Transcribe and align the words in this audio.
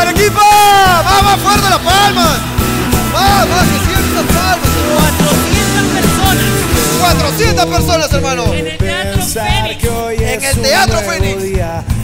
Arequipa! 0.00 1.02
¡Vamos, 1.04 1.40
fuerte 1.40 1.68
las 1.68 1.78
palmas! 1.78 2.38
¡Vamos, 3.12 3.60
que 3.68 3.78
sigan 3.84 4.04
esas 4.04 4.26
palmas! 4.34 4.68
400 4.98 5.78
400 7.00 7.66
personas 7.66 8.08
personas, 8.08 8.12
hermano! 8.12 8.44
en 8.54 8.66
el 8.66 8.78
Teatro 8.78 9.22
Fénix. 9.22 9.84
En 10.20 10.44
el 10.44 10.62
Teatro 10.62 10.98
Fénix. 11.00 11.42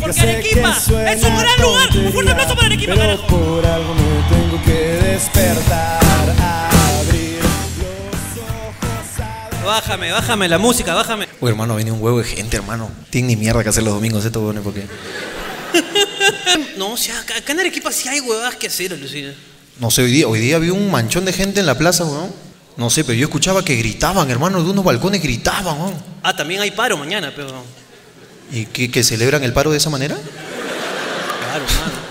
Porque 0.00 0.20
Arequipa 0.20 0.70
es 0.70 1.22
un 1.24 1.38
gran 1.38 1.60
lugar. 1.60 1.88
Un 1.96 2.12
fuerte 2.12 2.32
aplauso 2.32 2.54
para 2.54 2.66
Arequipa, 2.66 2.94
carajo. 2.94 3.26
por 3.26 3.66
algo 3.66 3.94
me 3.94 4.36
tengo 4.36 4.62
que 4.64 4.72
despertar, 4.72 6.00
Bájame, 9.64 10.12
bájame 10.12 10.46
la 10.48 10.58
música, 10.58 10.92
bájame. 10.92 11.26
Uy, 11.40 11.50
hermano, 11.50 11.76
viene 11.76 11.90
un 11.90 12.02
huevo 12.02 12.18
de 12.18 12.24
gente, 12.24 12.58
hermano. 12.58 12.90
Tienen 13.08 13.28
ni 13.28 13.36
mierda 13.36 13.62
que 13.62 13.70
hacer 13.70 13.82
los 13.82 13.94
domingos 13.94 14.22
estos 14.24 14.40
huevones 14.40 14.62
porque. 14.62 14.86
No, 16.76 16.92
o 16.92 16.96
sea, 16.96 17.18
acá, 17.20 17.34
en 17.52 17.60
Arequipa 17.60 17.90
sí 17.92 18.08
hay 18.08 18.20
huevadas 18.20 18.56
que 18.56 18.66
hacer, 18.68 18.98
Lucina. 18.98 19.32
No 19.80 19.90
sé, 19.90 20.02
hoy 20.02 20.10
día, 20.12 20.28
hoy 20.28 20.40
día 20.40 20.58
vi 20.58 20.70
un 20.70 20.90
manchón 20.90 21.24
de 21.24 21.32
gente 21.32 21.60
en 21.60 21.66
la 21.66 21.76
plaza, 21.78 22.04
weón. 22.04 22.32
No 22.76 22.90
sé, 22.90 23.04
pero 23.04 23.14
yo 23.18 23.26
escuchaba 23.26 23.64
que 23.64 23.76
gritaban, 23.76 24.30
hermano, 24.30 24.62
de 24.62 24.70
unos 24.70 24.84
balcones 24.84 25.22
gritaban, 25.22 25.80
weón. 25.80 25.94
Ah, 26.22 26.34
también 26.34 26.60
hay 26.60 26.70
paro 26.72 26.96
mañana, 26.96 27.32
pero. 27.34 27.52
¿Y 28.52 28.66
que, 28.66 28.90
que 28.90 29.02
celebran 29.04 29.42
el 29.44 29.52
paro 29.52 29.70
de 29.70 29.78
esa 29.78 29.90
manera? 29.90 30.16
Claro, 30.16 31.64
hermano. 31.64 32.04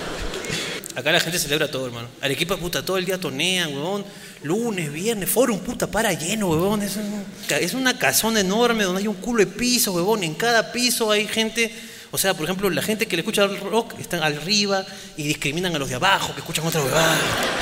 Acá 0.95 1.11
la 1.11 1.19
gente 1.19 1.39
celebra 1.39 1.69
todo, 1.71 1.87
hermano. 1.87 2.07
Arequipa, 2.21 2.55
puta, 2.57 2.85
todo 2.85 2.97
el 2.97 3.05
día 3.05 3.17
tonean, 3.19 3.73
huevón. 3.73 4.05
Lunes, 4.43 4.91
viernes, 4.91 5.29
forum, 5.29 5.59
puta, 5.59 5.87
para 5.87 6.13
lleno, 6.13 6.49
huevón. 6.49 6.81
Es, 6.83 6.97
un- 6.97 7.25
es 7.49 7.73
una 7.73 7.97
casona 7.97 8.41
enorme 8.41 8.83
donde 8.83 9.01
hay 9.01 9.07
un 9.07 9.15
culo 9.15 9.39
de 9.39 9.47
piso, 9.47 9.91
huevón. 9.93 10.23
En 10.23 10.35
cada 10.35 10.71
piso 10.71 11.09
hay 11.11 11.27
gente. 11.27 11.73
O 12.13 12.17
sea, 12.19 12.35
por 12.35 12.43
ejemplo, 12.43 12.69
la 12.69 12.83
gente 12.83 13.07
que 13.07 13.15
le 13.15 13.21
escucha 13.21 13.43
el 13.43 13.59
rock 13.59 13.95
están 13.99 14.21
arriba 14.21 14.85
y 15.17 15.23
discriminan 15.23 15.75
a 15.75 15.79
los 15.79 15.89
de 15.89 15.95
abajo 15.95 16.31
que 16.35 16.41
escuchan 16.41 16.63
otra 16.63 16.83
huevada. 16.83 17.17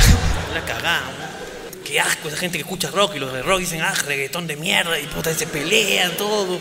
La 0.54 0.66
cagada, 0.66 1.08
huevón. 1.08 1.82
Qué 1.86 2.02
asco 2.02 2.28
esa 2.28 2.36
gente 2.36 2.58
que 2.58 2.64
escucha 2.64 2.92
rock 2.92 3.16
y 3.16 3.20
los 3.20 3.32
de 3.32 3.44
rock 3.44 3.62
dicen, 3.62 3.80
ah, 3.80 3.94
reggaetón 4.06 4.48
de 4.48 4.58
mierda 4.58 5.00
y 5.00 5.08
puta, 5.08 5.34
se 5.34 5.48
pelean, 5.48 6.18
todo. 6.18 6.60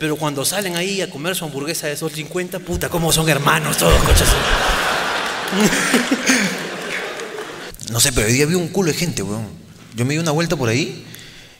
Pero 0.00 0.16
cuando 0.16 0.44
salen 0.44 0.76
ahí 0.76 1.00
a 1.00 1.08
comer 1.08 1.36
su 1.36 1.44
hamburguesa 1.44 1.86
de 1.86 1.96
sol 1.96 2.10
50, 2.10 2.58
puta, 2.58 2.88
cómo 2.88 3.12
son 3.12 3.28
hermanos 3.28 3.78
todos, 3.78 4.02
coches. 4.02 4.28
No 7.92 8.00
sé, 8.00 8.12
pero 8.12 8.26
hoy 8.26 8.32
día 8.32 8.46
vi 8.46 8.54
un 8.54 8.68
culo 8.68 8.90
de 8.90 8.98
gente, 8.98 9.22
weón. 9.22 9.46
Yo 9.94 10.04
me 10.04 10.14
di 10.14 10.18
una 10.18 10.32
vuelta 10.32 10.56
por 10.56 10.68
ahí 10.68 11.06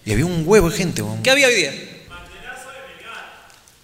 y 0.05 0.13
había 0.13 0.27
un 0.27 0.43
huevo 0.45 0.71
de 0.71 0.77
gente, 0.77 1.03
weón. 1.03 1.23
¿Qué 1.23 1.31
había 1.31 1.47
hoy 1.47 1.55
día? 1.55 1.73
Banderazo. 2.09 2.69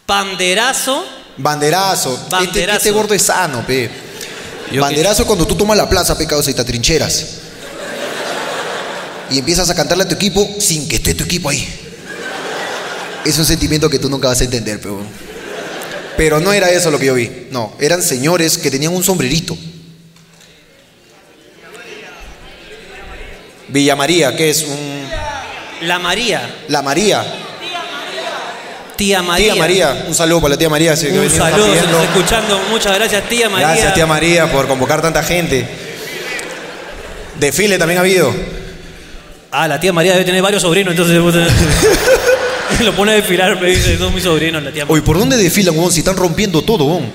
Banderazo. 0.07 1.24
Este, 1.37 1.43
Banderazo. 1.43 2.29
este 2.77 2.91
gordo 2.93 3.15
es 3.15 3.23
sano, 3.23 3.67
pe. 3.67 3.91
Yo 4.71 4.81
Banderazo 4.81 5.27
cuando 5.27 5.47
tú 5.47 5.57
tomas 5.57 5.77
la 5.77 5.89
plaza, 5.89 6.17
pe, 6.17 6.27
causa, 6.27 6.51
y 6.51 6.55
te 6.55 6.61
atrincheras. 6.61 7.27
Y 9.31 9.39
empiezas 9.39 9.69
a 9.71 9.75
cantarle 9.75 10.05
a 10.05 10.09
tu 10.09 10.15
equipo 10.15 10.49
sin 10.59 10.89
que 10.89 10.97
esté 10.97 11.15
tu 11.15 11.25
equipo 11.25 11.49
ahí. 11.49 11.67
Es 13.25 13.39
un 13.39 13.45
sentimiento 13.45 13.91
que 13.91 13.99
tú 13.99 14.09
nunca 14.09 14.29
vas 14.29 14.41
a 14.41 14.45
entender, 14.45 14.81
pe, 14.81 14.89
weón. 14.89 15.07
Pero 16.17 16.39
no 16.39 16.53
era 16.53 16.71
eso 16.71 16.91
lo 16.91 16.99
que 16.99 17.07
yo 17.07 17.15
vi. 17.15 17.49
No, 17.51 17.73
eran 17.81 18.01
señores 18.01 18.57
que 18.57 18.71
tenían 18.71 18.93
un 18.95 19.03
sombrerito. 19.03 19.57
Villa 23.69 23.97
María, 23.97 24.37
que 24.37 24.51
es 24.51 24.63
un. 24.63 25.09
La 25.81 25.99
María. 25.99 26.55
La 26.69 26.83
María. 26.83 27.25
Tía 28.97 29.23
María. 29.23 29.53
Tía 29.53 29.61
María. 29.61 30.05
Un 30.09 30.15
saludo 30.15 30.41
para 30.41 30.55
la 30.55 30.59
tía 30.59 30.69
María. 30.69 30.97
sí, 30.97 31.07
que 31.07 31.19
Un 31.19 31.31
saludo, 31.31 31.75
se 31.75 31.83
nos 31.83 31.91
está 31.91 32.05
escuchando. 32.05 32.61
Muchas 32.71 32.95
gracias, 32.95 33.29
tía 33.29 33.49
María. 33.49 33.69
Gracias, 33.69 33.95
tía 33.95 34.07
María, 34.07 34.51
por 34.51 34.67
convocar 34.69 35.03
tanta 35.03 35.23
gente. 35.23 35.67
Desfile 37.39 37.79
también 37.79 37.99
ha 37.99 38.01
habido. 38.03 38.33
Ah, 39.51 39.69
la 39.69 39.79
tía 39.81 39.93
María 39.93 40.13
debe 40.13 40.25
tener 40.25 40.43
varios 40.43 40.63
sobrinos, 40.63 40.93
entonces 40.93 41.17
lo 42.81 42.93
pone 42.95 43.13
a 43.13 43.15
desfilar, 43.15 43.57
pero 43.59 43.71
dice, 43.71 43.97
son 43.99 44.15
mis 44.15 44.25
sobrinos, 44.25 44.63
la 44.63 44.73
tía 44.73 44.85
María. 44.85 44.93
Oye, 44.93 45.03
¿por 45.03 45.19
dónde 45.19 45.37
desfilan, 45.37 45.77
weón? 45.77 45.93
Si 45.93 46.01
están 46.01 46.17
rompiendo 46.17 46.63
todo, 46.63 46.85
weón. 46.85 47.11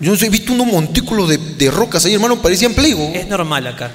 Yo 0.00 0.10
no 0.10 0.18
sé, 0.18 0.26
he 0.26 0.30
visto 0.30 0.52
unos 0.52 0.66
montículos 0.66 1.28
de, 1.28 1.38
de 1.38 1.70
rocas 1.70 2.04
ahí, 2.04 2.14
hermano, 2.14 2.40
parecían 2.42 2.74
Playbo. 2.74 3.12
Es 3.14 3.26
normal 3.28 3.66
acá. 3.66 3.90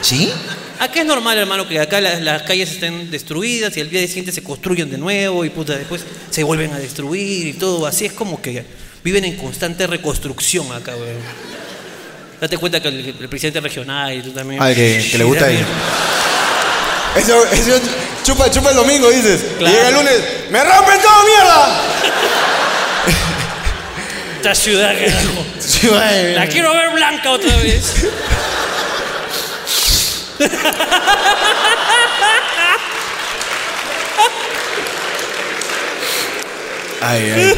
¿Sí? 0.00 0.30
Acá 0.80 1.00
es 1.00 1.06
normal, 1.06 1.36
hermano, 1.36 1.68
que 1.68 1.78
acá 1.78 2.00
las, 2.00 2.20
las 2.22 2.42
calles 2.42 2.70
estén 2.72 3.10
destruidas 3.10 3.76
y 3.76 3.82
al 3.82 3.90
día 3.90 4.00
siguiente 4.06 4.32
se 4.32 4.42
construyen 4.42 4.90
de 4.90 4.96
nuevo 4.96 5.44
y 5.44 5.50
puta, 5.50 5.76
después 5.76 6.02
se 6.30 6.42
vuelven 6.42 6.72
a 6.72 6.78
destruir 6.78 7.46
y 7.48 7.52
todo. 7.52 7.86
Así 7.86 8.06
es 8.06 8.12
como 8.14 8.40
que 8.40 8.64
viven 9.04 9.24
en 9.26 9.36
constante 9.36 9.86
reconstrucción 9.86 10.72
acá, 10.72 10.96
weón. 10.96 11.18
Date 12.40 12.56
cuenta 12.56 12.80
que 12.80 12.88
el, 12.88 13.14
el 13.20 13.28
presidente 13.28 13.60
regional 13.60 14.14
y 14.16 14.22
tú 14.22 14.30
también. 14.30 14.62
Ah, 14.62 14.72
que- 14.74 15.06
que 15.12 15.18
le 15.18 15.24
gusta 15.24 15.44
también. 15.44 15.66
Eso, 17.16 17.44
eso 17.52 17.80
chupa, 18.24 18.50
chupa 18.50 18.70
el 18.70 18.76
domingo, 18.76 19.10
dices. 19.10 19.42
Claro. 19.58 19.74
Llega 19.76 19.88
el 19.90 19.94
lunes, 19.96 20.14
¡me 20.50 20.64
rompen 20.64 20.98
toda 21.02 21.24
mierda! 21.26 21.82
Esta 24.36 24.54
ciudad, 24.54 24.94
carajo. 24.98 25.44
La 26.34 26.46
quiero 26.48 26.72
ver 26.72 26.90
blanca 26.94 27.30
otra 27.32 27.54
vez. 27.56 27.92
Ay, 37.00 37.30
ay. 37.34 37.54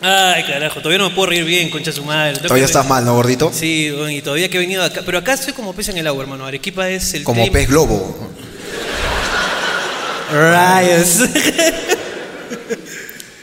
Ay, 0.00 0.44
carajo, 0.44 0.80
todavía 0.80 0.98
no 0.98 1.08
me 1.10 1.14
puedo 1.14 1.28
reír 1.30 1.44
bien, 1.44 1.68
concha 1.70 1.90
su 1.92 2.04
madre. 2.04 2.34
Tengo 2.34 2.44
Todavía 2.48 2.64
que- 2.64 2.70
estás 2.70 2.86
mal, 2.86 3.04
¿no, 3.04 3.14
gordito? 3.14 3.50
Sí, 3.52 3.90
bueno, 3.90 4.10
y 4.10 4.22
todavía 4.22 4.48
que 4.48 4.56
he 4.56 4.60
venido 4.60 4.82
acá. 4.84 5.02
Pero 5.04 5.18
acá 5.18 5.32
estoy 5.34 5.52
como 5.52 5.74
pez 5.74 5.88
en 5.88 5.98
el 5.98 6.06
agua, 6.06 6.22
hermano. 6.22 6.46
Arequipa 6.46 6.88
es 6.88 7.12
el 7.14 7.24
Como 7.24 7.42
clima- 7.42 7.52
pez 7.52 7.68
globo. 7.68 8.30
Rayos. 10.32 11.18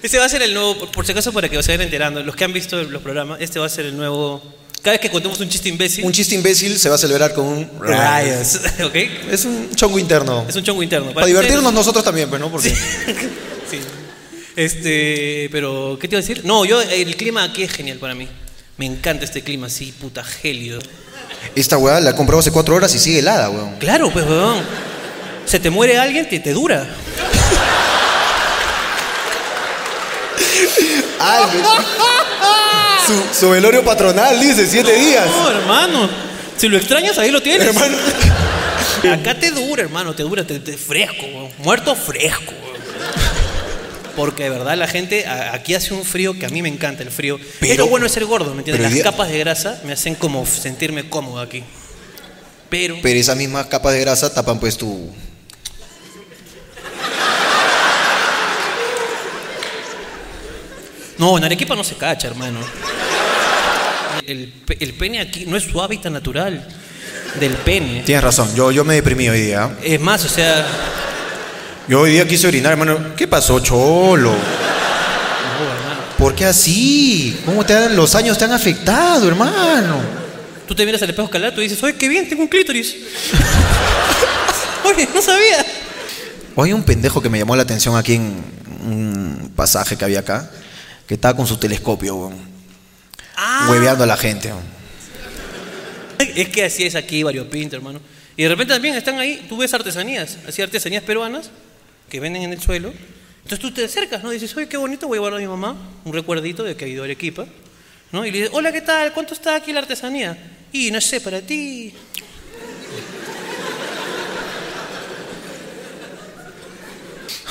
Este 0.03 0.17
va 0.17 0.25
a 0.25 0.29
ser 0.29 0.41
el 0.41 0.53
nuevo, 0.53 0.77
por- 0.77 0.91
por 0.91 1.05
si 1.05 1.13
acaso 1.13 1.31
para 1.31 1.47
que 1.47 1.55
se 1.63 1.71
vayan 1.71 1.83
enterando, 1.85 2.21
los 2.23 2.35
que 2.35 2.43
han 2.43 2.51
visto 2.51 2.75
los 2.83 3.01
programas, 3.01 3.39
este 3.39 3.57
va 3.59 3.67
a 3.67 3.69
ser 3.69 3.85
el 3.85 3.95
nuevo. 3.95 4.43
Cada 4.83 4.95
vez 4.95 5.01
que 5.01 5.09
contemos 5.09 5.39
un 5.39 5.47
chiste 5.47 5.69
imbécil. 5.69 6.03
Un 6.03 6.11
chiste 6.11 6.35
imbécil 6.35 6.77
se 6.77 6.89
va 6.89 6.95
a 6.95 6.97
celebrar 6.97 7.33
con 7.33 7.45
un 7.45 7.69
Rayos. 7.79 8.59
¿Ok? 8.83 8.95
Es 9.31 9.45
un 9.45 9.73
chongo 9.73 9.97
interno. 9.97 10.45
Es 10.47 10.57
un 10.57 10.63
chongo 10.63 10.83
interno. 10.83 11.13
Para 11.13 11.25
divertirnos 11.25 11.73
nosotros 11.73 12.03
también, 12.03 12.27
pues, 12.27 12.41
¿no? 12.41 12.51
Porque 12.51 12.69
Sí. 13.71 13.79
Este, 14.57 15.47
pero, 15.53 15.97
¿qué 16.01 16.09
te 16.09 16.15
iba 16.15 16.19
a 16.19 16.21
decir? 16.21 16.41
No, 16.43 16.65
yo, 16.65 16.81
el 16.81 17.15
clima 17.15 17.43
aquí 17.45 17.63
es 17.63 17.71
genial 17.71 17.97
para 17.97 18.13
mí. 18.13 18.27
Me 18.75 18.85
encanta 18.85 19.23
este 19.23 19.41
clima 19.41 19.67
así, 19.67 19.93
puta 19.93 20.21
gélido. 20.21 20.81
esta 21.55 21.77
weá 21.77 22.01
la 22.01 22.09
he 22.09 22.15
comprado 22.15 22.41
hace 22.41 22.51
cuatro 22.51 22.75
horas 22.75 22.93
y 22.93 22.99
sigue 22.99 23.19
helada, 23.19 23.49
weón. 23.49 23.77
Claro, 23.77 24.11
pues, 24.11 24.25
weón. 24.25 24.65
Se 25.45 25.61
te 25.61 25.69
muere 25.69 25.97
alguien, 25.97 26.27
te, 26.27 26.41
te 26.41 26.51
dura. 26.51 26.93
Ay, 31.19 31.43
su, 33.33 33.39
su 33.45 33.49
velorio 33.49 33.83
patronal, 33.83 34.39
dice, 34.39 34.67
siete 34.67 34.93
días. 34.93 35.25
No, 35.27 35.49
hermano. 35.49 36.09
Si 36.57 36.67
lo 36.67 36.77
extrañas, 36.77 37.17
ahí 37.17 37.31
lo 37.31 37.41
tienes. 37.41 37.67
Hermano. 37.67 37.97
Acá 39.13 39.35
te 39.39 39.51
dura, 39.51 39.81
hermano, 39.83 40.13
te 40.15 40.23
dura, 40.23 40.45
te, 40.45 40.59
te- 40.59 40.77
fresco, 40.77 41.25
muerto 41.59 41.95
fresco. 41.95 42.53
Porque 44.15 44.43
de 44.43 44.49
verdad 44.51 44.77
la 44.77 44.87
gente, 44.87 45.25
a- 45.25 45.53
aquí 45.53 45.73
hace 45.75 45.93
un 45.93 46.05
frío 46.05 46.37
que 46.37 46.45
a 46.45 46.49
mí 46.49 46.61
me 46.61 46.69
encanta 46.69 47.03
el 47.03 47.09
frío. 47.11 47.39
Pero- 47.59 47.71
es 47.73 47.77
lo 47.79 47.87
bueno 47.87 48.05
de 48.05 48.09
ser 48.09 48.25
gordo, 48.25 48.53
¿me 48.53 48.59
entiendes? 48.59 48.91
Las 48.93 49.01
capas 49.03 49.29
de 49.29 49.39
grasa 49.39 49.81
me 49.85 49.93
hacen 49.93 50.15
como 50.15 50.45
sentirme 50.45 51.09
cómodo 51.09 51.41
aquí. 51.41 51.63
Pero, 52.69 52.97
Pero 53.01 53.19
esas 53.19 53.35
mismas 53.37 53.65
capas 53.67 53.93
de 53.93 53.99
grasa 54.01 54.33
tapan 54.33 54.59
pues 54.59 54.77
tu... 54.77 55.09
no, 61.17 61.37
en 61.37 61.43
Arequipa 61.43 61.75
no 61.75 61.83
se 61.83 61.95
cacha, 61.95 62.27
hermano. 62.27 62.59
El, 64.27 64.53
el 64.79 64.93
pene 64.93 65.19
aquí 65.21 65.45
no 65.45 65.57
es 65.57 65.63
su 65.63 65.81
hábitat 65.81 66.11
natural 66.11 66.65
del 67.39 67.53
pene. 67.53 68.03
Tienes 68.05 68.23
razón, 68.23 68.53
yo, 68.55 68.71
yo 68.71 68.83
me 68.85 68.95
deprimí 68.95 69.29
hoy 69.29 69.41
día. 69.41 69.77
Es 69.83 69.99
más, 69.99 70.23
o 70.25 70.29
sea, 70.29 70.65
Yo 71.87 72.01
hoy 72.01 72.11
día 72.11 72.27
quise 72.27 72.47
orinar, 72.47 72.73
hermano. 72.73 73.15
¿Qué 73.15 73.27
pasó, 73.27 73.59
cholo? 73.59 74.31
no. 74.31 74.63
¿Por 76.17 76.35
qué 76.35 76.45
así? 76.45 77.41
¿Cómo 77.45 77.65
te 77.65 77.73
han, 77.73 77.95
los 77.95 78.15
años 78.15 78.37
te 78.37 78.45
han 78.45 78.53
afectado, 78.53 79.27
hermano? 79.27 79.99
Tú 80.67 80.73
te 80.73 80.85
miras 80.85 81.01
al 81.01 81.09
espejo 81.09 81.25
escalar, 81.25 81.53
tú 81.53 81.59
dices, 81.59 81.81
oye, 81.83 81.95
qué 81.95 82.07
bien, 82.07 82.29
tengo 82.29 82.43
un 82.43 82.47
clítoris. 82.47 82.95
oye, 84.85 85.09
no 85.13 85.21
sabía. 85.21 85.65
O 86.55 86.63
hay 86.63 86.71
un 86.71 86.83
pendejo 86.83 87.21
que 87.21 87.29
me 87.29 87.39
llamó 87.39 87.55
la 87.55 87.63
atención 87.63 87.97
aquí 87.97 88.15
en 88.15 88.43
un 88.85 89.51
pasaje 89.55 89.97
que 89.97 90.05
había 90.05 90.19
acá, 90.19 90.49
que 91.05 91.15
estaba 91.15 91.35
con 91.35 91.45
su 91.45 91.57
telescopio, 91.57 92.15
weón, 92.15 92.52
Ah, 93.35 93.67
hueveando 93.69 94.03
a 94.03 94.07
la 94.07 94.17
gente. 94.17 94.51
Es 96.19 96.49
que 96.49 96.65
así 96.65 96.83
es 96.85 96.95
aquí, 96.95 97.23
variopinto, 97.23 97.75
hermano. 97.75 97.99
Y 98.35 98.43
de 98.43 98.49
repente 98.49 98.73
también 98.73 98.95
están 98.95 99.19
ahí, 99.19 99.45
tú 99.47 99.57
ves 99.57 99.73
artesanías, 99.73 100.37
así 100.47 100.61
artesanías 100.61 101.03
peruanas 101.03 101.51
que 102.09 102.19
venden 102.19 102.43
en 102.43 102.53
el 102.53 102.61
suelo. 102.61 102.93
Entonces 103.43 103.59
tú 103.59 103.71
te 103.71 103.83
acercas, 103.83 104.23
¿no? 104.23 104.29
Dices, 104.29 104.55
oye, 104.55 104.67
qué 104.67 104.77
bonito, 104.77 105.07
voy 105.07 105.17
a 105.17 105.21
guardar 105.21 105.39
a 105.39 105.41
mi 105.41 105.47
mamá 105.47 105.75
un 106.05 106.13
recuerdito 106.13 106.63
de 106.63 106.75
que 106.75 106.85
ha 106.85 106.87
ido 106.87 107.03
a 107.03 107.05
Arequipa. 107.05 107.45
¿no? 108.13 108.25
Y 108.25 108.31
le 108.31 108.37
dice, 108.43 108.51
hola, 108.53 108.71
¿qué 108.71 108.81
tal? 108.81 109.11
¿Cuánto 109.11 109.33
está 109.33 109.55
aquí 109.55 109.73
la 109.73 109.79
artesanía? 109.79 110.37
Y 110.71 110.91
no 110.91 111.01
sé, 111.01 111.19
para 111.19 111.41
ti. 111.41 111.93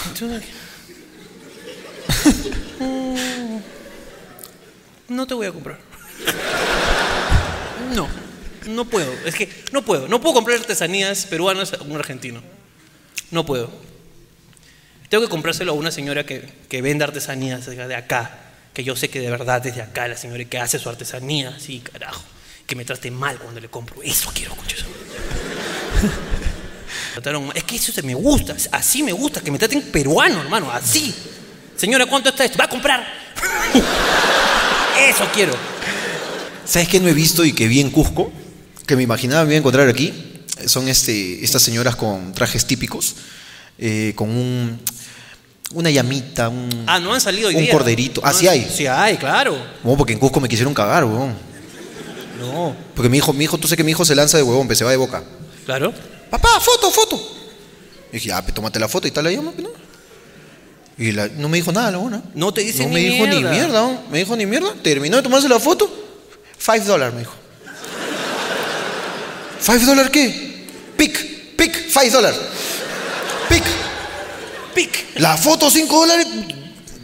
Entonces, 0.07 0.43
no 5.13 5.27
te 5.27 5.35
voy 5.35 5.47
a 5.47 5.53
comprar. 5.53 5.79
No, 7.95 8.09
no 8.67 8.85
puedo. 8.87 9.13
Es 9.27 9.35
que 9.35 9.49
no 9.73 9.83
puedo. 9.83 10.09
No 10.09 10.21
puedo 10.21 10.35
comprar 10.35 10.59
artesanías 10.59 11.27
peruanas 11.27 11.75
a 11.75 11.83
un 11.83 11.97
argentino. 11.97 12.43
No 13.31 13.45
puedo. 13.45 13.71
Tengo 15.09 15.25
que 15.25 15.31
comprárselo 15.31 15.73
a 15.73 15.75
una 15.75 15.91
señora 15.91 16.25
que, 16.25 16.49
que 16.69 16.81
vende 16.81 17.05
artesanías 17.05 17.67
de 17.67 17.95
acá. 17.95 18.39
Que 18.73 18.85
yo 18.85 18.97
sé 18.97 19.11
que 19.11 19.21
de 19.21 19.31
verdad 19.31 19.65
es 19.67 19.77
acá 19.79 20.09
la 20.09 20.17
señora 20.17 20.45
que 20.45 20.59
hace 20.59 20.79
su 20.79 20.89
artesanía. 20.89 21.59
Sí, 21.59 21.81
carajo. 21.81 22.23
Que 22.67 22.75
me 22.75 22.85
trate 22.85 23.11
mal 23.11 23.39
cuando 23.39 23.61
le 23.61 23.69
compro. 23.69 24.03
Eso 24.03 24.31
quiero, 24.35 24.57
concha 24.57 24.77
eso. 24.77 24.87
Trataron 27.13 27.47
mal. 27.47 27.57
Es 27.57 27.65
que 27.65 27.77
eso 27.77 27.93
se 27.93 28.03
me 28.03 28.15
gusta. 28.15 28.57
Así 28.71 29.03
me 29.03 29.13
gusta. 29.13 29.43
Que 29.43 29.51
me 29.51 29.59
traten 29.59 29.83
peruano, 29.83 30.41
hermano. 30.41 30.71
Así. 30.71 31.15
Señora, 31.77 32.07
¿cuánto 32.07 32.31
está 32.31 32.45
esto? 32.45 32.57
Va 32.57 32.65
a 32.65 32.69
comprar. 32.69 33.07
Eso 34.99 35.25
quiero. 35.35 35.53
¿Sabes 36.65 36.89
qué 36.89 37.01
no 37.01 37.09
he 37.09 37.15
visto 37.15 37.45
y 37.45 37.53
que 37.53 37.67
vi 37.69 37.81
en 37.81 37.91
Cusco? 37.91 38.31
Que 38.87 38.97
me 38.97 39.03
imaginaba 39.03 39.43
me 39.45 39.51
iba 39.51 39.57
a 39.57 39.59
encontrar 39.59 39.89
aquí. 39.89 40.13
Son 40.67 40.89
este, 40.89 41.43
estas 41.45 41.63
señoras 41.63 41.97
con 41.97 42.33
trajes 42.33 42.65
típicos, 42.67 43.17
eh, 43.79 44.13
con 44.15 44.29
un, 44.31 44.79
una 45.73 45.91
llamita, 45.91 46.49
un, 46.49 46.85
Ah, 46.87 47.01
no 47.01 47.13
han 47.15 47.21
salido 47.21 47.49
hoy 47.49 47.57
un 47.57 47.63
día. 47.63 47.73
corderito. 47.73 48.21
No 48.21 48.29
Ah, 48.29 48.33
sí 48.33 48.47
hay. 48.47 48.69
Sí 48.73 48.87
hay, 48.87 49.17
claro. 49.17 49.57
No, 49.83 49.97
porque 49.97 50.13
en 50.13 50.19
Cusco 50.19 50.41
me 50.41 50.49
quisieron 50.49 50.73
cagar, 50.75 51.05
weón. 51.05 51.35
No, 52.39 52.75
Porque 52.95 53.09
mi 53.09 53.19
hijo, 53.19 53.33
mi 53.33 53.45
hijo, 53.45 53.57
tú 53.59 53.69
sé 53.69 53.77
que 53.77 53.85
mi 53.85 53.93
hijo 53.93 54.05
se 54.05 54.15
lanza 54.17 54.37
de 54.37 54.43
huevón, 54.43 54.67
pero 54.67 54.77
se 54.77 54.85
va 54.85 54.91
de 54.91 54.97
boca. 54.97 55.23
claro. 55.65 55.93
Papá, 56.31 56.49
foto, 56.61 56.91
foto. 56.91 57.21
Y 58.11 58.15
dije, 58.15 58.33
ah, 58.33 58.41
pues 58.43 58.55
tómate 58.55 58.79
la 58.81 58.89
foto 58.89 59.07
y 59.07 59.11
tal 59.11 59.25
la 59.25 59.31
llama, 59.31 59.53
¿no? 59.59 59.69
Y 60.99 61.13
la- 61.13 61.29
no 61.29 61.49
me 61.49 61.57
dijo 61.59 61.73
nada 61.73 61.91
la 61.91 61.99
buena. 61.99 62.23
No 62.35 62.53
te 62.53 62.61
dice 62.63 62.83
No 62.83 62.89
ni 62.91 62.95
me 62.95 63.01
dijo 63.01 63.27
ni 63.27 63.43
mierda. 63.43 63.81
¿no? 63.81 64.03
me 64.11 64.19
dijo 64.19 64.37
ni 64.37 64.47
mierda. 64.47 64.73
Terminó 64.83 65.17
de 65.17 65.23
tomarse 65.23 65.49
la 65.49 65.59
foto. 65.59 65.91
Five 66.59 66.81
dólares, 66.81 67.15
me 67.15 67.21
dijo. 67.21 67.35
¿Five 69.61 69.85
dólares 69.85 70.11
qué? 70.11 70.67
Pic, 70.97 71.57
pic, 71.57 71.89
five 71.89 72.11
dólares. 72.11 72.39
Pic. 73.49 73.63
Pic. 74.75 75.07
La 75.17 75.37
foto, 75.37 75.71
cinco 75.71 76.01
dólares. 76.01 76.27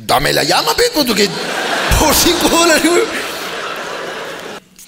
Dame 0.06 0.32
la 0.32 0.42
llama, 0.42 0.74
pe, 0.76 0.84
pues, 0.94 1.06
porque 1.06 1.28
por 2.00 2.14
cinco 2.14 2.48
dólares, 2.48 2.82
güey. 2.84 3.02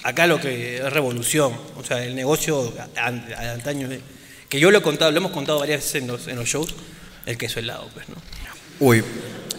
Acá 0.02 0.26
lo 0.26 0.40
que 0.40 0.78
es 0.78 0.92
revolución, 0.92 1.52
o 1.76 1.84
sea, 1.84 2.02
el 2.02 2.14
negocio 2.14 2.72
a- 2.96 3.06
antaño, 3.52 3.88
que 4.48 4.58
yo 4.58 4.70
lo 4.70 4.78
he 4.78 4.82
contado, 4.82 5.10
lo 5.10 5.18
hemos 5.18 5.32
contado 5.32 5.58
varias 5.58 5.80
veces 5.80 5.96
en 6.02 6.08
los, 6.08 6.26
en 6.26 6.36
los 6.36 6.48
shows, 6.48 6.74
el 7.26 7.36
queso 7.36 7.60
helado, 7.60 7.88
pues, 7.92 8.08
¿no? 8.08 8.16
Uy, 8.80 9.04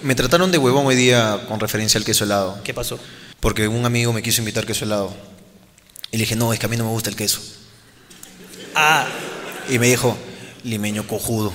me 0.02 0.16
trataron 0.16 0.52
de 0.52 0.58
huevón 0.58 0.86
hoy 0.88 0.96
día 0.96 1.42
con 1.48 1.60
referencia 1.60 1.98
al 1.98 2.04
queso 2.06 2.24
helado. 2.24 2.60
¿Qué 2.64 2.74
pasó? 2.74 3.00
Porque 3.40 3.68
un 3.68 3.86
amigo 3.86 4.14
me 4.14 4.22
quiso 4.22 4.42
invitar 4.42 4.66
queso 4.66 4.86
helado. 4.86 5.14
Y 6.12 6.18
le 6.18 6.22
dije, 6.24 6.36
no, 6.36 6.52
es 6.54 6.60
que 6.60 6.66
a 6.66 6.70
mí 6.70 6.78
no 6.78 6.84
me 6.86 6.90
gusta 6.92 7.10
el 7.10 7.16
queso. 7.16 7.40
Ah, 8.76 9.06
Y 9.70 9.80
me 9.80 9.88
dijo, 9.88 10.18
limeño 10.64 11.08
cojudo. 11.08 11.52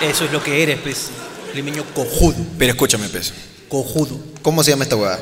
eso 0.00 0.24
es 0.24 0.32
lo 0.32 0.42
que 0.42 0.62
eres, 0.62 0.78
pues, 0.80 1.08
limeño 1.54 1.84
cojudo, 1.94 2.36
Pero 2.58 2.72
escúchame, 2.72 3.08
pez. 3.08 3.32
cojudo, 3.68 4.18
¿Cómo 4.42 4.62
se 4.64 4.70
llama 4.70 4.84
esta 4.84 4.96
hueá? 4.96 5.18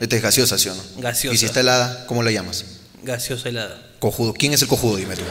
Esta 0.00 0.16
es 0.16 0.22
gaseosa, 0.22 0.58
¿sí 0.58 0.68
o 0.68 0.74
no? 0.74 0.82
Gaseosa. 0.98 1.34
Y 1.34 1.38
si 1.38 1.46
está 1.46 1.60
helada, 1.60 2.06
¿cómo 2.06 2.22
la 2.22 2.30
llamas? 2.30 2.64
gaseosa 3.02 3.48
helada. 3.50 3.78
Cojudo. 4.00 4.32
¿Quién 4.32 4.52
es 4.54 4.62
el 4.62 4.68
cojudo? 4.68 4.96
Dime 4.96 5.14
tú. 5.16 5.22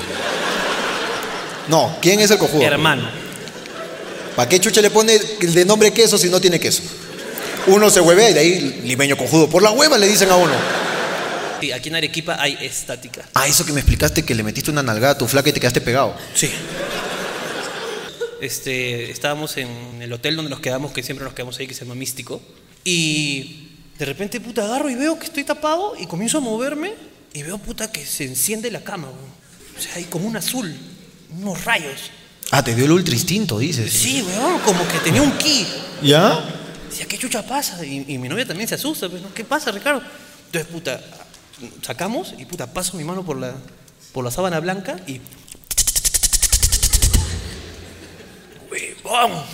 No, 1.69 1.97
¿quién 2.01 2.19
es 2.19 2.29
el 2.31 2.37
cojudo? 2.37 2.61
Hermano, 2.61 3.03
¿Para 4.35 4.49
qué 4.49 4.59
chucha 4.59 4.81
le 4.81 4.89
pone 4.89 5.19
el 5.41 5.53
de 5.53 5.65
nombre 5.65 5.91
queso 5.91 6.17
si 6.17 6.29
no 6.29 6.41
tiene 6.41 6.59
queso? 6.59 6.81
Uno 7.67 7.89
se 7.89 8.01
huevea 8.01 8.29
y 8.29 8.33
de 8.33 8.39
ahí 8.39 8.81
limeño 8.83 9.15
cojudo. 9.15 9.49
Por 9.49 9.61
la 9.61 9.71
hueva 9.71 9.97
le 9.97 10.07
dicen 10.07 10.29
a 10.31 10.35
uno. 10.35 10.53
sí, 11.61 11.71
aquí 11.71 11.89
en 11.89 11.95
Arequipa 11.95 12.37
hay 12.39 12.57
estática. 12.61 13.27
Ah, 13.35 13.47
eso 13.47 13.65
que 13.65 13.71
me 13.71 13.79
explicaste 13.79 14.23
que 14.23 14.35
le 14.35 14.43
metiste 14.43 14.71
una 14.71 14.83
nalgada 14.83 15.13
a 15.13 15.17
tu 15.17 15.27
flaca 15.27 15.49
y 15.49 15.53
te 15.53 15.59
quedaste 15.59 15.81
pegado. 15.81 16.15
Sí. 16.33 16.49
Este, 18.41 19.11
estábamos 19.11 19.55
en 19.57 20.01
el 20.01 20.11
hotel 20.11 20.35
donde 20.35 20.49
nos 20.49 20.59
quedamos, 20.59 20.91
que 20.91 21.03
siempre 21.03 21.23
nos 21.23 21.33
quedamos 21.33 21.57
ahí, 21.59 21.67
que 21.67 21.73
se 21.73 21.85
llama 21.85 21.95
Místico. 21.95 22.41
Y 22.83 23.69
de 23.97 24.05
repente, 24.05 24.41
puta, 24.41 24.65
agarro 24.65 24.89
y 24.89 24.95
veo 24.95 25.17
que 25.17 25.25
estoy 25.25 25.43
tapado 25.43 25.93
y 25.97 26.07
comienzo 26.07 26.39
a 26.39 26.41
moverme 26.41 26.93
y 27.33 27.43
veo, 27.43 27.57
puta, 27.59 27.91
que 27.91 28.05
se 28.05 28.25
enciende 28.25 28.69
la 28.71 28.83
cama. 28.83 29.07
weón. 29.07 29.43
O 29.77 29.81
sea, 29.81 29.95
hay 29.95 30.03
como 30.05 30.27
un 30.27 30.35
azul, 30.35 30.75
unos 31.37 31.63
rayos. 31.63 32.11
Ah, 32.55 32.63
te 32.63 32.75
dio 32.75 32.85
el 32.85 32.91
ultra 32.91 33.15
instinto, 33.15 33.57
dices. 33.57 33.91
Sí, 33.91 34.21
weón, 34.21 34.59
como 34.59 34.87
que 34.87 34.99
tenía 34.99 35.23
un 35.23 35.35
ki. 35.39 35.65
¿Ya? 36.03 36.39
Decía, 36.87 37.07
¿qué 37.07 37.17
chucha 37.17 37.41
pasa? 37.41 37.83
Y, 37.83 38.05
y 38.07 38.19
mi 38.19 38.29
novia 38.29 38.45
también 38.45 38.69
se 38.69 38.75
asusta. 38.75 39.09
Pues, 39.09 39.23
¿no? 39.23 39.33
¿Qué 39.33 39.43
pasa, 39.43 39.71
Ricardo? 39.71 40.03
Entonces, 40.45 40.71
puta, 40.71 41.01
sacamos 41.81 42.35
y, 42.37 42.45
puta, 42.45 42.67
paso 42.71 42.95
mi 42.95 43.03
mano 43.03 43.23
por 43.23 43.37
la, 43.37 43.55
por 44.11 44.23
la 44.23 44.29
sábana 44.29 44.59
blanca 44.59 44.97
y... 45.07 45.19
¡Vamos! 49.03 49.45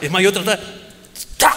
Es 0.00 0.10
más, 0.10 0.22
yo 0.24 0.32
trataba... 0.32 0.58
¡Ta! 1.36 1.54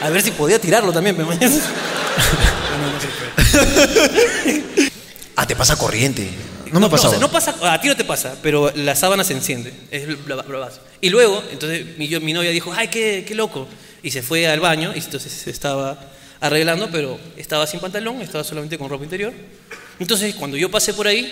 A 0.00 0.10
ver 0.10 0.22
si 0.22 0.30
podía 0.30 0.60
tirarlo 0.60 0.92
también, 0.92 1.16
pero... 1.16 1.26
Bueno, 1.26 1.40
no 1.50 3.00
se 3.00 3.08
fue. 3.08 4.92
Ah, 5.34 5.44
te 5.44 5.56
pasa 5.56 5.74
corriente. 5.74 6.30
No 6.72 6.80
me 6.80 6.86
ha 6.86 6.88
pasado. 6.88 7.20
no 7.20 7.30
pasa, 7.30 7.54
a 7.72 7.80
ti 7.80 7.88
no 7.88 7.96
te 7.96 8.04
pasa, 8.04 8.36
pero 8.42 8.72
la 8.74 8.94
sábana 8.96 9.22
se 9.24 9.34
enciende. 9.34 9.72
Es 9.90 10.08
la- 10.26 10.36
la 10.36 10.42
base. 10.42 10.80
Y 11.00 11.10
luego, 11.10 11.42
entonces 11.52 11.98
mi, 11.98 12.08
yo- 12.08 12.20
mi 12.20 12.32
novia 12.32 12.50
dijo, 12.50 12.72
ay, 12.74 12.88
qué, 12.88 13.24
qué 13.26 13.34
loco. 13.34 13.68
Y 14.02 14.10
se 14.10 14.22
fue 14.22 14.46
al 14.48 14.58
baño 14.60 14.92
y 14.94 14.98
entonces 14.98 15.30
se 15.32 15.50
estaba 15.50 16.00
arreglando, 16.40 16.90
pero 16.90 17.20
estaba 17.36 17.66
sin 17.66 17.78
pantalón, 17.78 18.20
estaba 18.22 18.42
solamente 18.42 18.78
con 18.78 18.88
ropa 18.88 19.04
interior. 19.04 19.32
Entonces, 20.00 20.34
cuando 20.34 20.56
yo 20.56 20.70
pasé 20.70 20.92
por 20.94 21.06
ahí, 21.06 21.30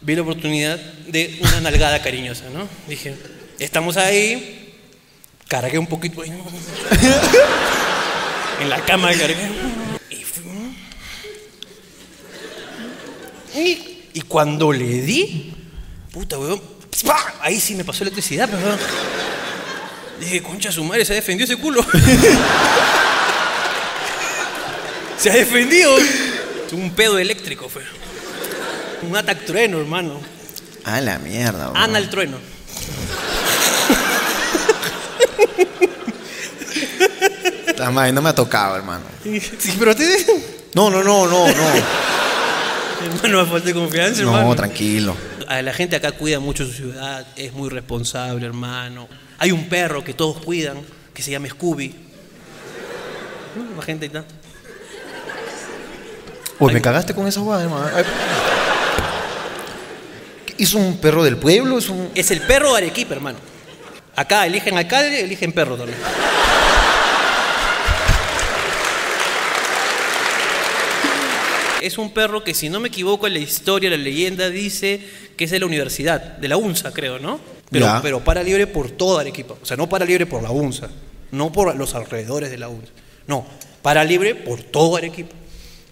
vi 0.00 0.16
la 0.16 0.22
oportunidad 0.22 0.76
de 1.06 1.38
una 1.42 1.60
nalgada 1.60 2.00
cariñosa, 2.02 2.44
¿no? 2.52 2.66
Dije, 2.88 3.14
estamos 3.58 3.96
ahí, 3.96 4.74
cargué 5.46 5.78
un 5.78 5.86
poquito 5.86 6.22
ahí, 6.22 6.30
en 8.60 8.68
la 8.70 8.84
cama 8.84 9.12
cargué. 9.12 9.36
Y 10.10 10.24
fui, 10.24 10.42
y, 13.54 13.97
y 14.12 14.22
cuando 14.22 14.72
le 14.72 15.02
di, 15.02 15.52
puta, 16.12 16.38
weón, 16.38 16.60
¡pah! 17.04 17.34
ahí 17.40 17.60
sí 17.60 17.74
me 17.74 17.84
pasó 17.84 18.04
electricidad, 18.04 18.48
pero 18.50 18.64
weón. 18.64 18.78
Dije, 20.20 20.42
concha 20.42 20.72
su 20.72 20.82
madre, 20.84 21.04
se 21.04 21.12
ha 21.12 21.16
defendido 21.16 21.44
ese 21.44 21.60
culo. 21.60 21.82
se 25.18 25.30
ha 25.30 25.34
defendido. 25.34 25.96
Un 26.72 26.90
pedo 26.90 27.18
eléctrico 27.18 27.68
fue. 27.68 27.82
Un 29.02 29.16
ataque 29.16 29.46
trueno, 29.46 29.78
hermano. 29.78 30.20
Ah, 30.84 31.00
la 31.00 31.18
mierda. 31.18 31.66
weón. 31.70 31.76
Ana 31.76 31.98
el 31.98 32.10
trueno. 32.10 32.38
La 37.76 37.90
madre, 37.90 38.12
no 38.12 38.20
me 38.20 38.30
ha 38.30 38.34
tocado, 38.34 38.76
hermano. 38.76 39.04
Sí, 39.24 39.76
pero 39.78 39.94
te. 39.94 40.04
No, 40.74 40.90
no, 40.90 41.02
no, 41.02 41.26
no, 41.26 41.46
no. 41.46 41.64
Hermano, 43.22 43.46
falta 43.46 43.72
confianza, 43.72 44.22
No, 44.22 44.30
hermano. 44.36 44.54
tranquilo. 44.56 45.16
A 45.46 45.62
la 45.62 45.72
gente 45.72 45.96
acá 45.96 46.12
cuida 46.12 46.40
mucho 46.40 46.66
su 46.66 46.72
ciudad, 46.72 47.26
es 47.36 47.52
muy 47.52 47.68
responsable, 47.70 48.44
hermano. 48.44 49.08
Hay 49.38 49.52
un 49.52 49.68
perro 49.68 50.02
que 50.04 50.14
todos 50.14 50.38
cuidan, 50.44 50.78
que 51.14 51.22
se 51.22 51.30
llama 51.30 51.48
Scooby. 51.48 51.94
¿No? 53.56 53.76
La 53.76 53.82
gente 53.82 54.06
y 54.06 54.08
tal. 54.10 54.24
Uy, 56.58 56.72
me 56.72 56.82
cagaste 56.82 57.14
con 57.14 57.26
esa 57.26 57.40
hueá, 57.40 57.62
hermano. 57.62 57.88
Ay. 57.94 58.04
¿Es 60.58 60.74
un 60.74 60.98
perro 60.98 61.22
del 61.22 61.36
pueblo? 61.36 61.78
¿Es 61.78 61.88
un.? 61.88 62.10
Es 62.16 62.30
el 62.32 62.40
perro 62.40 62.72
de 62.72 62.78
Arequipa, 62.78 63.14
hermano. 63.14 63.38
Acá 64.16 64.44
eligen 64.44 64.76
alcalde, 64.76 65.20
eligen 65.22 65.52
perro 65.52 65.76
también. 65.76 65.98
Es 71.80 71.98
un 71.98 72.12
perro 72.12 72.42
que, 72.42 72.54
si 72.54 72.68
no 72.68 72.80
me 72.80 72.88
equivoco, 72.88 73.26
en 73.26 73.34
la 73.34 73.38
historia, 73.38 73.88
la 73.90 73.96
leyenda 73.96 74.50
dice 74.50 75.00
que 75.36 75.44
es 75.44 75.50
de 75.50 75.60
la 75.60 75.66
universidad, 75.66 76.20
de 76.20 76.48
la 76.48 76.56
UNSA, 76.56 76.92
creo, 76.92 77.18
¿no? 77.18 77.40
Pero, 77.70 77.86
Ya. 77.86 78.02
pero 78.02 78.20
para 78.20 78.42
libre 78.42 78.66
por 78.66 78.90
toda 78.90 79.20
Arequipa. 79.20 79.54
O 79.62 79.64
sea, 79.66 79.76
no 79.76 79.88
para 79.88 80.04
libre 80.04 80.26
por 80.26 80.42
la 80.42 80.50
UNSA, 80.50 80.88
no 81.30 81.52
por 81.52 81.74
los 81.76 81.94
alrededores 81.94 82.50
de 82.50 82.58
la 82.58 82.68
UNSA. 82.68 82.92
No, 83.26 83.46
para 83.82 84.02
libre 84.04 84.34
por 84.34 84.62
todo 84.62 84.96
Arequipa. 84.96 85.34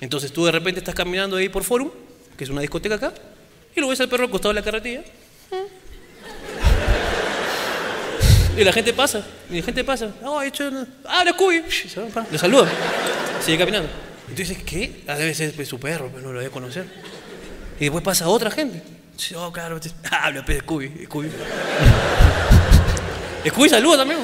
Entonces 0.00 0.32
tú 0.32 0.44
de 0.44 0.52
repente 0.52 0.80
estás 0.80 0.94
caminando 0.94 1.36
ahí 1.36 1.48
por 1.48 1.62
Forum, 1.64 1.90
que 2.36 2.44
es 2.44 2.50
una 2.50 2.60
discoteca 2.60 2.96
acá, 2.96 3.12
y 3.74 3.80
lo 3.80 3.88
ves 3.88 4.00
al 4.00 4.08
perro 4.08 4.24
acostado 4.26 4.50
en 4.50 4.56
la 4.56 4.62
carretilla. 4.62 5.02
Y 8.56 8.64
la 8.64 8.72
gente 8.72 8.92
pasa, 8.94 9.24
y 9.50 9.56
la 9.58 9.62
gente 9.62 9.84
pasa. 9.84 10.14
Oh, 10.24 10.40
he 10.42 10.48
hecho. 10.48 10.70
Ah, 11.04 11.22
la 11.24 11.34
pa, 11.36 12.26
Le 12.30 12.38
saluda. 12.38 12.66
Sigue 13.44 13.58
caminando. 13.58 13.88
Dices, 14.34 14.58
¿qué? 14.64 15.02
Ah, 15.06 15.14
debe 15.14 15.34
ser 15.34 15.52
pues, 15.52 15.68
su 15.68 15.78
perro, 15.78 16.10
pero 16.12 16.26
no 16.26 16.32
lo 16.32 16.38
voy 16.38 16.46
a 16.48 16.50
conocer. 16.50 16.84
Y 17.78 17.84
después 17.84 18.02
pasa 18.02 18.28
otra 18.28 18.50
gente. 18.50 18.82
Dice, 19.16 19.36
Oh, 19.36 19.52
claro. 19.52 19.78
te- 19.80 19.90
Habla, 20.10 20.44
pues, 20.44 20.58
Scooby. 20.58 21.04
Scooby. 21.04 21.30
Scooby 23.48 23.68
saluda 23.68 23.98
también. 23.98 24.18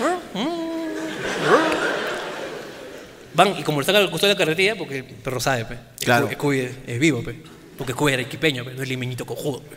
Van, 3.35 3.59
y 3.59 3.63
como 3.63 3.83
sacan 3.83 4.03
al 4.03 4.11
costado 4.11 4.29
de 4.29 4.35
la 4.35 4.39
carretilla, 4.39 4.77
porque 4.77 4.99
el 4.99 5.05
perro 5.05 5.41
sabe, 5.41 5.65
pe. 5.65 5.79
Claro. 6.01 6.29
Scooby, 6.31 6.61
es, 6.61 6.73
es 6.87 6.99
vivo, 6.99 7.23
pe. 7.23 7.37
Porque 7.79 7.93
Scooby 7.93 8.13
era 8.13 8.23
equipeño, 8.23 8.65
pe, 8.65 8.73
no 8.75 8.83
es 8.83 8.89
limeñito 8.89 9.25
cojudo. 9.25 9.63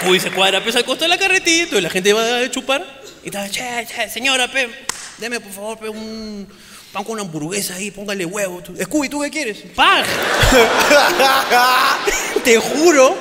Scooby 0.00 0.20
se 0.20 0.30
cuadra 0.30 0.62
pues, 0.62 0.74
al 0.76 0.84
costado 0.84 1.10
de 1.10 1.16
la 1.16 1.18
carretilla, 1.18 1.64
entonces 1.64 1.82
la 1.82 1.90
gente 1.90 2.12
va 2.12 2.38
a 2.38 2.50
chupar. 2.50 3.03
Y 3.24 3.28
está, 3.28 3.48
che, 3.48 3.86
che, 3.86 4.10
señora, 4.10 4.48
pe, 4.48 4.68
deme 5.16 5.40
por 5.40 5.50
favor 5.50 5.78
pe, 5.78 5.88
un 5.88 6.46
pan 6.92 7.02
con 7.04 7.14
una 7.14 7.22
hamburguesa 7.22 7.74
ahí, 7.74 7.90
póngale 7.90 8.26
huevo. 8.26 8.62
Scooby, 8.82 9.08
¿tú 9.08 9.22
qué 9.22 9.30
quieres? 9.30 9.64
¡Pan! 9.74 10.04
Te 12.44 12.58
juro 12.58 13.16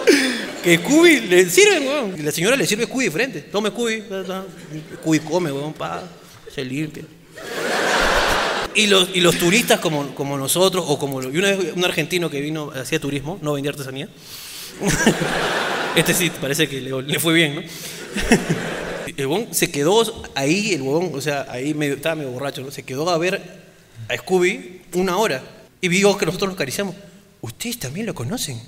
que 0.61 0.77
Scooby 0.77 1.21
le 1.21 1.49
sirven, 1.49 1.87
weón. 1.87 2.19
Y 2.19 2.21
la 2.21 2.33
señora 2.33 2.57
le 2.57 2.67
sirve 2.67 2.85
Scooby 2.85 3.05
de 3.05 3.11
frente. 3.11 3.41
Tome 3.43 3.69
Scooby. 3.69 4.03
Scooby 4.99 5.19
come, 5.19 5.53
weón, 5.53 5.71
pa. 5.71 6.03
Se 6.53 6.65
limpia. 6.65 7.03
Y 8.75 8.87
los, 8.87 9.07
y 9.13 9.21
los 9.21 9.37
turistas 9.37 9.79
como, 9.79 10.13
como 10.15 10.37
nosotros, 10.37 10.83
o 10.85 10.99
como 10.99 11.23
y 11.23 11.37
una 11.37 11.51
vez 11.51 11.71
un 11.75 11.85
argentino 11.85 12.29
que 12.29 12.41
vino, 12.41 12.73
hacía 12.75 12.99
turismo, 12.99 13.39
no 13.41 13.53
vendía 13.53 13.71
artesanía. 13.71 14.09
Este 15.95 16.15
sí, 16.15 16.31
parece 16.41 16.67
que 16.67 16.81
le, 16.81 17.03
le 17.03 17.19
fue 17.19 17.35
bien, 17.35 17.53
¿no? 17.53 17.61
El 19.15 19.27
huevón 19.27 19.53
se 19.53 19.71
quedó 19.71 20.23
ahí, 20.35 20.73
el 20.73 20.81
huevón, 20.81 21.11
o 21.13 21.21
sea, 21.21 21.45
ahí 21.49 21.73
medio, 21.73 21.95
estaba 21.95 22.15
medio 22.15 22.31
borracho, 22.31 22.61
¿no? 22.61 22.71
Se 22.71 22.83
quedó 22.83 23.09
a 23.09 23.17
ver 23.17 23.41
a 24.09 24.17
Scooby 24.17 24.81
una 24.93 25.17
hora. 25.17 25.43
Y 25.81 25.87
vio 25.87 26.17
que 26.17 26.25
nosotros 26.25 26.49
nos 26.49 26.55
acariciamos. 26.55 26.95
¿Ustedes 27.41 27.77
también 27.77 28.05
lo 28.05 28.15
conocen? 28.15 28.61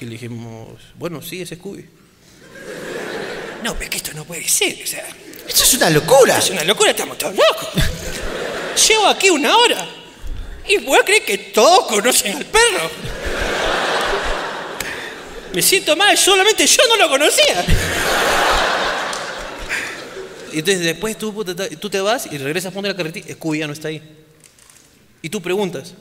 Y 0.00 0.04
le 0.06 0.12
dijimos, 0.12 0.68
bueno, 0.96 1.20
sí, 1.22 1.42
es 1.42 1.50
Scooby. 1.50 1.84
No, 3.62 3.74
pero 3.74 3.84
es 3.84 3.90
que 3.90 3.96
esto 3.98 4.12
no 4.14 4.24
puede 4.24 4.48
ser, 4.48 4.78
o 4.82 4.86
sea, 4.86 5.06
Esto 5.46 5.64
es 5.64 5.74
una 5.74 5.90
locura. 5.90 6.38
es 6.38 6.50
una 6.50 6.64
locura, 6.64 6.90
estamos 6.90 7.18
todos 7.18 7.34
locos. 7.34 7.68
Llevo 8.88 9.06
aquí 9.06 9.28
una 9.28 9.54
hora 9.56 9.86
y 10.66 10.78
voy 10.78 10.98
a 10.98 11.04
creer 11.04 11.24
que 11.24 11.36
todos 11.38 11.86
conocen 11.86 12.36
al 12.36 12.46
perro. 12.46 12.90
Me 15.52 15.62
siento 15.62 15.96
mal, 15.96 16.16
solamente 16.16 16.66
yo 16.66 16.82
no 16.88 16.96
lo 16.96 17.08
conocía. 17.08 17.64
Y 20.52 20.60
entonces 20.60 20.84
después 20.84 21.16
tú, 21.16 21.44
te 21.90 22.00
vas 22.00 22.28
y 22.30 22.38
regresas 22.38 22.74
a 22.74 22.82
la 22.82 22.96
carretilla, 22.96 23.34
Scooby 23.34 23.58
ya 23.58 23.66
no 23.66 23.72
está 23.72 23.88
ahí. 23.88 24.02
Y 25.22 25.28
tú 25.28 25.40
preguntas, 25.40 25.94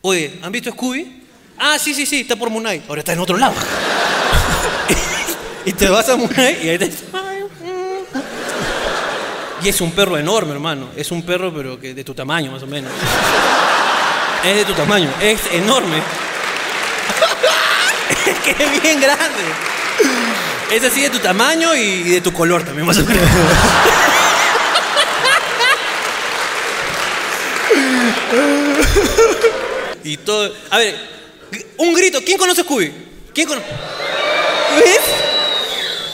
oye, 0.00 0.38
¿han 0.42 0.52
visto 0.52 0.70
Scooby? 0.70 1.22
Ah, 1.58 1.78
sí, 1.78 1.94
sí, 1.94 2.04
sí, 2.04 2.20
está 2.20 2.36
por 2.36 2.50
Munay. 2.50 2.82
Ahora 2.88 3.00
está 3.00 3.12
en 3.12 3.20
otro 3.20 3.36
lado. 3.36 3.54
y 5.64 5.72
te 5.72 5.88
vas 5.88 6.08
a 6.08 6.16
Munay 6.16 6.58
y 6.64 6.68
ahí 6.68 6.78
te... 6.78 6.90
Y 9.62 9.68
es 9.68 9.80
un 9.80 9.90
perro 9.92 10.18
enorme, 10.18 10.52
hermano. 10.52 10.90
Es 10.96 11.10
un 11.10 11.22
perro, 11.22 11.52
pero 11.54 11.80
que 11.80 11.94
de 11.94 12.04
tu 12.04 12.14
tamaño, 12.14 12.52
más 12.52 12.62
o 12.62 12.66
menos. 12.66 12.92
Es 14.44 14.56
de 14.56 14.64
tu 14.64 14.74
tamaño. 14.74 15.10
Es 15.20 15.40
enorme. 15.52 16.02
Es 18.50 18.56
que 18.56 18.64
es 18.64 18.82
bien 18.82 19.00
grande. 19.00 19.44
Es 20.70 20.84
así 20.84 21.02
de 21.02 21.10
tu 21.10 21.18
tamaño 21.18 21.74
y 21.74 22.02
de 22.02 22.20
tu 22.20 22.32
color 22.32 22.64
también, 22.64 22.86
más 22.86 22.98
y 30.04 30.16
todo. 30.18 30.52
A 30.70 30.78
ver, 30.78 30.94
un 31.78 31.94
grito. 31.94 32.20
¿Quién 32.24 32.38
conoce 32.38 32.62
Scooby? 32.62 32.92
¿Quién 33.34 33.48
conoce? 33.48 33.66
¿Ves? 34.76 35.00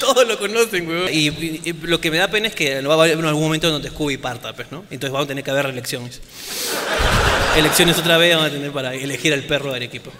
Todos 0.00 0.26
lo 0.26 0.38
conocen, 0.38 0.88
weón. 0.88 1.08
Y, 1.12 1.72
lo 1.82 2.00
que 2.00 2.10
me 2.10 2.16
da 2.16 2.28
pena 2.28 2.48
es 2.48 2.54
que 2.54 2.80
va 2.82 2.94
a 2.94 3.04
haber 3.04 3.24
algún 3.24 3.42
momento 3.42 3.70
donde 3.70 3.88
Scooby 3.90 4.16
parta, 4.16 4.52
pues, 4.52 4.72
¿no? 4.72 4.84
Entonces 4.90 5.12
vamos 5.12 5.26
a 5.26 5.28
tener 5.28 5.44
que 5.44 5.50
haber 5.50 5.66
elecciones. 5.66 6.20
Elecciones 7.56 7.98
otra 7.98 8.16
vez 8.16 8.34
vamos 8.34 8.50
a 8.50 8.52
tener 8.52 8.72
para 8.72 8.94
elegir 8.94 9.32
al 9.32 9.44
perro 9.44 9.70
de 9.70 9.76
Arequipa. 9.76 10.10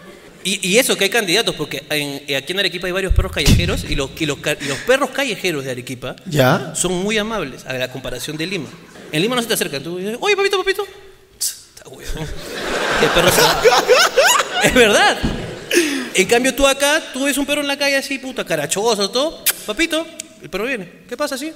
Y, 0.44 0.68
y 0.70 0.78
eso 0.78 0.96
que 0.96 1.04
hay 1.04 1.10
candidatos, 1.10 1.54
porque 1.54 1.84
en- 1.90 2.22
eh, 2.26 2.36
aquí 2.36 2.52
en 2.52 2.58
Arequipa 2.58 2.86
hay 2.88 2.92
varios 2.92 3.12
perros 3.12 3.30
callejeros 3.32 3.84
y 3.88 3.94
los, 3.94 4.10
y 4.20 4.26
los, 4.26 4.38
ca- 4.38 4.56
y 4.60 4.64
los 4.64 4.78
perros 4.78 5.10
callejeros 5.10 5.64
de 5.64 5.70
Arequipa 5.70 6.16
¿Ya? 6.26 6.72
son 6.74 6.92
muy 6.94 7.16
amables 7.18 7.64
a 7.66 7.72
la 7.74 7.90
comparación 7.92 8.36
de 8.36 8.46
Lima. 8.46 8.68
En 9.12 9.22
Lima 9.22 9.36
no 9.36 9.42
se 9.42 9.48
te 9.48 9.54
acercan. 9.54 9.82
Tú 9.82 9.98
dices, 9.98 10.16
oye, 10.20 10.36
papito, 10.36 10.58
papito. 10.58 10.84
Está 11.38 11.88
huevón. 11.88 12.26
El 13.02 13.08
perro 13.10 13.30
se 13.30 13.40
va. 13.40 13.62
Es 14.64 14.74
verdad. 14.74 15.18
En 16.14 16.26
cambio, 16.26 16.54
tú 16.54 16.66
acá, 16.66 17.02
tú 17.12 17.24
ves 17.24 17.36
un 17.38 17.46
perro 17.46 17.60
en 17.62 17.66
la 17.68 17.76
calle 17.78 17.96
así, 17.96 18.18
puta, 18.18 18.44
carachoso, 18.44 19.10
todo. 19.10 19.42
Papito, 19.66 20.06
el 20.42 20.48
perro 20.50 20.64
viene. 20.66 20.90
¿Qué 21.08 21.16
pasa 21.16 21.34
así? 21.36 21.52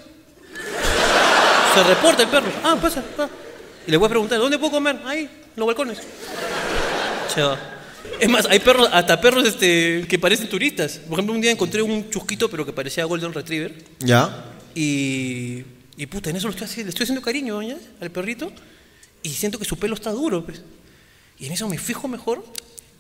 Se 1.75 1.83
reporta 1.85 2.23
el 2.23 2.29
perro. 2.29 2.47
Ah, 2.65 2.77
pasa, 2.81 3.03
va. 3.19 3.29
Y 3.87 3.91
le 3.91 3.97
voy 3.97 4.07
a 4.07 4.09
preguntar, 4.11 4.39
¿dónde 4.39 4.59
puedo 4.59 4.73
comer? 4.73 4.97
Ahí, 5.05 5.21
en 5.21 5.31
los 5.57 5.67
balcones. 5.67 5.99
Se 7.35 7.43
va. 7.43 7.59
Es 8.19 8.29
más, 8.29 8.47
hay 8.47 8.61
perros, 8.61 8.89
hasta 8.93 9.21
perros 9.21 9.47
este, 9.47 10.07
que 10.09 10.19
parecen 10.19 10.49
turistas. 10.49 10.99
Por 10.99 11.15
ejemplo, 11.15 11.35
un 11.35 11.41
día 11.41 11.51
encontré 11.51 11.83
un 11.83 12.09
chusquito, 12.11 12.49
pero 12.51 12.65
que 12.65 12.73
parecía 12.73 13.05
Golden 13.05 13.33
Retriever. 13.33 13.75
¿Ya? 14.01 14.45
Y, 14.75 15.65
y 15.97 16.07
puta, 16.07 16.31
en 16.31 16.37
eso 16.37 16.47
lo 16.47 16.53
estoy 16.53 16.67
haciendo, 16.67 16.87
le 16.87 16.91
estoy 16.91 17.05
haciendo 17.05 17.23
cariño 17.23 17.63
¿ya? 17.63 17.77
al 18.01 18.11
perrito 18.11 18.53
y 19.23 19.31
siento 19.31 19.59
que 19.59 19.65
su 19.65 19.79
pelo 19.79 19.95
está 19.95 20.11
duro. 20.11 20.45
Pues. 20.45 20.63
Y 21.39 21.47
en 21.47 21.53
eso 21.53 21.69
me 21.69 21.79
fijo 21.79 22.09
mejor 22.09 22.45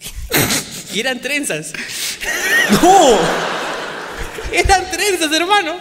y 0.92 1.00
eran 1.00 1.20
trenzas. 1.20 1.72
¡No! 2.82 3.18
Eran 4.52 4.90
trenzas, 4.90 5.32
hermano. 5.32 5.74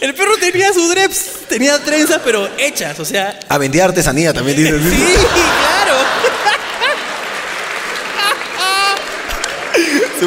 El 0.00 0.14
perro 0.14 0.36
tenía 0.38 0.72
sus 0.72 0.90
dreps, 0.90 1.46
tenía 1.48 1.78
trenzas, 1.78 2.20
pero 2.24 2.48
hechas, 2.58 2.98
o 3.00 3.04
sea. 3.04 3.38
Ah, 3.48 3.58
vendía 3.58 3.84
artesanía 3.84 4.32
también, 4.32 4.56
dices. 4.56 4.82
Sí, 4.82 5.14
claro. 5.34 5.94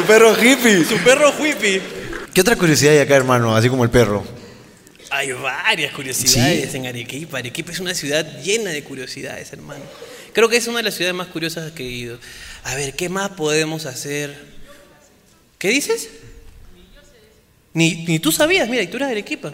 Su 0.00 0.06
perro 0.06 0.32
hippie. 0.42 0.84
Su 0.84 0.96
perro 0.98 1.30
whippy. 1.38 1.82
¿Qué 2.32 2.40
otra 2.40 2.56
curiosidad 2.56 2.94
hay 2.94 3.00
acá, 3.00 3.16
hermano? 3.16 3.54
Así 3.54 3.68
como 3.68 3.84
el 3.84 3.90
perro. 3.90 4.24
Hay 5.10 5.32
varias 5.32 5.92
curiosidades 5.92 6.70
Sí. 6.70 6.76
en 6.78 6.86
Arequipa. 6.86 7.36
Arequipa 7.38 7.70
es 7.72 7.80
una 7.80 7.92
ciudad 7.94 8.24
llena 8.42 8.70
de 8.70 8.82
curiosidades, 8.82 9.52
hermano. 9.52 9.82
Creo 10.32 10.48
que 10.48 10.56
es 10.56 10.66
una 10.68 10.78
de 10.78 10.84
las 10.84 10.94
ciudades 10.94 11.14
más 11.14 11.26
curiosas 11.26 11.72
que 11.72 11.82
he 11.82 11.90
ido. 11.90 12.18
A 12.64 12.76
ver, 12.76 12.94
¿qué 12.96 13.10
más 13.10 13.30
podemos 13.30 13.84
hacer? 13.84 14.34
¿Qué 15.58 15.68
dices? 15.68 16.08
Ni, 17.74 18.06
ni 18.06 18.20
tú 18.20 18.32
sabías, 18.32 18.68
mira, 18.70 18.82
y 18.82 18.86
tú 18.86 18.96
eras 18.96 19.10
de 19.10 19.16
Arequipa. 19.16 19.52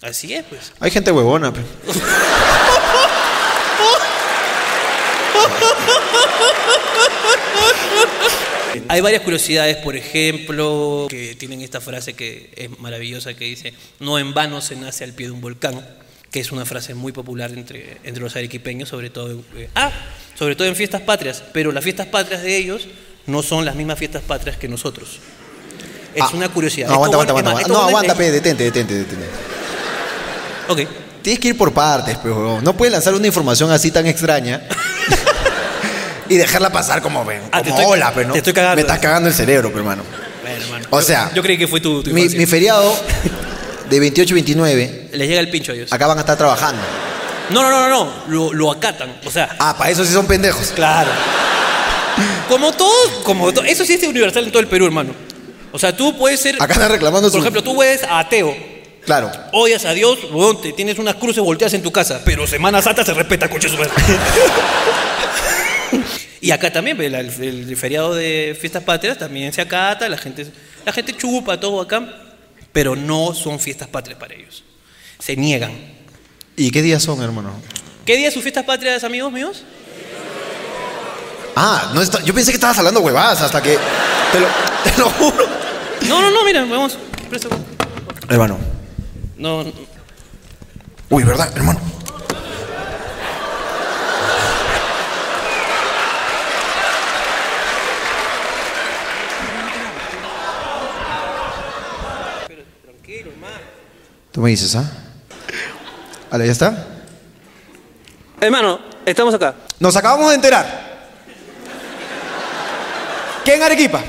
Así 0.00 0.32
es, 0.32 0.44
pues. 0.44 0.72
Hay 0.78 0.92
gente 0.92 1.10
huevona, 1.10 1.52
pe. 1.52 1.60
Hay 8.88 9.00
varias 9.00 9.22
curiosidades, 9.22 9.76
por 9.78 9.96
ejemplo, 9.96 11.06
que 11.08 11.34
tienen 11.36 11.60
esta 11.62 11.80
frase 11.80 12.14
que 12.14 12.50
es 12.56 12.78
maravillosa 12.78 13.34
que 13.34 13.44
dice, 13.44 13.72
no 14.00 14.18
en 14.18 14.34
vano 14.34 14.60
se 14.60 14.76
nace 14.76 15.04
al 15.04 15.12
pie 15.12 15.26
de 15.26 15.32
un 15.32 15.40
volcán, 15.40 15.86
que 16.30 16.40
es 16.40 16.52
una 16.52 16.64
frase 16.66 16.94
muy 16.94 17.12
popular 17.12 17.50
entre, 17.52 17.98
entre 18.04 18.22
los 18.22 18.34
arequipeños, 18.36 18.88
sobre 18.88 19.10
todo, 19.10 19.30
en- 19.30 19.44
eh, 19.56 19.68
ah, 19.74 19.90
sobre 20.38 20.54
todo 20.56 20.68
en 20.68 20.76
fiestas 20.76 21.02
patrias, 21.02 21.42
pero 21.52 21.72
las 21.72 21.82
fiestas 21.84 22.06
patrias 22.06 22.42
de 22.42 22.56
ellos 22.56 22.86
no 23.26 23.42
son 23.42 23.64
las 23.64 23.74
mismas 23.74 23.98
fiestas 23.98 24.22
patrias 24.22 24.56
que 24.56 24.68
nosotros. 24.68 25.18
Es 26.14 26.22
Ah, 26.22 26.30
una 26.34 26.48
curiosidad. 26.48 26.88
No, 26.88 26.94
aguanta, 26.94 27.16
Esto, 27.18 27.30
aguanta, 27.30 27.50
aguanta. 27.50 27.68
No, 27.68 27.80
aguanta, 27.82 28.14
pe, 28.14 28.30
detente, 28.30 28.64
detente, 28.64 28.94
detente. 28.94 29.26
Ok. 30.68 30.80
Tienes 31.22 31.40
que 31.40 31.48
ir 31.48 31.56
por 31.58 31.72
partes, 31.74 32.16
pe, 32.18 32.28
huevón. 32.30 32.62
No 32.62 32.76
puedes 32.76 32.92
lanzar 32.92 33.14
una 33.14 33.26
información 33.26 33.70
así 33.70 33.90
tan 33.90 34.06
extraña 34.06 34.62
y 36.28 36.36
dejarla 36.36 36.70
pasar 36.70 37.00
como, 37.02 37.24
ven, 37.24 37.42
Ah, 37.52 37.58
como 37.62 37.70
estoy- 37.78 37.84
hola, 37.92 38.12
pero 38.14 38.28
no. 38.28 38.32
te 38.32 38.38
estoy 38.38 38.52
cagando. 38.52 38.76
Me 38.76 38.80
estás 38.82 38.98
cagando 38.98 39.28
el 39.28 39.34
cerebro, 39.34 39.70
pe, 39.72 39.78
hermano. 39.78 40.02
Bueno, 40.42 40.64
hermano. 40.64 40.86
O 40.90 41.00
Yo- 41.00 41.06
sea, 41.06 41.30
yo, 41.34 41.42
creí 41.42 41.58
que 41.58 41.66
fue 41.68 41.80
tu, 41.80 42.02
tu 42.02 42.10
Mi, 42.12 42.28
feriado 42.46 42.96
de 43.90 44.00
28 44.00 44.32
y 44.32 44.34
29, 44.34 45.08
Les 45.12 45.28
llega 45.28 45.40
el 45.40 45.50
pincho 45.50 45.72
a 45.72 45.74
ellos. 45.74 45.92
acá 45.92 46.06
van 46.06 46.18
a 46.18 46.20
estar 46.20 46.36
trabajando. 46.36 46.82
No, 47.50 47.62
no, 47.62 47.70
no, 47.70 47.88
no, 47.88 48.04
no. 48.04 48.12
Lo, 48.28 48.52
lo 48.52 48.72
acatan. 48.72 49.20
O 49.24 49.30
sea, 49.30 49.54
Ah, 49.58 49.76
para 49.78 49.90
eso 49.90 50.04
sí 50.04 50.12
son 50.12 50.26
pendejos. 50.26 50.68
Claro. 50.74 51.10
Como 52.48 52.72
todo, 52.72 53.22
como 53.24 53.52
to- 53.52 53.62
eso 53.62 53.84
sí 53.84 53.94
es 53.94 54.02
universal 54.02 54.44
en 54.44 54.50
todo 54.50 54.60
el 54.60 54.66
Perú, 54.68 54.86
hermano. 54.86 55.12
O 55.72 55.78
sea, 55.78 55.94
tú 55.96 56.16
puedes 56.16 56.40
ser, 56.40 56.56
Acá 56.60 56.72
están 56.74 56.90
reclamando 56.90 57.28
por 57.28 57.32
su... 57.32 57.38
ejemplo, 57.38 57.62
tú 57.62 57.82
eres 57.82 58.00
ateo, 58.08 58.56
Claro. 59.04 59.30
odias 59.52 59.84
a 59.84 59.92
Dios, 59.92 60.18
tienes 60.74 60.98
unas 60.98 61.16
cruces 61.16 61.42
volteadas 61.42 61.74
en 61.74 61.82
tu 61.82 61.92
casa, 61.92 62.20
pero 62.24 62.46
Semana 62.46 62.80
Santa 62.82 63.04
se 63.04 63.12
respeta, 63.14 63.48
coche 63.50 63.68
su. 63.68 63.76
Y 66.46 66.52
acá 66.52 66.72
también, 66.72 67.00
el, 67.00 67.14
el- 67.14 67.76
feriado 67.76 68.14
de 68.14 68.56
fiestas 68.60 68.84
patrias 68.84 69.18
también 69.18 69.52
se 69.52 69.60
acata, 69.60 70.08
la 70.08 70.16
gente, 70.16 70.46
la 70.84 70.92
gente 70.92 71.12
chupa 71.16 71.58
todo 71.58 71.80
acá, 71.80 72.06
pero 72.72 72.94
no 72.94 73.34
son 73.34 73.58
fiestas 73.58 73.88
patrias 73.88 74.16
para 74.18 74.34
ellos. 74.34 74.62
Se 75.18 75.34
niegan. 75.36 75.72
¿Y 76.56 76.70
qué 76.70 76.82
días 76.82 77.02
son, 77.02 77.20
hermano? 77.20 77.50
¿Qué 78.04 78.16
día 78.16 78.30
sus 78.30 78.42
fiestas 78.44 78.64
patrias, 78.64 79.02
amigos 79.02 79.32
míos? 79.32 79.64
Ah, 81.56 81.90
no 81.94 82.02
está, 82.02 82.22
yo 82.22 82.32
pensé 82.32 82.52
que 82.52 82.56
estabas 82.56 82.78
hablando 82.78 83.00
huevadas 83.00 83.40
hasta 83.42 83.60
que. 83.62 83.78
Te 84.30 84.38
lo, 84.40 84.46
te 84.84 84.98
lo 84.98 85.10
juro. 85.10 85.46
No, 86.02 86.20
no, 86.20 86.30
no, 86.30 86.44
mira, 86.44 86.60
vamos. 86.64 86.96
presta- 87.30 87.48
Hermano. 88.28 88.58
No, 89.36 89.64
no. 89.64 89.72
Uy, 91.10 91.24
¿verdad, 91.24 91.50
hermano? 91.56 91.80
Tú 104.36 104.42
me 104.42 104.50
dices, 104.50 104.76
¿ah? 104.76 104.84
Vale, 106.30 106.44
¿ya 106.44 106.52
está? 106.52 106.86
Hermano, 108.38 108.78
estamos 109.06 109.32
acá. 109.32 109.54
Nos 109.80 109.96
acabamos 109.96 110.28
de 110.28 110.34
enterar 110.34 110.66
que 113.42 113.54
en 113.54 113.62
Arequipa 113.62 114.02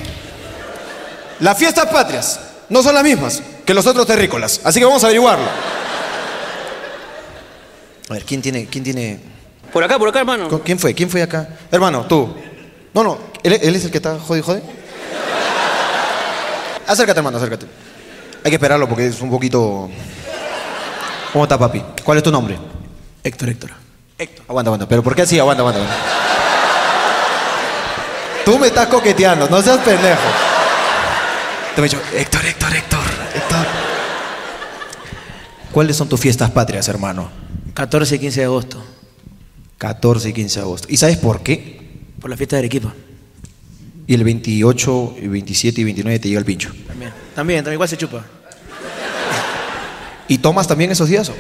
las 1.40 1.58
fiestas 1.58 1.86
patrias 1.86 2.42
no 2.68 2.84
son 2.84 2.96
las 2.96 3.06
mismas 3.06 3.42
que 3.66 3.74
los 3.74 3.88
otros 3.88 4.06
terrícolas. 4.06 4.60
Así 4.66 4.80
que 4.82 4.86
vamos 4.86 5.02
a 5.06 5.08
averiguarlo. 5.08 5.46
A 8.10 8.14
ver, 8.14 8.26
¿quién 8.26 8.42
tiene, 8.42 8.66
quién 8.66 8.84
tiene, 8.84 9.22
Por 9.72 9.82
acá, 9.82 9.98
por 9.98 10.10
acá, 10.10 10.20
hermano. 10.20 10.62
quién 10.62 10.78
fue, 10.78 10.94
quién 10.94 11.10
fue 11.10 11.22
acá? 11.22 11.48
Hermano, 11.72 12.06
tú. 12.06 12.36
No, 12.94 13.02
no, 13.02 13.18
él, 13.44 13.58
él 13.62 13.76
es 13.78 13.86
el 13.86 13.92
que 13.92 14.00
está 14.00 14.20
jode, 14.20 14.42
jode. 14.42 14.62
Acércate, 16.86 17.18
hermano, 17.18 17.38
acércate. 17.38 17.87
Hay 18.44 18.52
que 18.52 18.56
esperarlo 18.56 18.88
porque 18.88 19.08
es 19.08 19.22
un 19.22 19.30
poquito. 19.30 19.90
¿Cómo 21.34 21.46
está, 21.46 21.58
papi? 21.58 21.84
¿Cuál 22.04 22.18
es 22.20 22.24
tu 22.24 22.32
nombre? 22.32 22.58
Héctor, 23.24 23.50
Héctor. 23.50 23.72
Héctor. 24.18 24.46
Aguanta, 24.48 24.70
aguanta. 24.70 24.88
¿Pero 24.88 25.04
por 25.04 25.16
qué 25.16 25.24
así? 25.24 25.38
Aguanta, 25.40 25.62
aguanta. 25.62 25.82
aguanta. 25.82 26.04
Tú 28.46 28.58
me 28.58 28.68
estás 28.68 28.88
coqueteando, 28.88 29.50
no 29.50 29.62
seas 29.62 29.80
pendejo. 29.80 30.22
Te 31.76 31.82
me 31.82 31.88
dicho, 31.88 32.02
Héctor, 32.14 32.46
Héctor, 32.46 32.76
Héctor, 32.76 33.00
Héctor. 33.36 33.66
¿Cuáles 35.72 35.98
son 35.98 36.08
tus 36.08 36.20
fiestas 36.20 36.50
patrias, 36.52 36.88
hermano? 36.88 37.30
14 37.74 38.16
y 38.16 38.20
15 38.20 38.40
de 38.40 38.46
agosto, 38.46 38.84
14 39.78 40.30
y 40.30 40.34
15 40.34 40.60
de 40.60 40.64
agosto. 40.64 40.88
¿Y 40.90 40.98
sabes 40.98 41.18
por 41.18 41.44
qué? 41.44 41.78
por 42.20 42.30
la 42.30 42.38
fiesta 42.38 42.56
de 42.56 42.62
Arequipa. 42.62 42.94
Y 44.08 44.14
el 44.14 44.24
28, 44.24 45.16
y 45.22 45.28
27 45.28 45.82
y 45.82 45.84
29 45.84 46.20
te 46.20 46.28
llega 46.30 46.40
el 46.40 46.46
pincho. 46.46 46.72
También. 47.38 47.60
También, 47.64 47.74
igual 47.74 47.88
se 47.88 47.98
chupa. 47.98 48.24
¿Y 50.28 50.40
tomas 50.40 50.68
también 50.68 50.90
esos 50.92 51.08
días? 51.08 51.30
o? 51.30 51.36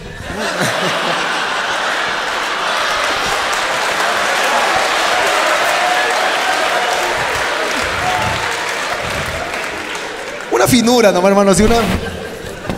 Una 10.51 10.68
finura 10.68 11.12
nomás, 11.12 11.30
hermano, 11.30 11.51
así 11.51 11.63
una... 11.63 11.77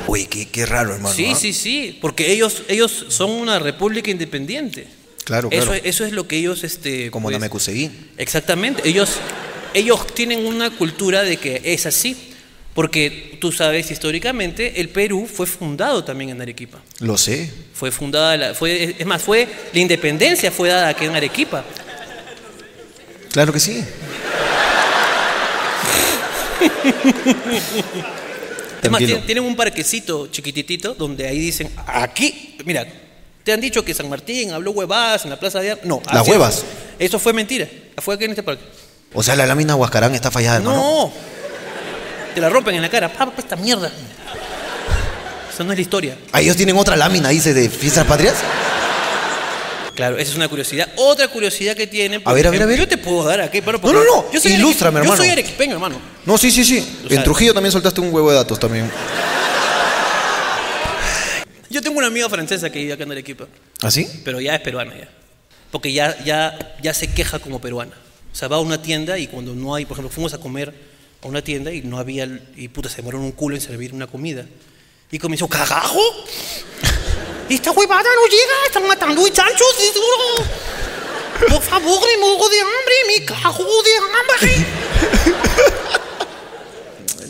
Uy, 0.08 0.26
qué, 0.26 0.48
qué 0.48 0.66
raro, 0.66 0.94
hermano. 0.96 1.16
Sí, 1.16 1.30
¿ah? 1.32 1.36
sí, 1.36 1.54
sí, 1.54 1.98
porque 2.02 2.32
ellos, 2.32 2.64
ellos 2.68 3.06
son 3.10 3.30
una 3.32 3.60
república 3.60 4.10
independiente. 4.10 4.88
Claro, 5.24 5.50
claro. 5.50 5.74
es- 5.76 5.82
eso 5.86 6.04
es 6.04 6.12
lo 6.12 6.28
que 6.28 6.38
ellos, 6.38 6.64
este, 6.64 7.12
Como 7.12 7.28
pues, 7.28 7.34
Namekusegui. 7.36 7.92
Exactamente. 8.18 8.82
Ellos, 8.90 9.18
ellos 9.76 10.08
tienen 10.08 10.46
una 10.48 10.72
cultura 10.72 11.22
de 11.22 11.38
que 11.38 11.62
es 11.64 11.86
así. 11.86 12.18
Porque 12.74 13.38
tú 13.42 13.52
sabes, 13.52 13.90
históricamente, 13.92 14.80
el 14.80 14.90
Perú 14.90 15.28
fue 15.32 15.46
fundado 15.48 16.04
también 16.04 16.30
en 16.30 16.42
Arequipa. 16.42 16.80
Lo 17.00 17.18
sé. 17.18 17.52
Fue 17.74 17.92
fundada, 17.92 18.38
la- 18.38 18.54
fue, 18.54 18.96
es 18.98 19.06
más, 19.06 19.22
fue, 19.22 19.48
la 19.74 19.80
independencia 19.80 20.52
fue 20.52 20.70
dada 20.70 20.90
aquí 20.90 21.06
en 21.06 21.16
Arequipa. 21.16 21.64
Claro 23.32 23.52
que 23.54 23.60
sí. 23.60 23.84
Es 28.82 28.90
más, 28.90 29.00
tienen, 29.26 29.44
un 29.44 29.56
parquecito 29.56 30.28
chiquititito 30.28 30.94
donde 30.94 31.28
ahí 31.28 31.38
dicen, 31.40 31.70
aquí, 31.86 32.58
mira, 32.66 32.88
te 33.44 33.52
han 33.52 33.60
dicho 33.60 33.84
que 33.84 33.94
San 33.94 34.10
Martín 34.10 34.52
habló 34.52 34.72
huevadas 34.72 35.26
en 35.26 35.32
la 35.32 35.40
Plaza 35.40 35.60
de. 35.60 35.78
No, 35.84 36.02
Las 36.14 36.28
huevas. 36.28 36.64
Eso 36.98 37.20
fue 37.20 37.34
mentira. 37.34 37.68
Fue 37.98 38.16
aquí 38.16 38.24
en 38.26 38.32
este 38.32 38.44
parque. 38.44 38.64
O 39.14 39.22
sea, 39.24 39.36
la 39.36 39.46
lámina 39.46 39.76
Huascarán 39.76 40.14
está 40.16 40.32
fallada, 40.32 40.58
hermano. 40.58 40.78
No. 40.78 41.14
Te 42.34 42.42
la 42.42 42.50
rompen 42.50 42.76
en 42.76 42.82
la 42.82 42.90
cara. 42.90 43.12
Papá, 43.12 43.34
esta 43.38 43.56
mierda. 43.56 43.92
Eso 45.54 45.64
no 45.64 45.72
es 45.72 45.78
la 45.78 45.82
historia. 45.82 46.18
Ah, 46.32 46.42
ellos 46.42 46.56
tienen 46.56 46.78
otra 46.78 46.96
lámina, 46.96 47.30
dice, 47.30 47.54
de 47.54 47.70
fiestas 47.70 48.06
patrias. 48.06 48.36
Claro, 49.96 50.18
esa 50.18 50.32
es 50.32 50.38
una 50.38 50.48
curiosidad. 50.48 50.88
Otra 50.96 51.28
curiosidad 51.28 51.76
que 51.76 51.86
tienen. 51.86 52.22
A 52.24 52.32
ver, 52.32 52.48
a 52.48 52.52
ver, 52.52 52.64
a 52.64 52.66
ver. 52.66 52.80
Yo 52.80 52.88
te 52.88 52.98
puedo 52.98 53.26
dar 53.26 53.42
aquí, 53.42 53.62
pero 53.62 53.80
No, 53.80 53.92
no, 53.92 54.04
no. 54.04 54.32
Yo 54.32 54.40
soy 54.40 54.54
Ilústrame, 54.54 55.00
hermano. 55.00 55.16
Yo 55.18 55.22
soy 55.24 55.32
arequipeño, 55.32 55.74
hermano. 55.74 55.98
No, 56.26 56.38
sí, 56.38 56.52
sí, 56.52 56.64
sí. 56.64 57.00
En 57.10 57.24
Trujillo 57.24 57.54
también 57.54 57.72
soltaste 57.74 58.00
un 58.00 58.14
huevo 58.14 58.30
de 58.30 58.38
datos 58.38 58.58
también. 58.58 58.90
Yo 61.70 61.82
tengo 61.82 61.98
una 61.98 62.08
amiga 62.08 62.30
francesa 62.30 62.70
que 62.70 62.80
vive 62.80 62.94
acá 62.94 63.04
en 63.04 63.12
Arequipa, 63.12 63.46
¿Ah, 63.82 63.92
sí? 63.92 64.08
pero 64.24 64.40
ya 64.42 64.56
es 64.56 64.62
peruana 64.62 64.98
ya. 64.98 65.08
Porque 65.70 65.94
ya, 65.94 66.18
ya, 66.24 66.58
ya 66.82 66.94
se 66.96 67.12
queja 67.12 67.38
como 67.38 67.62
peruana. 67.62 67.92
O 68.32 68.36
sea, 68.36 68.48
va 68.48 68.56
a 68.56 68.60
una 68.60 68.82
tienda 68.82 69.20
y 69.20 69.28
cuando 69.28 69.54
no 69.54 69.76
hay, 69.76 69.86
por 69.86 69.96
ejemplo, 69.96 70.10
fuimos 70.10 70.34
a 70.34 70.40
comer 70.40 70.74
a 71.22 71.28
una 71.28 71.42
tienda 71.42 71.72
y 71.74 71.82
no 71.82 71.98
había, 71.98 72.28
y 72.56 72.68
puta, 72.70 72.90
se 72.90 72.98
demoraron 72.98 73.26
un 73.26 73.32
culo 73.32 73.56
en 73.56 73.62
servir 73.62 73.94
una 73.94 74.08
comida. 74.08 74.46
Y 75.12 75.20
comenzó, 75.20 75.48
¡cagajo! 75.48 76.00
Esta 77.50 77.72
huevada 77.72 78.04
no 78.04 78.26
llega, 78.28 78.54
están 78.68 78.88
matando 78.88 79.26
a 79.26 79.32
chanchos, 79.32 79.76
es 79.80 79.94
duro. 79.94 80.50
Por 81.50 81.62
favor, 81.62 82.00
me 82.00 82.18
muero 82.18 82.50
de 82.50 82.62
hambre, 82.62 82.96
me 83.08 83.26
cago 83.26 83.66
de 83.84 83.92
hambre. 83.98 84.66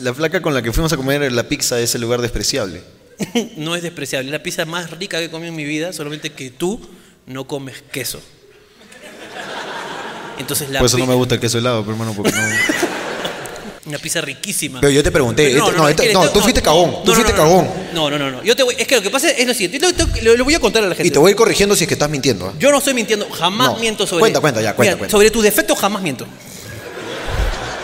La 0.00 0.14
flaca 0.14 0.40
con 0.40 0.54
la 0.54 0.62
que 0.62 0.72
fuimos 0.72 0.92
a 0.92 0.96
comer 0.96 1.30
la 1.30 1.42
pizza 1.44 1.78
es 1.78 1.94
el 1.94 2.00
lugar 2.00 2.22
despreciable. 2.22 2.82
no 3.56 3.76
es 3.76 3.82
despreciable, 3.82 4.28
es 4.28 4.32
la 4.32 4.42
pizza 4.42 4.64
más 4.64 4.90
rica 4.90 5.18
que 5.18 5.26
he 5.26 5.30
comido 5.30 5.50
en 5.50 5.56
mi 5.56 5.64
vida, 5.64 5.92
solamente 5.92 6.32
que 6.32 6.50
tú 6.50 6.80
no 7.26 7.46
comes 7.46 7.82
queso. 7.92 8.20
Entonces 10.38 10.70
la 10.70 10.78
Por 10.78 10.86
eso 10.86 10.96
no 10.96 11.06
me 11.06 11.14
gusta 11.14 11.34
el 11.34 11.40
queso 11.40 11.58
helado, 11.58 11.82
pero 11.82 11.92
hermano, 11.92 12.14
porque 12.14 12.32
no. 12.32 12.38
Una 13.90 13.98
pizza 13.98 14.20
riquísima. 14.20 14.80
Pero 14.80 14.92
yo 14.92 15.02
te 15.02 15.10
pregunté, 15.10 15.48
este- 15.48 15.58
no, 15.72 15.88
este- 15.88 16.06
que 16.08 16.12
no, 16.14 16.24
le- 16.24 16.30
tú 16.30 16.40
fuiste 16.40 16.62
cagón, 16.62 17.02
tú 17.04 17.12
fuiste 17.12 17.32
cagón. 17.32 17.68
No, 17.92 18.08
no, 18.08 18.18
no, 18.18 18.30
no. 18.30 18.42
Yo 18.44 18.54
te 18.56 18.62
voy- 18.62 18.76
es 18.78 18.86
que 18.86 18.94
lo 18.96 19.02
que 19.02 19.10
pasa 19.10 19.30
es 19.30 19.46
lo 19.46 19.52
siguiente. 19.52 19.80
Lo, 20.22 20.36
lo 20.36 20.44
voy 20.44 20.54
a 20.54 20.60
contar 20.60 20.84
a 20.84 20.86
la 20.88 20.94
gente. 20.94 21.08
Y 21.08 21.10
te 21.10 21.18
voy 21.18 21.28
a 21.28 21.32
ir 21.32 21.36
corrigiendo 21.36 21.74
si 21.74 21.84
es 21.84 21.88
que 21.88 21.94
estás 21.94 22.08
mintiendo. 22.08 22.46
¿ah? 22.46 22.54
Yo 22.58 22.70
no 22.70 22.78
estoy 22.78 22.94
mintiendo, 22.94 23.28
jamás 23.30 23.72
No. 23.72 23.78
miento 23.78 24.06
sobre. 24.06 24.20
Cuenta, 24.20 24.40
cuenta, 24.40 24.60
ya, 24.62 24.74
cuenta, 24.74 24.92
Mira, 24.92 24.98
cuenta. 24.98 25.10
Sobre 25.12 25.30
tus 25.30 25.42
defectos 25.42 25.78
jamás 25.78 26.02
miento. 26.02 26.26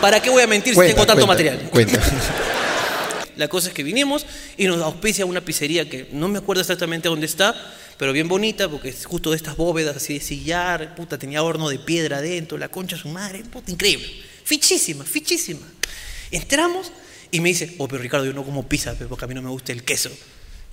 ¿Para 0.01 0.21
qué 0.21 0.29
voy 0.29 0.43
a 0.43 0.47
mentir 0.47 0.73
si 0.75 0.79
tengo 0.79 1.05
tanto 1.05 1.25
cuenta, 1.25 1.27
material? 1.27 1.69
Cuenta. 1.71 1.99
La 3.35 3.47
cosa 3.47 3.67
es 3.67 3.73
que 3.73 3.83
vinimos 3.83 4.25
y 4.57 4.65
nos 4.65 4.81
auspicia 4.81 5.25
una 5.25 5.41
pizzería 5.41 5.87
que 5.89 6.07
no 6.11 6.27
me 6.27 6.39
acuerdo 6.39 6.61
exactamente 6.61 7.07
dónde 7.07 7.25
está, 7.27 7.53
pero 7.97 8.11
bien 8.13 8.27
bonita 8.27 8.67
porque 8.69 8.89
es 8.89 9.05
justo 9.05 9.29
de 9.31 9.35
estas 9.37 9.55
bóvedas 9.57 9.95
así 9.97 10.15
de 10.15 10.19
sillar, 10.21 10.95
puta, 10.95 11.17
tenía 11.19 11.43
horno 11.43 11.69
de 11.69 11.77
piedra 11.77 12.17
adentro, 12.17 12.57
la 12.57 12.69
concha 12.69 12.95
de 12.95 13.01
su 13.03 13.09
madre, 13.09 13.43
puta, 13.51 13.69
increíble. 13.71 14.07
Fichísima, 14.47 15.03
fichísima. 15.03 15.67
Entramos 16.31 16.89
y 17.31 17.41
me 17.41 17.49
dice, 17.49 17.75
oh, 17.79 17.87
pero 17.89 18.01
Ricardo, 18.01 18.25
yo 18.25 18.31
no 18.31 18.45
como 18.45 18.65
pizza 18.65 18.95
porque 19.09 19.25
a 19.25 19.27
mí 19.27 19.33
no 19.33 19.41
me 19.41 19.49
gusta 19.49 19.73
el 19.73 19.83
queso. 19.83 20.09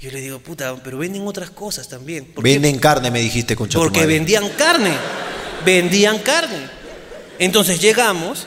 Y 0.01 0.05
yo 0.05 0.13
le 0.13 0.21
digo, 0.21 0.39
puta, 0.39 0.81
pero 0.81 0.97
venden 0.97 1.27
otras 1.27 1.51
cosas 1.51 1.89
también. 1.89 2.33
Venden 2.37 2.79
carne, 2.79 3.11
me 3.11 3.19
dijiste, 3.19 3.57
tu 3.57 3.67
Porque 3.67 3.99
madre. 4.03 4.15
vendían 4.15 4.49
carne. 4.51 4.95
Vendían 5.65 6.21
carne. 6.21 6.69
Entonces 7.41 7.81
llegamos 7.81 8.47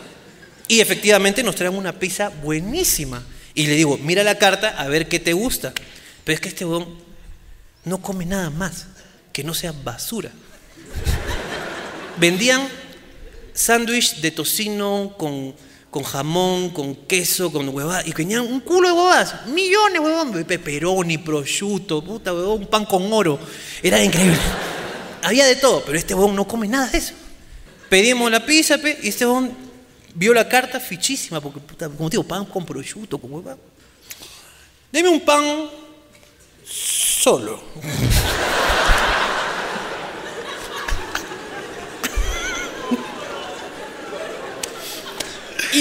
y 0.69 0.79
efectivamente 0.79 1.43
nos 1.43 1.55
traen 1.55 1.75
una 1.75 1.91
pizza 1.91 2.29
buenísima. 2.29 3.21
Y 3.53 3.67
le 3.67 3.75
digo, 3.75 3.97
mira 3.97 4.23
la 4.23 4.37
carta 4.37 4.69
a 4.69 4.87
ver 4.87 5.09
qué 5.09 5.19
te 5.19 5.33
gusta. 5.33 5.73
Pero 6.23 6.35
es 6.35 6.39
que 6.39 6.47
este 6.47 6.63
huevón 6.63 6.87
no 7.83 7.97
come 8.01 8.25
nada 8.25 8.49
más 8.49 8.85
que 9.33 9.43
no 9.43 9.53
sea 9.53 9.73
basura. 9.73 10.31
Vendían 12.17 12.65
sándwich 13.57 14.21
de 14.21 14.31
tocino 14.31 15.15
con, 15.17 15.55
con 15.89 16.03
jamón, 16.03 16.69
con 16.69 16.95
queso, 16.95 17.51
con 17.51 17.67
huevadas. 17.69 18.07
Y 18.07 18.13
venían 18.13 18.41
un 18.41 18.59
culo 18.59 18.89
de 18.89 18.93
huevadas. 18.93 19.47
Millones, 19.47 19.99
huevón. 19.99 20.43
Peperoni, 20.45 21.17
prosciutto, 21.17 22.03
puta, 22.03 22.33
huevón, 22.33 22.61
un 22.61 22.67
pan 22.67 22.85
con 22.85 23.11
oro. 23.11 23.39
Era 23.81 24.01
increíble. 24.03 24.37
Había 25.23 25.45
de 25.45 25.55
todo, 25.55 25.83
pero 25.85 25.97
este 25.97 26.13
huevón 26.13 26.35
no 26.35 26.47
come 26.47 26.67
nada 26.67 26.87
de 26.87 26.99
eso. 26.99 27.13
Pedimos 27.89 28.29
la 28.29 28.45
pizza 28.45 28.77
pe, 28.77 28.99
y 29.01 29.09
este 29.09 29.25
huevón 29.25 29.51
vio 30.13 30.33
la 30.33 30.47
carta 30.47 30.79
fichísima, 30.79 31.41
porque, 31.41 31.59
puta, 31.59 31.89
como 31.89 32.09
digo, 32.09 32.23
pan 32.23 32.45
con 32.45 32.65
prosciutto, 32.65 33.17
con 33.17 33.33
huevada. 33.33 33.57
Deme 34.91 35.09
un 35.09 35.21
pan 35.21 35.69
solo. 36.63 37.61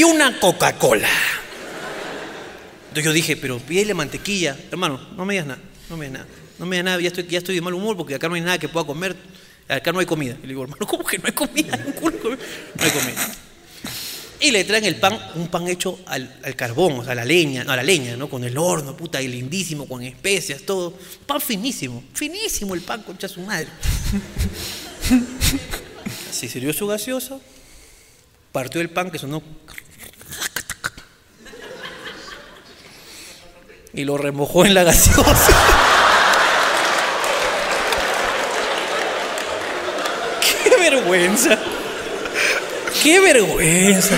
Una 0.04 0.38
Coca-Cola. 0.38 1.08
Entonces 2.88 3.04
yo 3.04 3.12
dije, 3.12 3.36
pero 3.36 3.58
pídele 3.58 3.94
mantequilla. 3.94 4.56
Hermano, 4.70 5.00
no 5.16 5.24
me 5.24 5.34
digas 5.34 5.46
nada, 5.46 5.60
no 5.90 5.96
me 5.96 6.06
digas 6.06 6.20
nada. 6.20 6.32
No 6.58 6.66
me 6.66 6.76
digas 6.76 6.84
nada, 6.84 7.00
ya 7.00 7.08
estoy, 7.08 7.26
ya 7.26 7.38
estoy 7.38 7.54
de 7.54 7.60
mal 7.60 7.74
humor 7.74 7.96
porque 7.96 8.14
acá 8.14 8.28
no 8.28 8.34
hay 8.34 8.40
nada 8.40 8.58
que 8.58 8.68
pueda 8.68 8.86
comer. 8.86 9.16
Acá 9.68 9.92
no 9.92 9.98
hay 9.98 10.06
comida. 10.06 10.36
Y 10.38 10.42
le 10.42 10.48
digo, 10.48 10.62
hermano, 10.62 10.86
¿cómo 10.86 11.04
que 11.04 11.18
no 11.18 11.24
hay 11.26 11.32
comida? 11.32 11.76
No 11.86 12.84
hay 12.84 12.90
comida. 12.90 13.32
Y 14.38 14.50
le 14.50 14.64
traen 14.64 14.84
el 14.84 14.96
pan, 14.96 15.18
un 15.34 15.48
pan 15.48 15.66
hecho 15.66 15.98
al, 16.06 16.38
al 16.42 16.54
carbón, 16.54 17.00
o 17.00 17.02
sea, 17.02 17.12
a 17.12 17.14
la 17.14 17.24
leña, 17.24 17.64
no, 17.64 17.72
a 17.72 17.76
la 17.76 17.82
leña, 17.82 18.16
¿no? 18.16 18.28
Con 18.28 18.44
el 18.44 18.56
horno, 18.58 18.96
puta, 18.96 19.22
y 19.22 19.28
lindísimo, 19.28 19.88
con 19.88 20.02
especias, 20.02 20.62
todo. 20.62 20.92
Pan 21.26 21.40
finísimo, 21.40 22.04
finísimo 22.12 22.74
el 22.74 22.82
pan, 22.82 23.02
concha 23.02 23.28
su 23.28 23.40
madre. 23.40 23.68
Se 26.30 26.48
sirvió 26.48 26.72
su 26.74 26.86
gaseosa, 26.86 27.40
partió 28.52 28.82
el 28.82 28.90
pan 28.90 29.10
que 29.10 29.18
sonó. 29.18 29.42
Y 33.96 34.04
lo 34.04 34.16
remojó 34.18 34.66
en 34.66 34.74
la 34.74 34.84
gaseosa. 34.84 35.24
¡Qué 40.62 40.68
vergüenza! 40.78 41.58
¡Qué 43.02 43.20
vergüenza! 43.20 44.16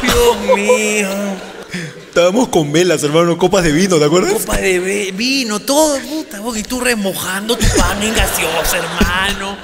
Dios 0.00 0.38
mío. 0.56 1.10
Estábamos 2.08 2.48
con 2.48 2.72
velas, 2.72 3.02
hermano, 3.02 3.36
copas 3.36 3.62
de 3.62 3.72
vino, 3.72 3.98
¿te 3.98 4.06
acuerdas? 4.06 4.32
Copa 4.32 4.56
de 4.56 5.12
vino, 5.14 5.60
todo, 5.60 6.00
puta. 6.00 6.40
Y 6.56 6.62
tú 6.62 6.80
remojando 6.80 7.58
tu 7.58 7.66
pan 7.76 8.02
en 8.02 8.14
gaseosa, 8.14 8.78
hermano. 8.78 9.58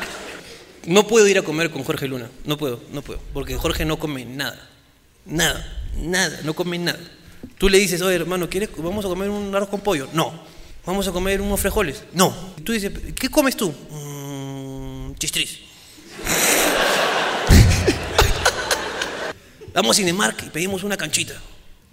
No 0.84 1.06
puedo 1.06 1.26
ir 1.28 1.38
a 1.38 1.42
comer 1.42 1.70
con 1.70 1.82
Jorge 1.82 2.08
Luna. 2.08 2.28
No 2.44 2.58
puedo, 2.58 2.78
no 2.92 3.00
puedo. 3.00 3.20
Porque 3.32 3.56
Jorge 3.56 3.86
no 3.86 3.98
come 3.98 4.26
nada. 4.26 4.68
Nada, 5.24 5.66
nada, 5.96 6.40
no 6.44 6.52
come 6.52 6.78
nada. 6.78 7.00
Tú 7.58 7.68
le 7.68 7.78
dices, 7.78 8.00
oye, 8.02 8.16
hermano, 8.16 8.48
¿quieres, 8.48 8.70
vamos 8.78 9.04
a 9.04 9.08
comer 9.08 9.28
un 9.30 9.54
arroz 9.54 9.68
con 9.68 9.80
pollo? 9.80 10.08
No. 10.12 10.32
¿Vamos 10.86 11.06
a 11.08 11.12
comer 11.12 11.40
unos 11.40 11.60
frijoles? 11.60 12.02
No. 12.14 12.34
Y 12.56 12.62
tú 12.62 12.72
dices, 12.72 12.90
¿qué 13.14 13.28
comes 13.28 13.56
tú? 13.56 13.72
"Mm, 13.90 15.14
chistris. 15.18 15.58
Vamos 19.74 19.96
a 19.96 20.00
Cinemark 20.00 20.42
y 20.46 20.50
pedimos 20.50 20.82
una 20.82 20.96
canchita. 20.96 21.34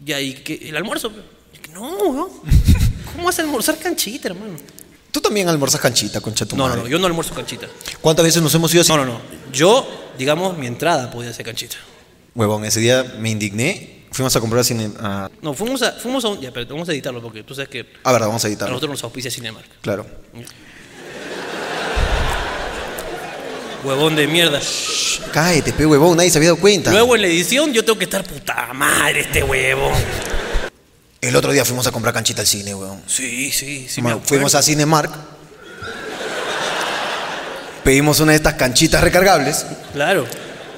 ¿y 0.05 0.33
qué? 0.33 0.59
¿El 0.69 0.75
almuerzo? 0.77 1.11
No, 1.73 2.13
no. 2.13 2.29
¿Cómo 3.13 3.25
vas 3.25 3.37
a 3.39 3.41
almorzar 3.43 3.77
canchita, 3.77 4.29
hermano? 4.29 4.53
Tú 5.11 5.21
también 5.21 5.47
almorzas 5.47 5.79
canchita, 5.79 6.21
concha 6.21 6.45
tu 6.45 6.55
No, 6.55 6.63
no, 6.63 6.69
madre. 6.69 6.83
no, 6.83 6.87
yo 6.89 6.99
no 6.99 7.07
almuerzo 7.07 7.33
canchita. 7.33 7.67
¿Cuántas 8.01 8.25
veces 8.25 8.41
nos 8.41 8.53
hemos 8.55 8.73
ido 8.73 8.81
así? 8.81 8.91
No, 8.91 8.97
no, 8.97 9.05
no. 9.05 9.21
Yo, 9.51 9.87
digamos, 10.17 10.57
mi 10.57 10.67
entrada 10.67 11.09
podía 11.11 11.33
ser 11.33 11.45
canchita. 11.45 11.75
Huevón, 12.35 12.65
ese 12.65 12.79
día 12.79 13.03
me 13.19 13.29
indigné. 13.29 13.96
Fuimos 14.11 14.35
a 14.35 14.39
comprar 14.39 14.63
cine. 14.63 14.89
A, 14.99 15.29
No, 15.41 15.53
fuimos 15.53 15.81
a, 15.81 15.91
fuimos 15.93 16.23
a 16.25 16.29
un. 16.29 16.39
Ya, 16.41 16.51
pero 16.51 16.65
vamos 16.69 16.87
a 16.89 16.91
editarlo 16.91 17.21
porque 17.21 17.43
tú 17.43 17.53
sabes 17.53 17.69
que 17.69 17.85
a 18.03 18.11
ver, 18.11 18.21
vamos 18.21 18.43
a 18.43 18.47
a 18.47 18.49
editarlo. 18.49 18.73
nosotros 18.73 18.91
nos 18.91 19.03
auspicia 19.03 19.29
Cinemark. 19.29 19.67
Claro. 19.81 20.05
Huevón 23.83 24.15
de 24.15 24.27
mierda. 24.27 24.59
Cállate, 25.31 25.71
pe 25.71 25.85
huevón, 25.85 26.17
nadie 26.17 26.29
se 26.31 26.37
había 26.39 26.49
dado 26.49 26.59
cuenta. 26.61 26.91
Luego 26.91 27.15
en 27.15 27.21
la 27.21 27.27
edición 27.27 27.73
yo 27.73 27.85
tengo 27.85 27.97
que 27.97 28.05
estar 28.05 28.23
puta 28.23 28.73
madre 28.73 29.21
este 29.21 29.43
huevo. 29.43 29.91
El 31.21 31.35
otro 31.35 31.51
día 31.51 31.63
fuimos 31.65 31.85
a 31.87 31.91
comprar 31.91 32.13
canchita 32.13 32.41
al 32.41 32.47
cine, 32.47 32.73
huevón. 32.73 33.01
Sí, 33.07 33.51
sí, 33.51 33.87
sí. 33.87 34.01
Me 34.01 34.15
fuimos 34.17 34.55
a 34.55 34.61
Cinemark. 34.61 35.11
Pedimos 37.83 38.19
una 38.19 38.31
de 38.33 38.37
estas 38.37 38.55
canchitas 38.55 39.01
recargables 39.01 39.65
Claro, 39.93 40.25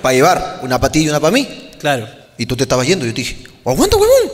para 0.01 0.13
llevar, 0.13 0.59
una 0.61 0.79
para 0.79 0.91
ti 0.91 0.99
y 1.05 1.09
una 1.09 1.19
para 1.19 1.31
mí. 1.31 1.71
claro. 1.79 2.18
Y 2.39 2.45
tú 2.45 2.55
te 2.55 2.63
estabas 2.63 2.87
yendo. 2.87 3.05
Yo 3.05 3.13
te 3.13 3.21
dije, 3.21 3.37
aguanta, 3.65 3.97
huevón, 3.97 4.31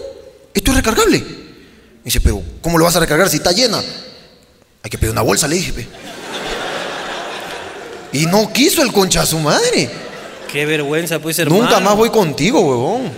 esto 0.54 0.72
es 0.72 0.78
recargable. 0.78 1.20
Me 1.20 2.06
dice, 2.06 2.22
pero 2.22 2.42
¿cómo 2.62 2.78
lo 2.78 2.86
vas 2.86 2.96
a 2.96 3.00
recargar 3.00 3.28
si 3.28 3.38
está 3.38 3.52
llena? 3.52 3.84
Hay 4.84 4.90
que 4.92 4.98
pedir 5.00 5.12
una 5.12 5.24
bolsa, 5.24 5.48
le 5.48 5.56
dije. 5.56 5.74
pe. 5.74 5.88
Y 8.14 8.28
no 8.28 8.54
quiso 8.54 8.84
el 8.84 8.94
concha 8.94 9.24
a 9.24 9.26
su 9.26 9.40
madre. 9.40 9.90
Qué 10.52 10.68
vergüenza, 10.68 11.18
pues, 11.20 11.40
hermano. 11.40 11.64
Nunca 11.64 11.80
más 11.80 11.98
voy 11.98 12.12
contigo, 12.12 12.62
huevón. 12.62 13.12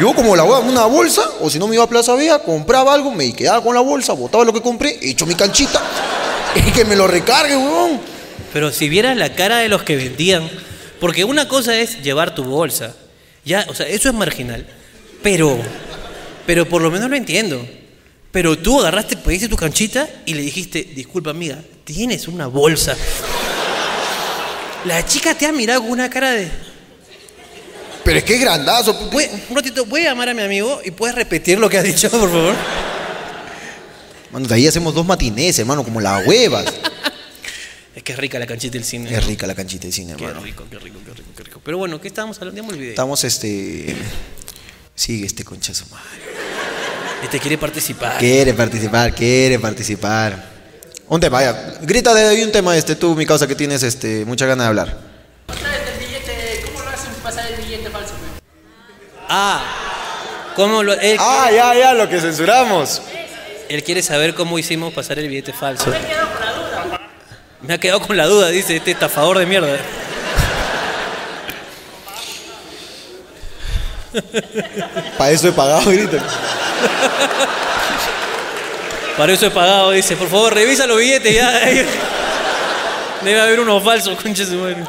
Yo 0.00 0.12
como 0.12 0.34
la 0.34 0.42
hueá, 0.42 0.58
una 0.58 0.86
bolsa, 0.86 1.22
o 1.40 1.48
si 1.48 1.60
no 1.60 1.68
me 1.68 1.76
iba 1.76 1.84
a 1.84 1.88
Plaza 1.88 2.14
Vea, 2.16 2.40
compraba 2.40 2.92
algo, 2.92 3.12
me 3.12 3.32
quedaba 3.32 3.62
con 3.62 3.74
la 3.74 3.80
bolsa, 3.80 4.12
botaba 4.12 4.44
lo 4.44 4.52
que 4.52 4.60
compré, 4.60 4.98
hecho 5.02 5.24
mi 5.24 5.34
canchita, 5.36 5.80
y 6.56 6.72
que 6.72 6.84
me 6.84 6.96
lo 6.96 7.06
recargue, 7.06 7.56
huevón. 7.56 8.00
Pero 8.52 8.72
si 8.72 8.88
vieras 8.88 9.16
la 9.16 9.34
cara 9.34 9.58
de 9.58 9.68
los 9.68 9.84
que 9.84 9.94
vendían, 9.94 10.50
porque 10.98 11.24
una 11.24 11.46
cosa 11.46 11.76
es 11.78 12.02
llevar 12.02 12.34
tu 12.34 12.42
bolsa, 12.42 12.94
ya, 13.44 13.66
o 13.68 13.74
sea, 13.74 13.86
eso 13.86 14.08
es 14.08 14.14
marginal, 14.14 14.66
pero, 15.22 15.58
pero 16.46 16.68
por 16.68 16.82
lo 16.82 16.90
menos 16.90 17.08
lo 17.10 17.16
entiendo. 17.16 17.66
Pero 18.30 18.56
tú 18.56 18.80
agarraste, 18.80 19.16
pediste 19.18 19.46
tu 19.48 19.56
canchita 19.56 20.08
y 20.24 20.32
le 20.34 20.40
dijiste, 20.42 20.82
disculpa 20.94 21.30
amiga, 21.30 21.58
tienes 21.84 22.28
una 22.28 22.46
bolsa. 22.46 22.96
La 24.86 25.04
chica 25.04 25.34
te 25.34 25.46
ha 25.46 25.52
mirado 25.52 25.82
con 25.82 25.90
una 25.90 26.08
cara 26.10 26.30
de, 26.32 26.48
Pero 28.04 28.18
es 28.18 28.24
que 28.24 28.34
es 28.34 28.40
grandazo. 28.40 28.94
"Voy- 29.12 29.28
un 29.50 29.54
ratito, 29.56 29.84
voy 29.84 30.00
a 30.00 30.04
llamar 30.10 30.30
a 30.30 30.34
mi 30.34 30.42
amigo 30.42 30.80
y 30.84 30.90
puedes 30.90 31.14
repetir 31.14 31.58
lo 31.58 31.68
que 31.68 31.78
has 31.78 31.84
dicho, 31.84 32.10
por 32.10 32.30
favor. 32.30 32.54
Mano, 34.32 34.48
de 34.48 34.54
ahí 34.54 34.66
hacemos 34.66 34.94
dos 34.94 35.04
matinés, 35.06 35.58
hermano, 35.58 35.84
como 35.84 36.00
las 36.00 36.26
huevas. 36.26 36.64
Es 37.94 38.02
que 38.02 38.12
es 38.12 38.18
rica 38.18 38.38
la 38.38 38.46
canchita 38.46 38.72
del 38.72 38.84
cine. 38.84 39.14
es 39.14 39.26
rica 39.26 39.46
la 39.46 39.54
canchita 39.54 39.86
de 39.86 39.92
cine, 39.92 40.14
Qué 40.16 40.24
hermano. 40.24 40.44
rico, 40.44 40.64
qué 40.70 40.78
rico, 40.78 40.98
qué 41.04 41.12
rico, 41.12 41.28
qué 41.36 41.42
rico. 41.44 41.60
Pero 41.62 41.78
bueno, 41.78 42.00
¿qué 42.00 42.08
estábamos 42.08 42.38
hablando? 42.38 42.60
Ya 42.62 42.66
me 42.66 42.72
olvidé. 42.74 42.90
Estamos, 42.90 43.22
este... 43.24 43.94
Sigue 44.94 45.26
este 45.26 45.44
concha 45.44 45.74
su 45.74 45.86
madre. 45.86 46.06
Este 47.22 47.38
quiere 47.38 47.56
participar. 47.58 48.18
Quiere 48.18 48.54
participar, 48.54 49.14
quiere 49.14 49.58
participar. 49.58 50.50
Un 51.08 51.20
tema, 51.20 51.38
vaya. 51.38 51.78
Grita 51.82 52.14
de 52.14 52.28
ahí 52.28 52.42
un 52.42 52.52
tema, 52.52 52.76
este, 52.76 52.94
tú, 52.96 53.14
mi 53.14 53.26
causa, 53.26 53.46
que 53.46 53.54
tienes, 53.54 53.82
este, 53.82 54.24
mucha 54.24 54.46
ganas 54.46 54.64
de 54.64 54.68
hablar. 54.68 54.98
el 55.48 55.98
billete, 56.06 56.62
¿cómo 56.66 56.80
lo 56.80 56.88
hacen 56.88 57.12
pasar 57.22 57.50
el 57.52 57.62
billete 57.62 57.90
falso? 57.90 58.14
Ah, 59.28 60.52
¿cómo 60.56 60.82
lo, 60.82 60.92
él, 60.94 61.16
Ah, 61.20 61.48
ya, 61.54 61.74
ya, 61.74 61.94
lo 61.94 62.08
que 62.08 62.20
censuramos. 62.20 63.02
él 63.68 63.82
quiere 63.82 64.02
saber 64.02 64.34
cómo 64.34 64.58
hicimos 64.58 64.92
pasar 64.92 65.18
el 65.18 65.28
billete 65.28 65.52
falso. 65.52 65.90
Me 65.90 65.96
ha 67.68 67.78
quedado 67.78 68.00
con 68.00 68.16
la 68.16 68.26
duda, 68.26 68.48
dice 68.48 68.76
este 68.76 68.90
estafador 68.90 69.38
de 69.38 69.46
mierda. 69.46 69.78
Para 75.16 75.30
eso 75.30 75.48
he 75.48 75.52
pagado, 75.52 75.90
grita. 75.90 76.18
Para 79.16 79.32
eso 79.32 79.46
he 79.46 79.50
pagado, 79.50 79.90
dice. 79.92 80.16
Por 80.16 80.28
favor, 80.28 80.52
revisa 80.52 80.86
los 80.86 80.98
billetes 80.98 81.34
ya. 81.34 81.60
Debe 83.22 83.40
haber 83.40 83.60
unos 83.60 83.82
falsos, 83.82 84.20
concha 84.20 84.44
de 84.44 84.56
madre. 84.56 84.84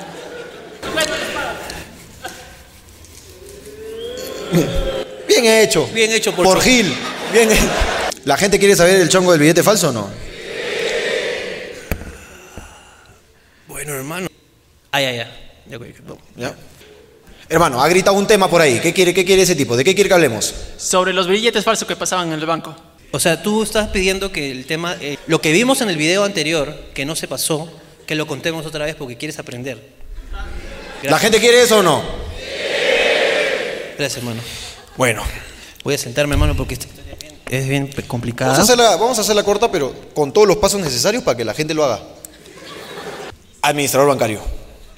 Bien 5.27 5.45
hecho. 5.45 5.87
Bien 5.93 6.11
hecho 6.11 6.33
por 6.33 6.45
Por. 6.45 6.61
Gil. 6.61 6.93
Bien 7.31 7.51
hecho. 7.51 7.63
¿La 8.25 8.37
gente 8.37 8.59
quiere 8.59 8.75
saber 8.75 8.95
el 8.95 9.09
chongo 9.09 9.31
del 9.31 9.41
billete 9.41 9.63
falso 9.63 9.89
o 9.89 9.91
no? 9.91 10.09
Bueno, 13.73 13.95
hermano. 13.95 14.27
Ah, 14.91 15.01
ya, 15.01 15.11
ya. 15.11 15.31
Ya. 16.37 16.55
Hermano, 17.49 17.81
ha 17.81 17.89
gritado 17.89 18.15
un 18.15 18.27
tema 18.27 18.47
por 18.47 18.61
ahí. 18.61 18.79
¿Qué 18.79 18.93
quiere, 18.93 19.15
qué 19.15 19.25
quiere 19.25 19.41
ese 19.41 19.55
tipo? 19.55 19.75
¿De 19.75 19.83
qué 19.83 19.95
quiere 19.95 20.07
que 20.09 20.13
hablemos? 20.13 20.53
Sobre 20.77 21.11
los 21.11 21.27
billetes 21.27 21.65
falsos 21.65 21.87
que 21.87 21.95
pasaban 21.95 22.27
en 22.27 22.39
el 22.39 22.45
banco. 22.45 22.75
O 23.09 23.19
sea, 23.19 23.41
tú 23.41 23.63
estás 23.63 23.87
pidiendo 23.89 24.31
que 24.31 24.51
el 24.51 24.67
tema, 24.67 24.95
eh, 25.01 25.17
lo 25.25 25.41
que 25.41 25.51
vimos 25.51 25.81
en 25.81 25.89
el 25.89 25.97
video 25.97 26.23
anterior, 26.23 26.71
que 26.93 27.03
no 27.03 27.15
se 27.15 27.27
pasó, 27.27 27.67
que 28.05 28.13
lo 28.13 28.27
contemos 28.27 28.63
otra 28.67 28.85
vez 28.85 28.93
porque 28.93 29.17
quieres 29.17 29.39
aprender. 29.39 29.81
¿La 31.01 31.17
gente 31.17 31.39
quiere 31.39 31.63
eso 31.63 31.79
o 31.79 31.83
no? 31.83 32.03
Gracias, 33.97 34.17
hermano. 34.17 34.41
Bueno. 34.97 35.23
Voy 35.83 35.95
a 35.95 35.97
sentarme, 35.97 36.33
hermano, 36.35 36.55
porque 36.55 36.75
esta 36.75 36.85
historia 36.85 37.15
es 37.49 37.67
bien- 37.67 37.91
complicada. 38.05 38.51
Vamos 38.51 38.69
a, 38.69 38.71
hacerla, 38.73 38.95
vamos 38.97 39.17
a 39.17 39.21
hacerla 39.21 39.43
corta, 39.43 39.71
pero 39.71 39.95
con 40.13 40.31
todos 40.31 40.47
los 40.47 40.57
pasos 40.57 40.79
necesarios 40.79 41.23
para 41.23 41.35
que 41.35 41.43
la 41.43 41.55
gente 41.55 41.73
lo 41.73 41.83
haga. 41.83 42.03
Administrador 43.63 44.09
bancario. 44.09 44.41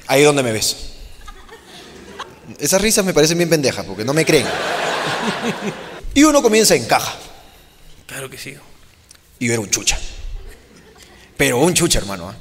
Ahí 0.08 0.23
donde 0.23 0.41
me 0.41 0.51
ves. 0.51 0.75
Esas 2.60 2.82
risas 2.82 3.06
me 3.06 3.13
parecen 3.13 3.38
bien 3.38 3.49
pendejas 3.49 3.86
porque 3.86 4.04
no 4.04 4.13
me 4.13 4.25
creen. 4.25 4.47
Y 6.15 6.23
uno 6.23 6.41
comienza 6.41 6.73
en 6.75 6.86
caja. 6.86 7.15
Claro 8.08 8.30
que 8.30 8.38
sí. 8.38 8.56
Y 9.38 9.47
yo 9.47 9.54
era 9.54 9.62
un 9.62 9.69
chucha. 9.69 9.99
Pero 11.38 11.60
un 11.60 11.75
chucha, 11.75 11.99
hermano. 11.99 12.30
¿ah? 12.30 12.36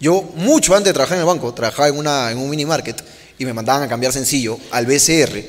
Yo, 0.00 0.22
mucho 0.36 0.74
antes 0.74 0.90
de 0.90 0.94
trabajar 0.94 1.16
en 1.16 1.20
el 1.20 1.26
banco, 1.26 1.52
trabajaba 1.52 1.88
en, 1.88 1.98
una, 1.98 2.30
en 2.30 2.38
un 2.38 2.48
mini 2.48 2.64
market 2.64 3.04
y 3.38 3.44
me 3.44 3.52
mandaban 3.52 3.82
a 3.82 3.88
cambiar 3.88 4.12
sencillo 4.12 4.58
al 4.70 4.86
BCR, 4.86 5.44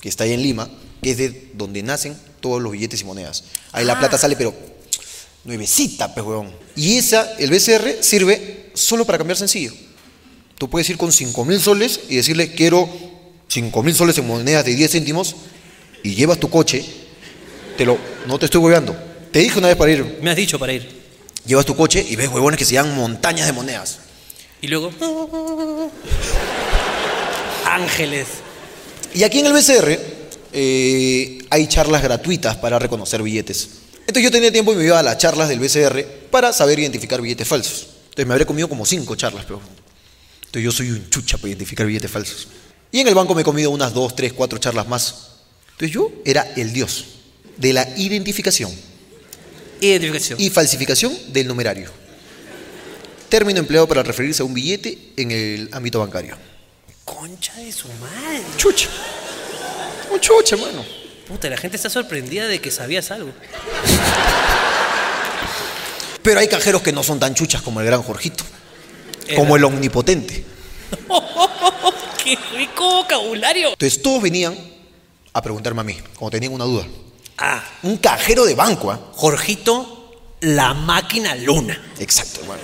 que 0.00 0.08
está 0.08 0.24
ahí 0.24 0.32
en 0.32 0.42
Lima, 0.42 0.68
que 1.02 1.12
es 1.12 1.16
de 1.16 1.50
donde 1.54 1.82
nacen 1.82 2.18
todos 2.40 2.60
los 2.60 2.72
billetes 2.72 3.00
y 3.00 3.04
monedas. 3.04 3.44
Ahí 3.72 3.86
la 3.86 3.98
plata 3.98 4.18
sale, 4.18 4.36
pero 4.36 4.52
nuevecita, 5.44 6.12
pues. 6.14 6.48
Y 6.76 6.98
esa, 6.98 7.34
el 7.38 7.50
BCR, 7.50 8.02
sirve 8.02 8.63
solo 8.74 9.04
para 9.04 9.18
cambiar 9.18 9.36
sencillo. 9.38 9.72
Tú 10.58 10.68
puedes 10.68 10.88
ir 10.90 10.96
con 10.96 11.12
5 11.12 11.44
mil 11.44 11.60
soles 11.60 12.00
y 12.08 12.16
decirle, 12.16 12.52
quiero 12.52 12.88
5 13.48 13.82
mil 13.82 13.94
soles 13.94 14.18
en 14.18 14.26
monedas 14.26 14.64
de 14.64 14.74
10 14.74 14.90
céntimos 14.92 15.34
y 16.02 16.14
llevas 16.14 16.38
tu 16.38 16.50
coche, 16.50 16.84
te 17.76 17.84
lo, 17.84 17.98
no 18.26 18.38
te 18.38 18.44
estoy 18.46 18.60
hueveando. 18.60 18.96
Te 19.32 19.40
dije 19.40 19.58
una 19.58 19.68
vez 19.68 19.76
para 19.76 19.90
ir, 19.90 20.18
Me 20.22 20.30
has 20.30 20.36
dicho 20.36 20.58
para 20.58 20.72
ir. 20.72 20.88
llevas 21.46 21.66
tu 21.66 21.74
coche 21.74 22.04
y 22.08 22.14
ves 22.16 22.28
huevones 22.28 22.58
que 22.58 22.64
se 22.64 22.72
llevan 22.72 22.94
montañas 22.94 23.46
de 23.46 23.52
monedas. 23.52 23.98
Y 24.60 24.68
luego. 24.68 24.92
Ángeles. 27.66 28.26
Y 29.14 29.22
aquí 29.24 29.40
en 29.40 29.46
el 29.46 29.52
BCR 29.52 29.98
eh, 30.52 31.38
hay 31.50 31.66
charlas 31.66 32.02
gratuitas 32.02 32.56
para 32.56 32.78
reconocer 32.78 33.22
billetes. 33.22 33.68
Entonces 34.00 34.22
yo 34.22 34.30
tenía 34.30 34.52
tiempo 34.52 34.72
y 34.72 34.76
me 34.76 34.84
iba 34.84 34.98
a 34.98 35.02
las 35.02 35.18
charlas 35.18 35.48
del 35.48 35.58
BCR 35.58 36.04
para 36.30 36.52
saber 36.52 36.78
identificar 36.78 37.20
billetes 37.20 37.48
falsos. 37.48 37.88
Entonces 38.14 38.28
me 38.28 38.34
habré 38.34 38.46
comido 38.46 38.68
como 38.68 38.86
cinco 38.86 39.16
charlas, 39.16 39.44
pero... 39.44 39.60
Entonces 40.46 40.62
yo 40.62 40.70
soy 40.70 40.90
un 40.92 41.10
chucha 41.10 41.36
para 41.36 41.48
identificar 41.48 41.84
billetes 41.84 42.08
falsos. 42.08 42.46
Y 42.92 43.00
en 43.00 43.08
el 43.08 43.14
banco 43.16 43.34
me 43.34 43.40
he 43.40 43.44
comido 43.44 43.70
unas 43.70 43.92
dos, 43.92 44.14
tres, 44.14 44.32
cuatro 44.32 44.56
charlas 44.60 44.86
más. 44.86 45.30
Entonces 45.72 45.90
yo 45.90 46.12
era 46.24 46.42
el 46.54 46.72
dios 46.72 47.06
de 47.56 47.72
la 47.72 47.88
identificación 47.96 48.72
Identificación. 49.80 50.40
y 50.40 50.48
falsificación 50.48 51.12
del 51.32 51.48
numerario. 51.48 51.90
Término 53.28 53.58
empleado 53.58 53.88
para 53.88 54.04
referirse 54.04 54.42
a 54.42 54.44
un 54.44 54.54
billete 54.54 54.96
en 55.16 55.32
el 55.32 55.68
ámbito 55.72 55.98
bancario. 55.98 56.36
Concha 57.04 57.54
de 57.56 57.72
su 57.72 57.88
madre. 57.94 58.44
Chucha. 58.56 58.88
Un 60.12 60.20
chucha, 60.20 60.54
hermano. 60.54 60.84
Puta, 61.26 61.50
la 61.50 61.56
gente 61.56 61.76
está 61.76 61.90
sorprendida 61.90 62.46
de 62.46 62.60
que 62.60 62.70
sabías 62.70 63.10
algo. 63.10 63.32
Pero 66.24 66.40
hay 66.40 66.48
cajeros 66.48 66.80
que 66.80 66.90
no 66.90 67.02
son 67.02 67.20
tan 67.20 67.34
chuchas 67.34 67.60
como 67.60 67.80
el 67.80 67.86
gran 67.86 68.02
Jorgito. 68.02 68.44
Era. 69.26 69.36
Como 69.36 69.56
el 69.56 69.62
omnipotente. 69.62 70.42
¡Qué 72.24 72.38
rico 72.56 73.02
vocabulario! 73.02 73.68
Entonces 73.68 74.00
todos 74.00 74.22
venían 74.22 74.56
a 75.34 75.42
preguntarme 75.42 75.82
a 75.82 75.84
mí, 75.84 75.98
cuando 76.16 76.30
tenían 76.30 76.54
una 76.54 76.64
duda. 76.64 76.86
Ah, 77.36 77.62
Un 77.82 77.98
cajero 77.98 78.46
de 78.46 78.54
banco, 78.54 78.90
¿ah? 78.90 78.98
Jorgito, 79.12 80.22
la 80.40 80.72
máquina 80.72 81.34
luna. 81.34 81.78
Exacto, 81.98 82.40
hermano. 82.40 82.62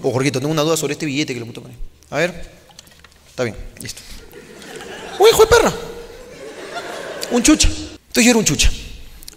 Oh, 0.00 0.12
Jorgito, 0.12 0.38
tengo 0.38 0.52
una 0.52 0.62
duda 0.62 0.76
sobre 0.76 0.92
este 0.92 1.04
billete 1.04 1.34
que 1.34 1.40
le 1.40 1.46
puto. 1.46 1.64
A 2.10 2.16
ver. 2.18 2.48
Está 3.28 3.42
bien, 3.42 3.56
listo. 3.80 4.02
Un 5.18 5.28
hijo 5.28 5.40
de 5.42 5.46
perra. 5.48 5.72
Un 7.32 7.42
chucha. 7.42 7.66
Entonces 7.68 8.24
yo 8.24 8.30
era 8.30 8.38
un 8.38 8.44
chucha. 8.44 8.70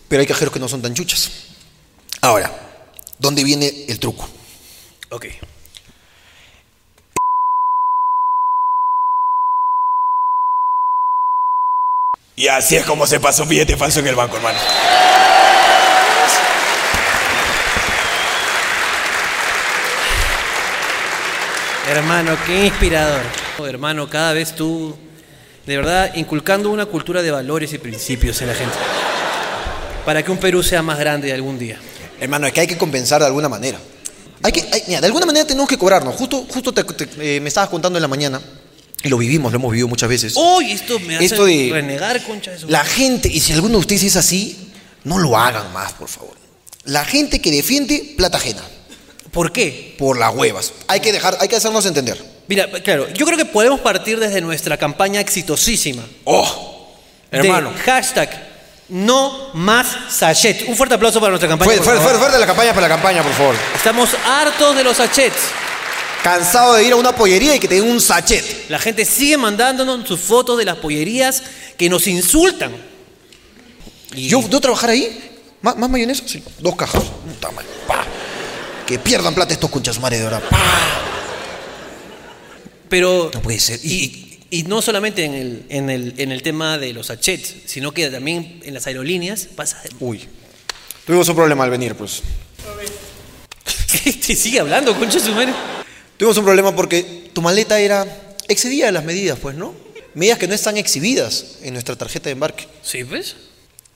Pero 0.08 0.20
hay 0.20 0.28
cajeros 0.28 0.54
que 0.54 0.60
no 0.60 0.68
son 0.68 0.82
tan 0.84 0.94
chuchas. 0.94 1.51
Ahora, 2.24 2.52
¿dónde 3.18 3.44
viene 3.44 3.86
el 3.88 4.00
truco? 4.00 4.30
Ok. 5.10 5.26
Y 12.36 12.48
así 12.48 12.76
es 12.76 12.86
como 12.86 13.08
se 13.08 13.20
pasa 13.20 13.42
un 13.42 13.50
billete 13.50 13.76
falso 13.76 14.00
en 14.02 14.08
el 14.08 14.16
banco, 14.16 14.38
hermano. 14.38 14.60
Hermano, 21.90 22.38
qué 22.46 22.66
inspirador. 22.68 23.22
Hermano, 23.68 24.10
cada 24.10 24.34
vez 24.34 24.56
tú, 24.56 24.96
de 25.66 25.78
verdad, 25.78 26.12
inculcando 26.16 26.70
una 26.70 26.86
cultura 26.86 27.24
de 27.24 27.32
valores 27.32 27.74
y 27.74 27.80
principios 27.80 28.42
en 28.42 28.48
la 28.48 28.54
gente. 28.54 28.76
Para 30.06 30.24
que 30.24 30.32
un 30.32 30.38
Perú 30.38 30.62
sea 30.62 30.84
más 30.84 31.00
grande 31.00 31.34
algún 31.34 31.58
día. 31.58 31.80
Hermano, 32.22 32.48
es 32.48 32.54
que 32.54 32.62
hay 32.62 32.68
que 32.68 32.78
compensar 32.78 33.20
de 33.20 33.28
alguna 33.28 33.50
manera. 33.50 33.78
Hay 34.44 34.52
que, 34.54 34.62
hay- 34.72 34.84
mira, 34.88 35.02
de 35.02 35.08
alguna 35.08 35.26
manera 35.26 35.46
tenemos 35.46 35.68
que 35.68 35.78
cobrarnos. 35.78 36.16
Justo, 36.16 36.46
justo 36.50 36.72
te- 36.74 36.84
te- 36.84 37.36
eh, 37.36 37.40
me 37.42 37.50
estabas 37.50 37.70
contando 37.70 37.98
en 37.98 38.02
la 38.02 38.08
mañana, 38.08 38.40
y 39.04 39.10
lo 39.10 39.18
vivimos, 39.18 39.52
lo 39.52 39.58
hemos 39.58 39.72
vivido 39.72 39.88
muchas 39.88 40.08
veces. 40.08 40.36
Uy, 40.38 40.72
esto 40.72 41.00
me 41.00 41.16
hace 41.16 41.26
Esto 41.26 41.46
de- 41.46 41.70
renegar, 41.72 42.24
concha 42.24 42.52
de 42.52 42.60
su 42.60 42.68
La 42.70 42.84
gente, 42.86 43.28
y 43.28 43.40
si 43.40 43.52
alguno 43.54 43.74
de 43.74 43.80
ustedes 43.80 44.04
es 44.04 44.16
así, 44.16 44.72
no 45.04 45.18
lo 45.18 45.36
hagan 45.38 45.74
más, 45.74 45.94
por 45.94 46.08
favor. 46.08 46.36
La 46.86 47.04
gente 47.06 47.42
que 47.42 47.52
defiende 47.52 48.14
plata 48.18 48.38
ajena, 48.38 48.62
¿Por 49.32 49.52
qué? 49.52 49.96
por 49.98 50.18
las 50.18 50.34
huevas. 50.36 50.74
Hay 50.88 51.00
que 51.00 51.12
dejar, 51.12 51.38
hay 51.40 51.48
que 51.48 51.56
hacernos 51.56 51.86
entender. 51.86 52.24
Mira, 52.48 52.70
claro, 52.84 53.08
yo 53.14 53.26
creo 53.26 53.38
que 53.38 53.46
podemos 53.46 53.80
partir 53.80 54.20
desde 54.20 54.42
nuestra 54.42 54.78
campaña 54.78 55.20
exitosísima. 55.22 56.04
Oh, 56.26 56.88
hermano. 57.32 57.72
hashtag 57.86 58.51
no 58.92 59.50
más 59.54 59.88
sachet. 60.10 60.68
Un 60.68 60.76
fuerte 60.76 60.96
aplauso 60.96 61.20
para 61.20 61.32
nuestra 61.32 61.48
campaña. 61.50 61.66
Fuerte, 61.68 61.84
fuerte, 61.84 62.02
fuerte, 62.02 62.20
fuerte 62.20 62.40
la 62.40 62.46
campaña 62.46 62.74
para 62.74 62.88
la 62.88 62.94
campaña, 62.94 63.24
por 63.24 63.34
favor. 63.34 63.56
Estamos 63.74 64.10
hartos 64.26 64.76
de 64.76 64.84
los 64.84 64.98
sachets. 64.98 65.40
Cansado 66.24 66.76
de 66.76 66.84
ir 66.84 66.92
a 66.92 66.98
una 66.98 67.16
pollería 67.16 67.56
y 67.56 67.60
que 67.60 67.68
te 67.68 67.76
den 67.76 67.90
un 67.90 68.02
sachet. 68.02 68.70
La 68.70 68.78
gente 68.78 69.06
sigue 69.06 69.38
mandándonos 69.38 70.08
sus 70.08 70.20
fotos 70.20 70.58
de 70.58 70.66
las 70.66 70.76
pollerías 70.76 71.42
que 71.78 71.90
nos 71.90 72.06
insultan. 72.06 72.74
Y 74.14 74.28
Yo 74.28 74.42
debo 74.42 74.60
trabajar 74.60 74.90
ahí. 74.90 75.30
¿Más, 75.62 75.78
más 75.78 75.90
mayonesa? 75.90 76.24
Sí. 76.26 76.44
Dos 76.60 76.76
cajas. 76.76 77.02
Puta 77.02 77.50
madre, 77.52 77.70
pa. 77.88 78.04
Que 78.86 79.00
pierdan 79.00 79.34
plata 79.34 79.54
estos 79.54 79.70
conchas 79.70 80.00
madre 80.00 80.18
de 80.18 80.26
ahora. 80.26 80.42
Pa. 80.42 80.60
Pero. 82.90 83.32
No 83.34 83.42
puede 83.42 83.60
ser. 83.60 83.80
Y, 83.84 83.90
y 83.94 84.31
no 84.64 84.82
solamente 84.82 85.24
en 85.24 85.34
el, 85.34 85.66
en, 85.70 85.90
el, 85.90 86.14
en 86.18 86.32
el 86.32 86.44
tema 86.44 86.78
de 86.78 86.94
los 86.94 87.08
sachets, 87.08 87.56
sino 87.66 87.94
que 87.94 88.10
también 88.10 88.60
en 88.64 88.74
las 88.74 88.86
aerolíneas 88.86 89.48
pasa. 89.56 89.82
Uy. 90.00 90.28
Tuvimos 91.06 91.28
un 91.30 91.36
problema 91.36 91.64
al 91.64 91.70
venir, 91.70 91.96
pues. 91.96 92.22
Te 94.28 94.36
sigue 94.36 94.60
hablando, 94.60 94.98
concha 94.98 95.20
su 95.20 95.32
madre. 95.32 95.54
Tuvimos 96.18 96.38
un 96.38 96.44
problema 96.44 96.76
porque 96.76 97.30
tu 97.34 97.42
maleta 97.42 97.80
era. 97.80 98.06
excedía 98.48 98.92
las 98.92 99.04
medidas, 99.04 99.40
pues, 99.40 99.56
¿no? 99.56 99.74
Medidas 100.14 100.38
que 100.38 100.48
no 100.48 100.54
están 100.54 100.78
exhibidas 100.78 101.58
en 101.62 101.74
nuestra 101.74 101.96
tarjeta 101.96 102.26
de 102.26 102.34
embarque. 102.34 102.68
¿Sí, 102.84 103.04
pues? 103.04 103.36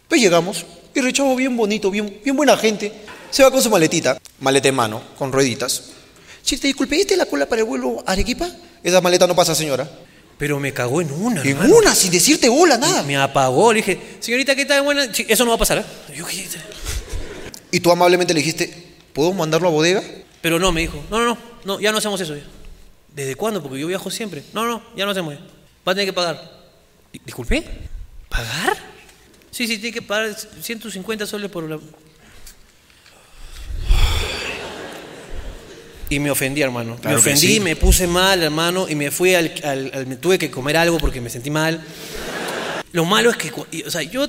Pues 0.08 0.22
llegamos 0.22 0.66
y 0.94 1.00
el 1.00 1.12
chavo 1.12 1.36
bien 1.36 1.58
bonito, 1.58 1.92
bien, 1.92 2.20
bien 2.24 2.36
buena 2.36 2.56
gente. 2.56 2.92
Se 3.30 3.44
va 3.44 3.52
con 3.52 3.62
su 3.62 3.70
maletita, 3.70 4.18
maleta 4.40 4.70
en 4.70 4.76
mano, 4.76 5.02
con 5.18 5.32
rueditas. 5.34 5.84
Si 6.42 6.58
te 6.58 6.68
disculpe, 6.68 6.96
¿este 6.96 7.18
la 7.18 7.26
cola 7.26 7.48
para 7.48 7.62
el 7.62 7.68
vuelo 7.68 8.02
a 8.06 8.14
Arequipa? 8.14 8.50
Esa 8.82 9.02
maleta 9.02 9.28
no 9.28 9.36
pasa, 9.36 9.54
señora. 9.54 9.90
Pero 10.38 10.60
me 10.60 10.74
cagó 10.74 11.00
en 11.02 11.12
una. 11.12 11.42
En 11.42 11.48
hermano. 11.50 11.76
una, 11.78 11.96
sin 11.96 12.12
decirte 12.12 12.50
hola, 12.50 12.78
nada. 12.78 13.04
Me 13.04 13.16
apagó. 13.18 13.72
Le 13.72 13.78
dije, 13.78 14.00
señorita, 14.20 14.56
¿qué 14.56 14.66
tal? 14.66 14.82
Buena. 14.84 15.14
Sí, 15.14 15.26
Eso 15.30 15.46
no 15.46 15.52
va 15.52 15.56
a 15.56 15.60
pasar. 15.60 15.78
¿eh? 15.80 16.14
Yo, 16.16 16.26
¿qué? 16.26 16.46
Y 17.72 17.80
tú 17.80 17.92
amablemente 17.92 18.34
le 18.34 18.40
dijiste, 18.42 18.94
¿puedo 19.14 19.34
mandarlo 19.34 19.68
a 19.68 19.72
bodega? 19.72 20.04
Pero 20.42 20.60
no, 20.60 20.72
me 20.72 20.82
dijo, 20.82 21.04
no, 21.10 21.20
no, 21.20 21.26
no, 21.26 21.38
no, 21.64 21.80
ya 21.80 21.92
no 21.92 21.98
hacemos 22.00 22.20
eso. 22.22 22.36
ya. 22.36 22.44
¿Desde 23.16 23.36
cuándo? 23.36 23.62
Porque 23.64 23.80
yo 23.80 23.88
viajo 23.88 24.12
siempre. 24.12 24.44
No, 24.54 24.66
no, 24.66 24.82
ya 24.96 25.06
no 25.06 25.12
hacemos. 25.12 25.34
ya. 25.36 25.40
Va 25.88 25.92
a 25.94 25.96
tener 25.96 26.06
que 26.08 26.14
pagar. 26.14 26.52
Di- 27.14 27.22
¿Disculpe? 27.26 27.64
¿Pagar? 28.30 28.78
Sí, 29.52 29.68
sí, 29.68 29.78
tiene 29.78 29.94
que 29.94 30.02
pagar 30.02 30.36
150 30.62 31.26
soles 31.26 31.50
por 31.50 31.64
la... 31.70 31.80
Y 36.10 36.20
me 36.20 36.30
ofendí, 36.32 36.62
hermano. 36.62 36.96
Claro 36.98 37.16
me 37.16 37.20
ofendí, 37.20 37.56
sí. 37.56 37.60
me 37.60 37.76
puse 37.76 38.06
mal, 38.08 38.42
hermano, 38.44 38.88
y 38.88 38.96
me 38.96 39.10
fui 39.12 39.34
al, 39.34 39.52
al- 39.64 39.92
al- 39.94 40.08
Me 40.08 40.16
tuve 40.18 40.38
que 40.38 40.52
comer 40.52 40.78
algo 40.78 40.98
porque 41.00 41.20
me 41.22 41.30
sentí 41.30 41.50
mal. 41.50 41.84
Lo 42.92 43.06
malo 43.06 43.30
es 43.32 43.38
que... 43.38 43.52
O 43.86 43.92
sea, 43.92 44.02
yo... 44.04 44.28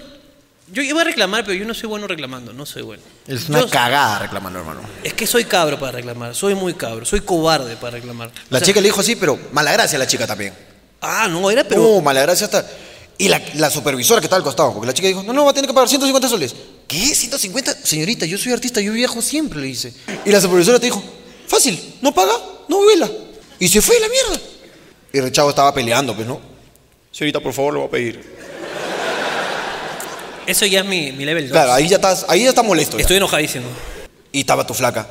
Yo 0.73 0.83
iba 0.83 1.01
a 1.01 1.05
reclamar, 1.05 1.45
pero 1.45 1.57
yo 1.57 1.65
no 1.65 1.75
soy 1.75 1.89
bueno 1.89 2.09
reclamando, 2.09 2.53
no 2.53 2.67
soy 2.67 2.83
bueno. 2.83 3.01
Es 3.29 3.49
una 3.49 3.61
Yo- 3.61 3.69
cagada 3.71 4.19
reclamando, 4.19 4.59
hermano. 4.59 4.81
es 5.05 5.15
que 5.15 5.25
soy 5.25 5.45
cabro 5.45 5.79
para 5.79 5.93
reclamar, 5.93 6.35
soy 6.35 6.57
muy 6.57 6.75
cabro, 6.75 7.05
soy 7.07 7.21
cobarde 7.21 7.77
para 7.77 7.93
reclamar. 7.93 8.33
La 8.51 8.57
O 8.57 8.59
sea, 8.59 8.67
chica 8.67 8.81
le 8.81 8.89
dijo 8.89 9.01
así, 9.01 9.15
pero 9.15 9.39
mala 9.53 9.71
gracia 9.73 9.97
la 9.97 10.09
chica 10.09 10.27
también. 10.27 10.53
Ah, 11.01 11.29
no, 11.31 11.49
era 11.53 11.62
pero. 11.62 11.83
No, 11.83 12.01
mala 12.01 12.21
gracia 12.23 12.47
hasta. 12.47 12.67
Y 13.17 13.29
la, 13.29 13.41
la 13.55 13.71
supervisora 13.71 14.21
que 14.21 14.27
estaba 14.27 14.39
al 14.39 14.43
costado, 14.43 14.73
porque 14.75 14.89
la 14.89 14.93
chica 14.93 15.07
dijo, 15.07 15.23
no, 15.23 15.33
no, 15.33 15.45
va 15.45 15.53
a 15.53 15.55
tener 15.55 15.69
que 15.69 15.73
pagar 15.75 15.89
150 15.89 16.29
soles. 16.29 16.57
¿Qué? 16.89 16.99
¿150? 17.15 17.77
Señorita, 17.85 18.27
yo 18.27 18.37
soy 18.37 18.51
artista, 18.53 18.81
yo 18.81 18.93
viajo 18.93 19.23
siempre, 19.23 19.61
le 19.61 19.69
dice. 19.69 19.93
Y 20.25 20.33
la 20.33 20.41
supervisora 20.41 20.81
te 20.81 20.87
dijo, 20.87 21.01
fácil, 21.47 21.97
no 22.03 22.13
paga, 22.13 22.33
no 22.69 22.79
vuela. 22.83 23.09
Y 23.59 23.69
se 23.69 23.81
fue 23.81 23.99
la 24.01 24.09
mierda. 24.09 24.41
Y 25.13 25.19
el 25.19 25.33
chavo 25.33 25.51
estaba 25.51 25.73
peleando, 25.73 26.15
pues, 26.15 26.27
¿no? 26.27 26.41
Señorita, 27.13 27.41
por 27.41 27.53
favor, 27.53 27.75
lo 27.75 27.81
va 27.81 27.87
a 27.87 27.91
pedir. 27.91 28.37
Eso 30.47 30.67
ya 30.67 30.81
es 30.81 30.87
mi, 30.87 31.11
mi 31.13 31.25
level 31.25 31.45
2. 31.49 31.53
Claro, 31.53 31.73
ahí 31.73 31.89
ya 31.89 31.97
estás, 31.97 32.27
ahí 32.29 32.43
ya 32.45 32.51
está 32.51 32.63
molesto. 32.63 32.97
ya. 32.97 33.03
Estoy 33.03 33.17
enojadísimo. 33.17 33.67
Y 34.33 34.41
estaba 34.41 34.67
tu 34.67 34.75
flaca. 34.75 35.09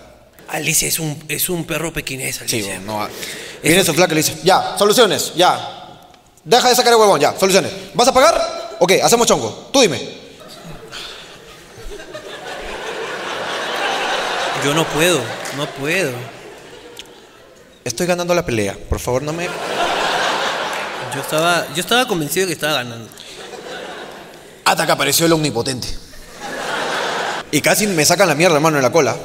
Alicia 0.48 0.88
es 0.88 1.00
un, 1.00 1.22
es 1.28 1.50
un 1.50 1.66
perro 1.66 1.92
pequinés, 1.92 2.36
Sí, 2.46 2.58
Alicia. 2.58 2.80
no. 2.80 2.98
va. 2.98 3.10
Viene 3.64 3.84
su 3.84 3.94
flaca 3.94 4.14
y 4.14 4.16
le 4.16 4.22
dice, 4.22 4.38
ya, 4.44 4.76
soluciones, 4.78 5.34
ya. 5.36 5.72
Deja 6.44 6.70
de 6.70 6.76
sacar 6.76 6.94
el 6.94 7.00
huevón, 7.00 7.20
ya, 7.20 7.38
soluciones. 7.40 7.72
¿Vas 7.96 8.08
a 8.08 8.14
pagar? 8.14 8.76
Ok, 8.80 8.92
hacemos 9.04 9.26
chongo. 9.28 9.70
Tú 9.74 9.82
dime. 9.82 10.00
Yo 14.64 14.74
no 14.74 14.86
puedo, 14.88 15.20
no 15.56 15.68
puedo. 15.72 16.12
Estoy 17.84 18.08
ganando 18.08 18.34
la 18.34 18.46
pelea. 18.46 18.78
Por 18.90 19.00
favor, 19.00 19.22
no 19.22 19.34
me. 19.34 19.46
Yo 21.14 21.22
estaba, 21.22 21.68
yo 21.74 21.82
estaba 21.82 22.08
convencido 22.08 22.46
de 22.46 22.50
que 22.50 22.54
estaba 22.54 22.74
ganando. 22.74 23.08
Hasta 24.66 24.86
que 24.86 24.92
apareció 24.92 25.26
el 25.26 25.34
omnipotente. 25.34 25.88
Y 27.52 27.62
casi 27.62 27.88
me 27.88 28.04
sacan 28.04 28.28
la 28.28 28.36
mierda, 28.36 28.56
hermano, 28.56 28.78
en 28.78 28.84
la 28.84 28.92
cola. 28.92 29.16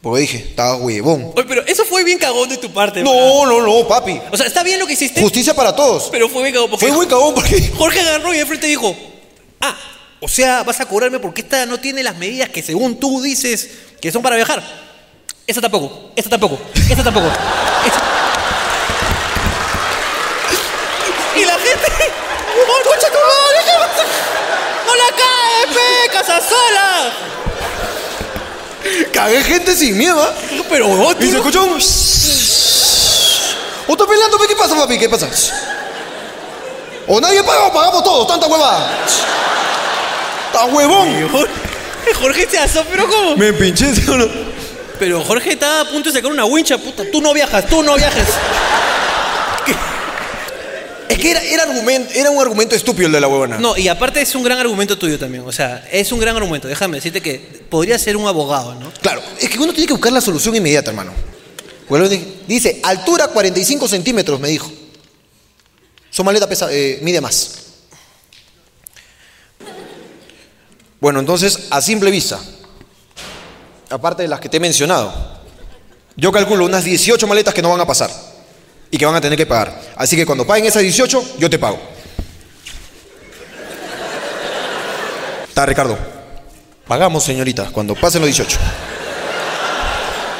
Porque 0.00 0.22
dije, 0.22 0.38
estaba 0.38 0.76
huevón. 0.76 1.32
Oye, 1.36 1.44
pero 1.46 1.62
eso 1.66 1.84
fue 1.84 2.02
bien 2.02 2.18
cagón 2.18 2.48
de 2.48 2.56
tu 2.56 2.72
parte. 2.72 3.02
No, 3.02 3.44
no, 3.44 3.60
no, 3.60 3.86
papi. 3.86 4.18
O 4.32 4.36
sea, 4.36 4.46
está 4.46 4.62
bien 4.62 4.80
lo 4.80 4.86
que 4.86 4.94
hiciste, 4.94 5.20
Justicia 5.20 5.54
para 5.54 5.76
todos. 5.76 6.08
pero 6.10 6.28
fue 6.28 6.42
bien 6.42 6.54
cagón 6.54 6.70
porque 6.70 6.86
Fue 6.86 6.96
muy 6.96 7.06
cagón 7.06 7.34
porque. 7.34 7.70
Jorge 7.76 8.00
agarró 8.00 8.32
y 8.32 8.38
de 8.38 8.46
frente 8.46 8.66
dijo, 8.66 8.96
ah, 9.60 9.76
o 10.20 10.28
sea, 10.28 10.62
vas 10.62 10.80
a 10.80 10.86
cobrarme 10.86 11.18
porque 11.18 11.42
esta 11.42 11.66
no 11.66 11.78
tiene 11.78 12.02
las 12.02 12.16
medidas 12.16 12.48
que 12.48 12.62
según 12.62 12.98
tú 12.98 13.20
dices 13.20 13.68
que 14.00 14.10
son 14.10 14.22
para 14.22 14.36
viajar. 14.36 14.89
Esta 15.50 15.62
tampoco, 15.62 15.90
esta 16.14 16.30
tampoco, 16.30 16.60
esta 16.88 17.02
tampoco. 17.02 17.26
Y 21.34 21.44
la 21.44 21.54
gente, 21.54 21.88
¡oh, 22.68 22.88
concha 22.88 23.08
tu 23.08 23.18
madre! 23.18 23.58
¿qué 23.64 23.72
pasa? 23.80 24.04
¡No 24.86 24.94
la 24.94 25.08
caes, 25.10 25.66
pe, 25.74 26.08
Casasola! 26.12 27.10
Cagué 29.12 29.42
gente 29.42 29.74
sin 29.74 29.98
miedo, 29.98 30.22
¿ah? 30.22 30.32
Pero, 30.68 30.86
huevón, 30.86 31.16
tú 31.18 31.24
Y 31.24 31.30
se 31.30 31.38
escuchó 31.38 31.64
un. 31.64 31.72
¿O 31.72 31.76
está 33.92 34.06
peleando? 34.06 34.38
pe? 34.38 34.46
¿Qué 34.46 34.54
pasa, 34.54 34.76
papi? 34.76 34.98
¿Qué 35.00 35.08
pasa? 35.08 35.28
¿O 37.08 37.20
nadie 37.20 37.42
paga 37.42 37.66
o 37.66 37.72
pagamos 37.72 38.04
todos? 38.04 38.28
Tanta 38.28 38.46
huevada. 38.46 38.88
¡Está 40.46 40.64
huevón! 40.66 41.28
Jorge 42.20 42.46
se 42.48 42.58
asó, 42.60 42.84
pero 42.88 43.08
¿cómo? 43.08 43.36
Me 43.36 43.52
pinché, 43.52 43.92
¿sí 43.96 44.08
o 44.08 44.16
no? 44.16 44.59
Pero 45.00 45.24
Jorge 45.24 45.54
estaba 45.54 45.80
a 45.80 45.84
punto 45.86 46.10
de 46.10 46.16
sacar 46.16 46.30
una 46.30 46.44
wincha, 46.44 46.76
puta. 46.78 47.02
Tú 47.10 47.20
no 47.22 47.32
viajas, 47.32 47.66
tú 47.66 47.82
no 47.82 47.96
viajas. 47.96 48.28
Es 51.08 51.18
que 51.18 51.30
era, 51.30 51.42
era, 51.42 51.62
argumento, 51.64 52.12
era 52.14 52.30
un 52.30 52.40
argumento 52.40 52.76
estúpido 52.76 53.06
el 53.06 53.12
de 53.12 53.20
la 53.20 53.26
huevona. 53.26 53.58
No, 53.58 53.76
y 53.76 53.88
aparte 53.88 54.20
es 54.20 54.34
un 54.34 54.44
gran 54.44 54.58
argumento 54.58 54.96
tuyo 54.96 55.18
también. 55.18 55.42
O 55.44 55.50
sea, 55.50 55.88
es 55.90 56.12
un 56.12 56.20
gran 56.20 56.36
argumento. 56.36 56.68
Déjame 56.68 56.98
decirte 56.98 57.20
que 57.20 57.38
podría 57.68 57.98
ser 57.98 58.16
un 58.16 58.28
abogado, 58.28 58.74
¿no? 58.74 58.92
Claro, 59.00 59.22
es 59.40 59.48
que 59.48 59.58
uno 59.58 59.72
tiene 59.72 59.88
que 59.88 59.94
buscar 59.94 60.12
la 60.12 60.20
solución 60.20 60.54
inmediata, 60.54 60.90
hermano. 60.90 61.12
Dice, 62.46 62.78
altura 62.84 63.28
45 63.28 63.88
centímetros, 63.88 64.38
me 64.38 64.48
dijo. 64.48 64.70
Su 66.10 66.22
maleta 66.22 66.48
pesa, 66.48 66.68
eh, 66.70 66.98
mide 67.02 67.20
más. 67.20 67.54
Bueno, 71.00 71.20
entonces, 71.20 71.68
a 71.70 71.80
simple 71.80 72.10
vista, 72.10 72.38
aparte 73.90 74.22
de 74.22 74.28
las 74.28 74.40
que 74.40 74.48
te 74.48 74.56
he 74.56 74.60
mencionado, 74.60 75.12
yo 76.16 76.32
calculo 76.32 76.64
unas 76.64 76.84
18 76.84 77.26
maletas 77.26 77.52
que 77.52 77.62
no 77.62 77.70
van 77.70 77.80
a 77.80 77.86
pasar 77.86 78.10
y 78.90 78.98
que 78.98 79.06
van 79.06 79.14
a 79.14 79.20
tener 79.20 79.36
que 79.36 79.46
pagar. 79.46 79.80
Así 79.96 80.16
que 80.16 80.24
cuando 80.24 80.46
paguen 80.46 80.66
esas 80.66 80.82
18, 80.82 81.36
yo 81.38 81.50
te 81.50 81.58
pago. 81.58 81.78
Está, 85.48 85.66
Ricardo. 85.66 85.98
Pagamos, 86.86 87.22
señorita, 87.24 87.70
cuando 87.70 87.94
pasen 87.94 88.20
los 88.20 88.28
18. 88.28 88.58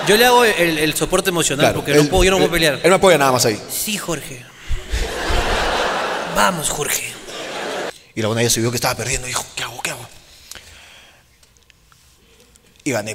Yo 0.06 0.16
le 0.16 0.24
hago 0.24 0.44
el, 0.44 0.78
el 0.78 0.94
soporte 0.94 1.30
emocional 1.30 1.66
Claro, 1.66 1.76
porque 1.80 1.94
no 1.94 2.08
puedo, 2.08 2.24
yo 2.24 2.30
no 2.30 2.38
puedo 2.38 2.50
pelear. 2.50 2.80
Él 2.82 2.90
me 2.90 2.96
apoya 2.96 3.18
nada 3.18 3.32
más 3.32 3.44
ahí. 3.44 3.60
Sí, 3.70 3.96
Jorge. 3.98 4.44
Vamos, 6.34 6.68
Jorge. 6.70 7.12
Y 8.14 8.22
la 8.22 8.28
buena 8.28 8.42
ya 8.42 8.50
se 8.50 8.60
vio 8.60 8.70
que 8.70 8.76
estaba 8.76 8.94
perdiendo. 8.94 9.26
Dijo, 9.26 9.44
¿qué 9.54 9.62
hago? 9.62 9.80
¿Qué 9.82 9.90
hago? 9.90 10.08
Y 12.82 12.92
gané, 12.92 13.14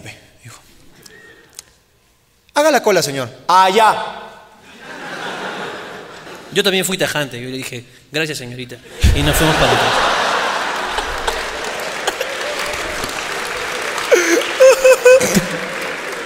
haga 2.56 2.72
la 2.72 2.82
cola, 2.82 3.04
señor. 3.04 3.30
Allá. 3.48 3.96
Yo 6.52 6.64
también 6.64 6.86
fui 6.86 6.98
tajante. 6.98 7.40
Yo 7.40 7.50
le 7.50 7.58
dije, 7.58 7.86
gracias, 8.12 8.38
señorita. 8.38 8.78
Y 9.16 9.22
nos 9.22 9.36
fuimos 9.36 9.56
para 9.58 9.72
atrás. 9.72 9.94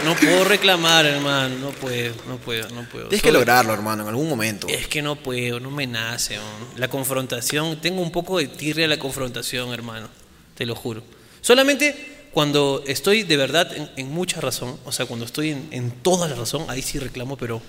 No 0.06 0.16
puedo 0.16 0.44
reclamar, 0.44 1.06
hermano. 1.06 1.58
No 1.58 1.72
puedo, 1.72 2.14
no 2.28 2.38
puedo, 2.38 2.70
no 2.70 2.84
puedo. 2.84 3.10
Tienes 3.10 3.22
que 3.22 3.32
lograrlo, 3.32 3.74
hermano, 3.74 4.04
en 4.04 4.10
algún 4.10 4.30
momento. 4.30 4.68
Es 4.68 4.88
que 4.88 5.02
no 5.02 5.16
puedo, 5.18 5.60
no 5.60 5.72
me 5.72 5.88
nace. 5.88 6.38
man. 6.38 6.46
La 6.78 6.88
confrontación, 6.88 7.82
tengo 7.82 8.02
un 8.02 8.12
poco 8.12 8.38
de 8.38 8.48
tirria 8.48 8.86
a 8.86 8.88
la 8.88 8.98
confrontación, 8.98 9.74
hermano. 9.74 10.10
Te 10.56 10.66
lo 10.66 10.76
juro. 10.76 11.04
Solamente 11.42 12.19
cuando 12.34 12.84
estoy 12.88 13.24
de 13.24 13.38
verdad 13.38 13.76
en, 13.76 13.90
en 13.98 14.12
mucha 14.12 14.40
razón, 14.42 14.78
o 14.86 14.92
sea, 14.92 15.06
cuando 15.06 15.26
estoy 15.26 15.50
en, 15.52 15.68
en 15.72 15.92
toda 15.92 16.28
la 16.28 16.36
razón, 16.36 16.66
ahí 16.70 16.82
sí 16.82 17.00
reclamo, 17.00 17.38
pero 17.38 17.62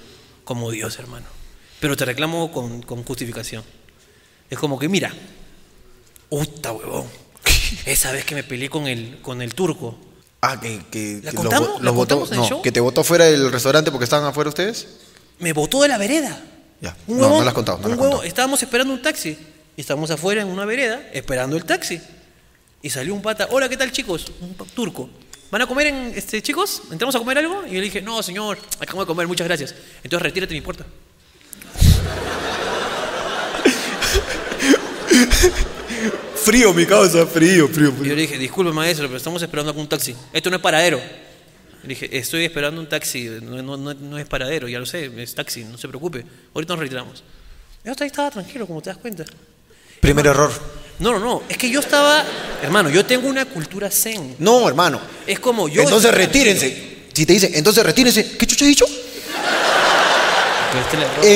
como 0.45 0.71
Dios, 0.71 0.99
hermano. 0.99 1.27
Pero 1.81 1.97
te 1.97 2.05
reclamo 2.05 2.53
con, 2.53 2.83
con 2.83 3.03
justificación. 3.05 3.63
Es 4.51 4.59
como 4.59 4.79
que, 4.79 4.89
mira, 4.89 5.13
puta 6.29 6.73
huevón. 6.73 7.07
Esa 7.87 8.13
vez 8.13 8.25
que 8.25 8.35
me 8.35 8.43
peleé 8.43 8.69
con 8.69 8.87
el, 8.87 9.21
con 9.23 9.43
el 9.43 9.55
turco. 9.55 9.97
Ah, 10.43 10.59
que, 10.61 10.81
que, 10.91 11.21
¿La 11.23 11.33
contamos? 11.33 11.69
vo- 11.69 11.81
¿La 11.81 11.91
votó- 11.91 12.17
contamos 12.19 12.29
en 12.31 12.35
el 12.35 12.41
no, 12.41 12.49
show? 12.49 12.63
que 12.63 12.73
te 12.73 12.81
votó 12.81 13.05
fuera 13.05 13.27
del 13.27 13.51
restaurante 13.53 13.91
porque 13.91 14.05
estaban 14.05 14.27
afuera 14.27 14.49
ustedes. 14.49 14.89
Me 15.39 15.53
botó 15.53 15.83
de 15.83 15.89
la 15.89 15.99
vereda. 15.99 16.43
Ya. 16.81 16.97
Un 17.07 17.19
No, 17.19 17.25
huevón, 17.25 17.39
no 17.41 17.45
la 17.45 17.51
has 17.51 17.55
contado, 17.55 17.79
no 17.79 17.85
un 17.89 17.97
la 17.97 18.03
huevo-. 18.03 18.23
Estábamos 18.25 18.63
esperando 18.63 18.93
un 18.95 19.03
taxi. 19.03 19.37
Y 19.77 19.81
estábamos 19.81 20.11
afuera 20.11 20.43
en 20.43 20.49
una 20.49 20.65
vereda 20.65 21.01
esperando 21.13 21.57
el 21.57 21.65
taxi. 21.65 22.01
Y 22.83 22.91
salió 22.91 23.15
un 23.15 23.23
pata. 23.23 23.49
Hola, 23.51 23.69
¿qué 23.69 23.77
tal, 23.77 23.93
chicos? 23.93 24.27
Un 24.41 24.55
turco. 24.75 25.11
¿Van 25.51 25.63
a 25.63 25.67
comer, 25.67 25.89
en, 25.89 26.13
este, 26.15 26.41
chicos? 26.43 26.83
¿Entramos 26.91 27.15
a 27.15 27.19
comer 27.19 27.39
algo? 27.39 27.65
Y 27.67 27.71
yo 27.73 27.79
le 27.79 27.83
dije, 27.83 28.01
no, 28.01 28.23
señor, 28.23 28.57
acabamos 28.79 29.05
de 29.05 29.09
comer, 29.09 29.27
muchas 29.27 29.47
gracias. 29.47 29.75
Entonces 30.03 30.23
retírate 30.23 30.55
de 30.55 30.61
mi 30.61 30.65
puerta. 30.65 30.87
Frío, 36.43 36.73
mi 36.73 36.87
causa, 36.87 37.27
frío, 37.27 37.69
frío, 37.69 37.93
Y 38.03 38.09
yo 38.09 38.15
le 38.15 38.23
dije, 38.23 38.39
disculpe, 38.39 38.73
maestro, 38.73 39.07
pero 39.07 39.19
estamos 39.19 39.43
esperando 39.43 39.71
algún 39.71 39.87
taxi. 39.89 40.17
Esto 40.33 40.49
no 40.51 40.57
es 40.57 40.63
paradero. 40.63 40.99
Le 41.83 41.89
dije, 41.89 42.17
estoy 42.17 42.45
esperando 42.45 42.81
un 42.81 42.89
taxi, 42.89 43.25
no, 43.43 43.63
no- 43.63 43.77
no- 43.77 43.95
no 43.95 44.19
es 44.19 44.27
paradero, 44.27 44.67
ya 44.69 44.79
lo 44.79 44.87
sé, 44.87 45.11
es 45.23 45.35
taxi, 45.35 45.65
no 45.65 45.77
se 45.77 45.87
preocupe. 45.89 46.25
Ahorita 46.55 46.73
nos 46.75 46.81
retiramos. 46.81 47.23
Yo 47.85 47.93
ahí 47.99 48.07
estaba 48.07 48.31
tranquilo, 48.31 48.67
como 48.67 48.81
te 48.81 48.91
das 48.91 48.99
cuenta. 48.99 49.25
Primer 50.01 50.27
error. 50.27 50.51
No, 51.01 51.13
no, 51.13 51.19
no. 51.19 51.43
Es 51.49 51.57
que 51.57 51.69
yo 51.71 51.81
estaba. 51.81 52.23
Hermano, 52.63 52.91
yo 52.91 53.05
tengo 53.05 53.27
una 53.29 53.45
cultura 53.47 53.91
zen. 53.91 54.37
No, 54.39 54.69
hermano. 54.69 55.01
Es 55.27 55.41
como 55.41 55.69
yo. 55.69 55.83
entonces 55.83 56.13
retírense. 56.15 56.91
Si 57.13 57.27
te 57.27 57.33
dicen, 57.33 57.51
entonces 57.55 57.83
retírense. 57.85 58.37
¿Qué 58.37 58.47
chucho 58.47 58.65
he 58.65 58.69
dicho? 58.69 58.85
este. 58.87 59.01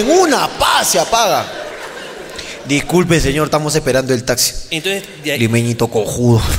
En 0.00 0.10
una 0.10 0.46
paz 0.58 0.88
se 0.90 0.98
apaga. 1.00 1.44
Disculpe, 2.66 3.20
señor, 3.20 3.46
estamos 3.46 3.74
esperando 3.74 4.14
el 4.14 4.24
taxi. 4.24 4.54
Entonces, 4.70 5.02
de 5.22 5.32
ahí- 5.32 5.38
Limeñito 5.38 5.88
cojudo. 5.88 6.40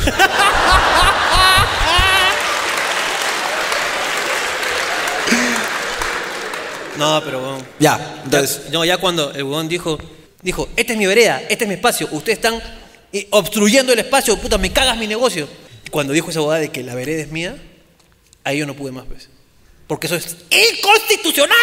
No, 6.98 7.22
pero 7.24 7.40
bueno. 7.42 7.58
Ya, 7.80 7.98
Ya- 7.98 8.22
entonces. 8.24 8.62
no, 8.72 8.86
ya 8.86 8.98
cuando 8.98 9.32
el 9.34 9.44
huevón 9.44 9.68
dijo, 9.68 9.98
dijo, 10.42 10.70
esta 10.76 10.94
es 10.94 11.00
mi 11.00 11.06
vereda, 11.06 11.42
este 11.50 11.66
es 11.66 11.68
mi 11.68 11.74
espacio, 11.76 12.08
ustedes 12.12 12.38
están 12.38 12.62
obstruyendo 13.32 13.94
el 13.94 14.00
espacio, 14.00 14.38
puta, 14.38 14.58
me 14.58 14.72
cagas 14.72 14.98
mi 14.98 15.08
negocio. 15.08 15.48
Cuando 15.92 16.14
dijo 16.14 16.30
esa 16.30 16.40
boda 16.40 16.58
de 16.58 16.70
que 16.70 16.84
la 16.84 16.96
vereda 16.96 17.22
es 17.22 17.32
mía, 17.32 17.56
ahí 18.44 18.60
yo 18.60 18.66
no 18.66 18.74
pude 18.74 18.92
más, 18.92 19.06
pues. 19.06 19.30
Porque 19.88 20.08
eso 20.08 20.16
es 20.16 20.36
inconstitucional. 20.50 21.58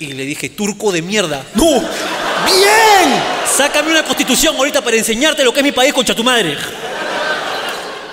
y 0.00 0.06
le 0.06 0.24
dije, 0.24 0.48
turco 0.48 0.90
de 0.92 1.02
mierda, 1.02 1.44
¡No! 1.54 1.80
¡Bien! 2.44 3.22
sácame 3.56 3.90
una 3.90 4.04
constitución 4.04 4.56
ahorita 4.56 4.82
para 4.82 4.96
enseñarte 4.96 5.44
lo 5.44 5.52
que 5.52 5.60
es 5.60 5.64
mi 5.64 5.72
país, 5.72 5.92
concha 5.92 6.14
tu 6.14 6.24
madre. 6.24 6.56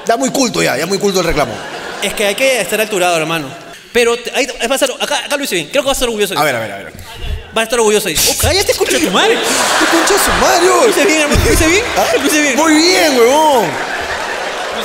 Ya 0.06 0.17
muy 0.17 0.30
culto 0.32 0.62
ya, 0.62 0.78
ya 0.78 0.86
muy 0.86 0.97
culto 0.97 1.21
el 1.21 1.25
reclamo. 1.25 1.54
Es 2.02 2.13
que 2.13 2.25
hay 2.25 2.36
que 2.36 2.62
estar 2.62 2.80
alturado, 2.80 3.17
hermano. 3.17 3.47
Pero 3.91 4.15
va 4.15 4.38
a 4.71 4.75
estar, 4.75 4.89
acá, 4.99 5.25
acá 5.25 5.38
lo 5.38 5.43
hice 5.43 5.56
bien, 5.56 5.67
creo 5.69 5.82
que 5.82 5.88
va 5.88 5.91
a 5.91 5.93
estar 5.93 6.08
orgulloso. 6.08 6.38
A 6.38 6.43
ver, 6.43 6.56
a 6.56 6.60
ver, 6.60 6.71
a 6.71 6.78
ver. 6.78 6.93
Va 7.60 7.63
a 7.63 7.65
estar 7.65 7.78
orgulloso 7.78 8.08
ahí. 8.08 8.15
Oh, 8.17 8.36
cállate, 8.39 8.74
concha 8.74 8.98
tu 8.98 9.12
madre. 9.12 9.36
¿Qué 9.36 9.86
concha 9.98 10.13
su 10.24 10.32
madre, 10.39 10.65
Lo 10.65 10.80
hoy? 10.82 10.89
hice 10.91 11.06
bien, 11.06 11.19
hermano. 11.24 11.41
Lo 11.45 11.52
hice 11.54 11.67
bien. 11.67 11.84
¿Ah? 11.98 12.06
Bien. 12.32 12.56
Muy 12.56 12.74
bien, 12.74 13.17
huevón. 13.19 13.65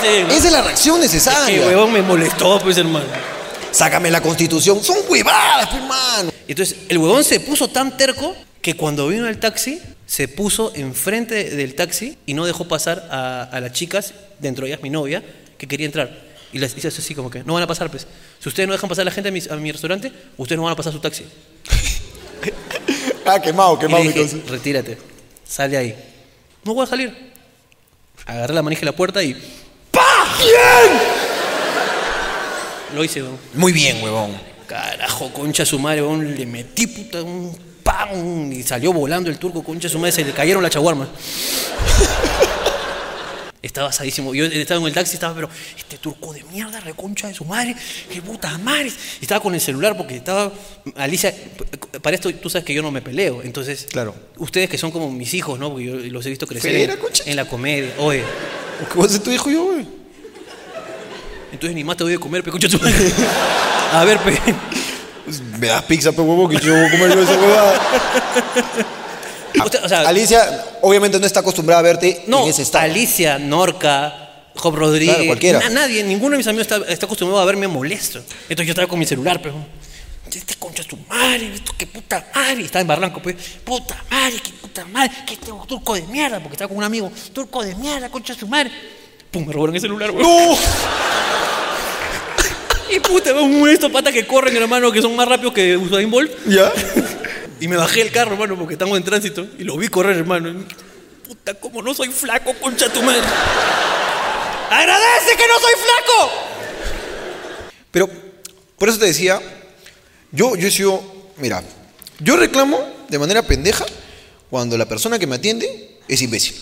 Bien. 0.03 0.29
Esa 0.33 0.47
es 0.49 0.53
la 0.53 0.63
reacción 0.63 0.97
Que 0.97 1.03
necesaria. 1.03 1.67
huevón 1.69 1.93
me 1.93 2.03
molestó, 2.03 2.59
pues, 2.59 2.77
hermano. 2.77 3.07
Sácame 3.71 4.11
la 4.11 4.21
constitución. 4.21 4.83
Son 4.83 4.97
huevadas, 5.09 5.68
pues, 5.68 5.83
hermano. 5.83 6.33
Entonces, 6.49 6.77
el 6.89 6.99
huevón 6.99 7.22
se 7.22 7.39
puso 7.39 7.68
tan 7.68 7.97
terco 7.97 8.35
que 8.61 8.75
cuando 8.75 9.07
vino 9.07 9.29
el 9.29 9.39
taxi, 9.39 9.81
se 10.05 10.27
puso 10.27 10.72
enfrente 10.75 11.51
del 11.51 11.77
taxi 11.77 12.18
y 12.27 12.35
no 12.35 12.45
dejó 12.45 12.66
pasar 12.66 13.07
a, 13.09 13.45
a 13.53 13.61
las 13.61 13.70
chicas, 13.70 14.14
dentro 14.41 14.64
de 14.66 14.72
ellas 14.72 14.83
mi 14.83 14.91
novia, 14.91 15.22
que 15.57 15.68
quería 15.68 15.87
entrar. 15.87 16.11
Y 16.53 16.59
les 16.59 16.77
hizo 16.77 16.89
así 16.89 17.14
como 17.14 17.31
que, 17.31 17.45
no 17.45 17.55
van 17.55 17.62
a 17.62 17.68
pasar, 17.68 17.89
pues. 17.89 18.05
Si 18.43 18.49
ustedes 18.49 18.66
no 18.66 18.72
dejan 18.72 18.89
pasar 18.89 19.03
a 19.03 19.05
la 19.05 19.11
gente 19.12 19.29
a 19.29 19.33
mi, 19.33 19.41
a 19.49 19.55
mi 19.55 19.70
restaurante, 19.70 20.11
ustedes 20.37 20.57
no 20.57 20.64
van 20.64 20.72
a 20.72 20.77
pasar 20.77 20.91
a 20.91 20.93
su 20.93 21.01
taxi. 21.01 21.25
Ah, 23.26 23.40
quemado, 23.40 23.76
Y 23.76 23.78
quemado, 23.78 24.05
le 24.05 24.11
mi 24.11 24.22
dije, 24.22 24.42
retírate, 24.49 24.99
sale 25.49 25.78
ahí. 25.78 25.95
No 26.62 26.74
voy 26.74 26.84
a 26.84 26.86
salir. 26.86 27.32
Agarré 28.26 28.53
la 28.53 28.62
manija 28.62 28.80
de 28.80 28.86
la 28.86 28.92
puerta 28.92 29.22
y 29.22 29.32
¡PA! 29.90 30.03
¡Bien! 30.38 30.99
Lo 32.95 33.03
hice, 33.03 33.22
weón. 33.22 33.38
Muy 33.55 33.72
bien, 33.72 34.03
huevón. 34.03 34.32
Carajo, 34.66 35.32
concha 35.32 35.64
su 35.64 35.78
madre, 35.78 36.03
weón. 36.03 36.34
Le 36.34 36.45
metí 36.45 36.86
puta 36.86 37.22
un 37.22 37.57
¡pam! 37.82 38.53
Y 38.53 38.62
salió 38.62 38.92
volando 38.92 39.30
el 39.30 39.38
turco, 39.38 39.64
concha 39.64 39.88
su 39.88 39.99
madre. 39.99 40.12
Se 40.12 40.24
le 40.24 40.32
cayeron 40.32 40.62
las 40.62 40.72
chaguarmas. 40.72 41.09
Estaba 43.65 43.89
asadísimo. 43.89 44.35
Yo 44.35 44.45
estaba 44.45 44.79
en 44.81 44.87
el 44.87 44.93
taxi, 44.93 45.15
estaba, 45.15 45.35
pero 45.35 45.49
este 45.77 45.97
turco 45.99 46.33
de 46.33 46.43
mierda, 46.45 46.81
reconcha 46.81 47.29
de 47.29 47.35
su 47.35 47.45
madre, 47.45 47.75
qué 48.12 48.21
puta 48.21 48.57
madre. 48.59 48.93
Y 49.21 49.25
estaba 49.25 49.41
con 49.41 49.55
el 49.55 49.61
celular 49.61 49.97
porque 49.97 50.17
estaba. 50.17 50.53
Alicia, 50.97 51.35
para 52.03 52.15
esto 52.15 52.33
tú 52.35 52.51
sabes 52.51 52.65
que 52.67 52.75
yo 52.75 52.83
no 52.83 52.91
me 52.91 53.01
peleo. 53.01 53.43
Entonces, 53.43 53.87
Claro. 53.91 54.15
ustedes 54.37 54.69
que 54.69 54.77
son 54.79 54.91
como 54.91 55.11
mis 55.11 55.33
hijos, 55.35 55.59
¿no? 55.59 55.71
Porque 55.71 55.85
yo 55.87 55.95
los 55.97 56.27
he 56.27 56.31
visto 56.31 56.47
crecer 56.47 56.75
en, 56.77 56.99
en 57.27 57.37
la 57.37 57.47
comedia. 57.49 57.95
Oye, 57.99 58.23
¿Qué 58.93 58.99
vas 58.99 59.15
a 59.15 59.23
tu 59.23 59.31
hijo 59.31 59.51
yo, 59.51 59.65
güey? 59.65 59.87
entonces 61.53 61.75
ni 61.75 61.85
más 61.85 61.97
te 61.97 62.05
doy 62.05 62.12
de 62.15 62.19
comer, 62.19 62.43
pe, 62.43 62.51
tu 62.51 62.79
madre. 62.79 63.12
A 63.93 64.05
ver, 64.05 64.19
pe. 64.19 64.39
Pues, 65.25 65.41
Me 65.59 65.69
das 65.69 65.85
pizza, 65.85 66.12
pe 66.12 66.21
huevo, 66.21 66.49
que 66.49 66.59
yo 66.59 66.75
voy 66.75 66.85
a 66.87 66.91
comer 66.91 67.15
yo 67.15 67.23
esa 67.23 67.33
huevada. 67.41 67.81
Usted, 69.62 69.84
o 69.84 69.88
sea, 69.88 70.00
Alicia, 70.09 70.64
obviamente 70.82 71.18
no 71.20 71.26
está 71.26 71.40
acostumbrada 71.40 71.80
a 71.80 71.82
verte 71.82 72.24
No, 72.26 72.42
en 72.44 72.50
ese 72.50 72.62
estado. 72.62 72.84
Alicia, 72.84 73.38
Norca, 73.38 74.48
Job 74.57 74.74
Rodríguez. 74.74 75.14
Claro, 75.14 75.26
cualquiera. 75.28 75.59
na- 75.61 75.68
nadie, 75.70 76.02
ninguno 76.02 76.32
de 76.32 76.38
mis 76.38 76.46
amigos 76.46 76.66
está, 76.70 76.78
está 76.90 77.07
acostumbrado 77.07 77.40
a 77.42 77.44
verme 77.44 77.68
molesto. 77.68 78.18
Entonces 78.48 78.66
yo 78.66 78.72
estaba 78.72 78.88
con 78.88 78.98
mi 78.98 79.07
celular, 79.07 79.40
pero. 79.42 79.55
Este 80.34 80.55
concha 80.57 80.82
es 80.82 80.88
tu 80.88 80.96
madre, 81.09 81.52
esto 81.55 81.72
qué 81.78 81.86
puta 81.86 82.26
madre. 82.34 82.62
Estaba 82.64 82.80
en 82.80 82.88
Barranco, 82.88 83.22
pues. 83.22 83.36
Puta 83.62 84.02
madre, 84.11 84.36
qué 84.42 84.50
puta 84.61 84.84
madre, 84.86 85.12
que 85.24 85.34
este 85.34 85.52
turco 85.68 85.94
de 85.94 86.02
mierda, 86.02 86.40
porque 86.40 86.55
estaba 86.55 86.68
con 86.68 86.78
un 86.78 86.82
amigo. 86.84 87.12
Turco 87.32 87.62
de 87.62 87.74
mierda, 87.76 88.09
concha 88.09 88.32
es 88.32 88.38
tu 88.40 88.48
madre. 88.48 88.72
Pum, 89.30 89.46
me 89.46 89.52
robaron 89.52 89.76
el 89.76 89.80
celular, 89.80 90.11
güey. 90.11 90.24
¡No! 90.24 90.57
Y 92.90 93.00
puta, 93.00 93.32
un 93.34 93.68
estos 93.68 93.90
patas 93.90 94.12
que 94.12 94.26
corren, 94.26 94.55
hermano, 94.57 94.92
que 94.92 95.00
son 95.02 95.16
más 95.16 95.26
rápidos 95.26 95.52
que 95.55 95.76
Usain 95.76 96.09
Bolt. 96.11 96.30
¿Ya? 96.46 96.70
Y 97.61 97.68
me 97.68 97.76
bajé 97.76 98.00
del 98.00 98.12
carro, 98.12 98.32
hermano, 98.32 98.57
porque 98.59 98.74
estamos 98.74 98.96
en 98.96 99.05
tránsito. 99.05 99.46
Y 99.59 99.64
lo 99.64 99.76
vi 99.76 99.88
correr, 99.88 100.16
hermano. 100.16 100.64
Puta, 101.26 101.55
como 101.55 101.82
no 101.82 101.94
soy 101.94 102.09
flaco, 102.09 102.52
concha 102.61 102.92
tu 102.92 103.02
madre. 103.02 103.22
¡Agradece 104.70 105.36
que 105.36 105.46
no 105.46 105.61
soy 105.61 105.72
flaco! 105.74 106.32
Pero, 107.90 108.11
por 108.76 108.88
eso 108.88 108.98
te 108.98 109.07
decía, 109.07 109.40
yo, 110.32 110.57
yo 110.57 110.68
he 110.68 110.70
sido, 110.70 111.02
mira, 111.36 111.62
yo 112.18 112.36
reclamo 112.36 112.80
de 113.09 113.18
manera 113.18 113.42
pendeja 113.42 113.86
cuando 114.50 114.76
la 114.76 114.86
persona 114.86 115.18
que 115.18 115.26
me 115.26 115.36
atiende 115.36 116.00
es 116.09 116.20
imbécil. 116.22 116.57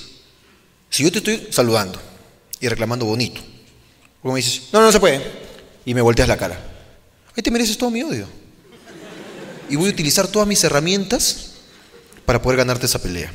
Si 0.90 1.02
yo 1.02 1.10
te 1.10 1.18
estoy 1.18 1.48
saludando 1.50 1.98
y 2.60 2.68
reclamando 2.68 3.06
bonito, 3.06 3.40
luego 4.22 4.34
me 4.34 4.40
dices, 4.40 4.68
no, 4.72 4.80
no, 4.80 4.86
no 4.86 4.92
se 4.92 5.00
puede, 5.00 5.22
y 5.86 5.94
me 5.94 6.02
volteas 6.02 6.28
la 6.28 6.36
cara, 6.36 6.58
ahí 7.34 7.42
te 7.42 7.50
mereces 7.50 7.78
todo 7.78 7.90
mi 7.90 8.02
odio. 8.02 8.28
Y 9.72 9.76
voy 9.76 9.88
a 9.88 9.92
utilizar 9.92 10.28
todas 10.28 10.46
mis 10.46 10.62
herramientas 10.64 11.52
para 12.26 12.42
poder 12.42 12.58
ganarte 12.58 12.84
esa 12.84 13.00
pelea. 13.00 13.32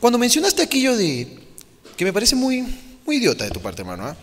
Cuando 0.00 0.18
mencionaste 0.18 0.62
aquello 0.62 0.96
de, 0.96 1.40
que 1.94 2.06
me 2.06 2.12
parece 2.14 2.34
muy, 2.34 2.62
muy 3.04 3.16
idiota 3.16 3.44
de 3.44 3.50
tu 3.50 3.60
parte, 3.60 3.82
hermano, 3.82 4.06
¿ah? 4.06 4.16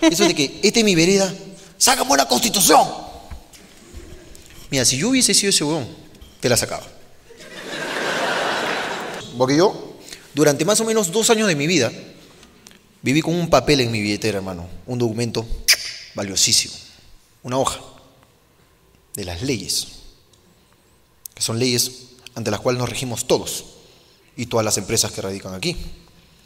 Eso 0.00 0.24
de 0.24 0.34
que 0.34 0.60
esta 0.62 0.78
es 0.78 0.84
mi 0.86 0.94
vereda, 0.94 1.30
sácame 1.76 2.16
la 2.16 2.26
constitución. 2.26 2.80
Mira, 4.70 4.86
si 4.86 4.96
yo 4.96 5.10
hubiese 5.10 5.34
sido 5.34 5.50
ese 5.50 5.64
huevón, 5.64 5.86
te 6.40 6.48
la 6.48 6.56
sacaba. 6.56 6.86
Porque 9.36 9.58
yo, 9.58 9.98
durante 10.32 10.64
más 10.64 10.80
o 10.80 10.86
menos 10.86 11.12
dos 11.12 11.28
años 11.28 11.46
de 11.46 11.56
mi 11.56 11.66
vida, 11.66 11.92
viví 13.02 13.20
con 13.20 13.34
un 13.34 13.50
papel 13.50 13.80
en 13.80 13.90
mi 13.92 14.00
billetera, 14.00 14.38
hermano. 14.38 14.66
Un 14.86 14.98
documento 14.98 15.46
valiosísimo. 16.14 16.72
Una 17.42 17.58
hoja 17.58 17.80
de 19.14 19.26
las 19.26 19.42
leyes. 19.42 20.03
Que 21.34 21.42
son 21.42 21.58
leyes 21.58 21.90
ante 22.34 22.50
las 22.50 22.60
cuales 22.60 22.78
nos 22.80 22.88
regimos 22.88 23.26
todos 23.26 23.64
y 24.36 24.46
todas 24.46 24.64
las 24.64 24.78
empresas 24.78 25.12
que 25.12 25.20
radican 25.22 25.54
aquí. 25.54 25.76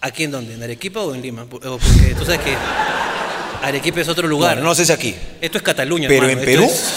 ¿Aquí 0.01 0.25
en 0.25 0.31
dónde? 0.31 0.55
¿En 0.55 0.63
Arequipa 0.63 1.01
o 1.01 1.15
en 1.15 1.23
Lima? 1.23 1.47
Porque 1.47 1.69
tú 2.19 2.25
sabes 2.25 2.41
que 2.41 2.55
Arequipa 3.63 4.01
es 4.01 4.09
otro 4.09 4.29
lugar. 4.29 4.55
Bueno, 4.57 4.69
no 4.69 4.75
sé 4.75 4.85
si 4.87 4.93
aquí, 4.93 5.15
Esto 5.41 5.59
es 5.59 5.65
Cataluña, 5.65 6.09
pero 6.09 6.27
hermano. 6.29 6.41
en 6.41 6.47
Perú, 6.47 6.65
es- 6.65 6.93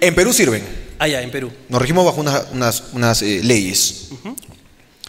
en 0.00 0.14
Perú 0.14 0.32
sirven. 0.32 0.62
Ah, 0.98 1.08
ya, 1.08 1.22
en 1.22 1.30
Perú. 1.30 1.50
Nos 1.68 1.80
regimos 1.80 2.04
bajo 2.04 2.20
unas, 2.20 2.46
unas- 2.52 2.84
unas, 2.92 3.22
eh, 3.22 3.40
leyes, 3.42 4.08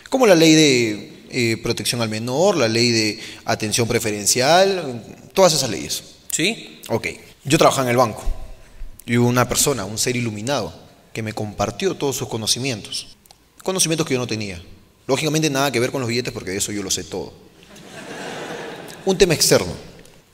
como 0.09 0.27
la 0.27 0.35
ley 0.35 0.53
de 0.53 1.09
eh, 1.31 1.57
protección 1.61 2.01
al 2.01 2.09
menor, 2.09 2.57
la 2.57 2.67
ley 2.67 2.89
de 2.91 3.19
atención 3.45 3.87
preferencial, 3.87 5.03
todas 5.33 5.53
esas 5.53 5.69
leyes. 5.69 6.03
¿Sí? 6.31 6.81
Ok, 6.89 7.07
yo 7.43 7.57
trabajaba 7.59 7.83
en 7.83 7.91
el 7.91 7.97
banco 7.97 8.23
y 9.09 9.17
hubo 9.17 9.27
una 9.27 9.49
persona, 9.49 9.85
un 9.85 9.97
ser 9.97 10.15
iluminado, 10.15 10.71
que 11.11 11.23
me 11.23 11.33
compartió 11.33 11.95
todos 11.95 12.15
sus 12.15 12.27
conocimientos, 12.27 13.07
conocimientos 13.63 14.05
que 14.05 14.13
yo 14.13 14.19
no 14.19 14.27
tenía. 14.27 14.61
Lógicamente 15.07 15.49
nada 15.49 15.71
que 15.71 15.79
ver 15.79 15.91
con 15.91 15.99
los 16.01 16.07
billetes 16.07 16.31
porque 16.31 16.51
de 16.51 16.57
eso 16.57 16.71
yo 16.71 16.83
lo 16.83 16.91
sé 16.91 17.03
todo. 17.03 17.33
Un 19.05 19.17
tema 19.17 19.33
externo. 19.33 19.73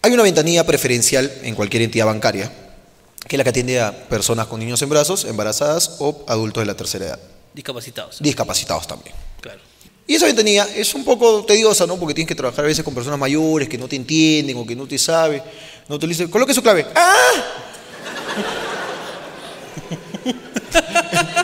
Hay 0.02 0.12
una 0.12 0.24
ventanilla 0.24 0.66
preferencial 0.66 1.32
en 1.44 1.56
cualquier 1.56 1.84
entidad 1.84 2.06
bancaria, 2.06 2.52
que 3.26 3.36
es 3.36 3.38
la 3.38 3.46
que 3.46 3.52
atiende 3.52 3.80
a 3.80 3.94
personas 4.10 4.48
con 4.48 4.60
niños 4.60 4.82
en 4.82 4.90
brazos, 4.90 5.24
embarazadas 5.24 5.96
o 6.00 6.26
adultos 6.28 6.62
de 6.62 6.66
la 6.66 6.76
tercera 6.76 7.06
edad, 7.06 7.20
Discapacitados. 7.54 8.18
discapacitados 8.22 8.86
también. 8.88 9.16
Claro. 9.40 9.62
Y 10.06 10.16
esa 10.16 10.26
ventanilla 10.26 10.68
es 10.76 10.94
un 10.94 11.06
poco 11.06 11.46
tediosa, 11.46 11.88
¿no? 11.88 11.96
Porque 11.98 12.14
tienes 12.14 12.28
que 12.28 12.36
trabajar 12.36 12.66
a 12.66 12.68
veces 12.68 12.84
con 12.84 12.94
personas 12.94 13.18
mayores 13.18 13.70
que 13.70 13.78
no 13.78 13.88
te 13.88 13.96
entienden 13.96 14.58
o 14.58 14.66
que 14.68 14.76
no 14.76 14.86
te 14.86 15.00
saben. 15.00 15.42
No 15.88 15.98
te 15.98 16.06
dicen, 16.08 16.28
coloque 16.28 16.54
su 16.54 16.62
clave. 16.62 16.86
¡Ah! 16.94 17.12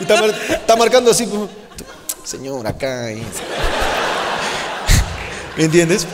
Y 0.00 0.02
está, 0.02 0.20
mar- 0.20 0.34
está 0.50 0.76
marcando 0.76 1.10
así, 1.10 1.26
pues, 1.26 1.42
señor, 2.24 2.66
acá. 2.66 3.08
¿Me 5.56 5.64
entiendes? 5.64 6.06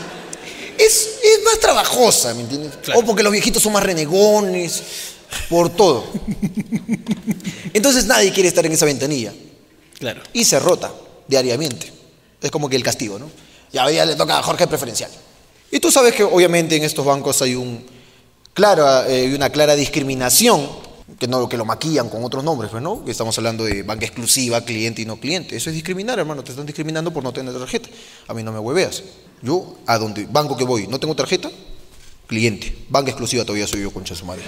Es, 0.77 1.09
es 1.23 1.43
más 1.43 1.59
trabajosa, 1.59 2.33
¿me 2.33 2.41
entiendes? 2.41 2.73
Claro. 2.83 2.99
O 2.99 3.05
porque 3.05 3.23
los 3.23 3.31
viejitos 3.31 3.61
son 3.63 3.73
más 3.73 3.83
renegones, 3.83 4.83
por 5.49 5.69
todo. 5.69 6.05
Entonces 7.73 8.05
nadie 8.05 8.31
quiere 8.31 8.49
estar 8.49 8.65
en 8.65 8.71
esa 8.71 8.85
ventanilla 8.85 9.33
Claro. 9.99 10.21
y 10.33 10.45
se 10.45 10.59
rota 10.59 10.91
diariamente. 11.27 11.91
Es 12.41 12.51
como 12.51 12.69
que 12.69 12.75
el 12.75 12.83
castigo, 12.83 13.19
¿no? 13.19 13.29
Ya 13.71 13.85
hoy 13.85 13.93
día 13.93 14.05
le 14.05 14.15
toca 14.15 14.37
a 14.39 14.43
Jorge 14.43 14.67
preferencial. 14.67 15.11
Y 15.71 15.79
tú 15.79 15.91
sabes 15.91 16.13
que 16.15 16.23
obviamente 16.23 16.75
en 16.75 16.83
estos 16.83 17.05
bancos 17.05 17.41
hay 17.41 17.55
un 17.55 17.85
clara, 18.53 19.05
eh, 19.09 19.33
una 19.35 19.49
clara 19.49 19.75
discriminación, 19.75 20.67
que 21.17 21.27
no 21.27 21.49
que 21.49 21.57
lo 21.57 21.65
maquillan 21.65 22.09
con 22.09 22.23
otros 22.23 22.43
nombres, 22.43 22.69
pues, 22.71 22.83
¿no? 22.83 23.03
Que 23.03 23.11
estamos 23.11 23.37
hablando 23.37 23.63
de 23.63 23.83
banca 23.83 24.05
exclusiva, 24.05 24.61
cliente 24.61 25.01
y 25.01 25.05
no 25.05 25.19
cliente. 25.19 25.55
Eso 25.55 25.69
es 25.69 25.75
discriminar, 25.75 26.19
hermano. 26.19 26.43
Te 26.43 26.51
están 26.51 26.65
discriminando 26.65 27.11
por 27.11 27.23
no 27.23 27.31
tener 27.33 27.53
tarjeta. 27.57 27.89
A 28.27 28.33
mí 28.33 28.43
no 28.43 28.51
me 28.51 28.59
hueveas. 28.59 29.03
Yo, 29.41 29.77
a 29.85 29.97
donde 29.97 30.25
banco 30.25 30.55
que 30.57 30.63
voy, 30.65 30.87
no 30.87 30.99
tengo 30.99 31.15
tarjeta, 31.15 31.49
cliente. 32.27 32.85
Banca 32.89 33.09
exclusiva 33.11 33.43
todavía 33.43 33.67
soy 33.67 33.81
yo, 33.81 33.91
concha 33.91 34.13
de 34.13 34.19
su 34.19 34.25
madre. 34.25 34.43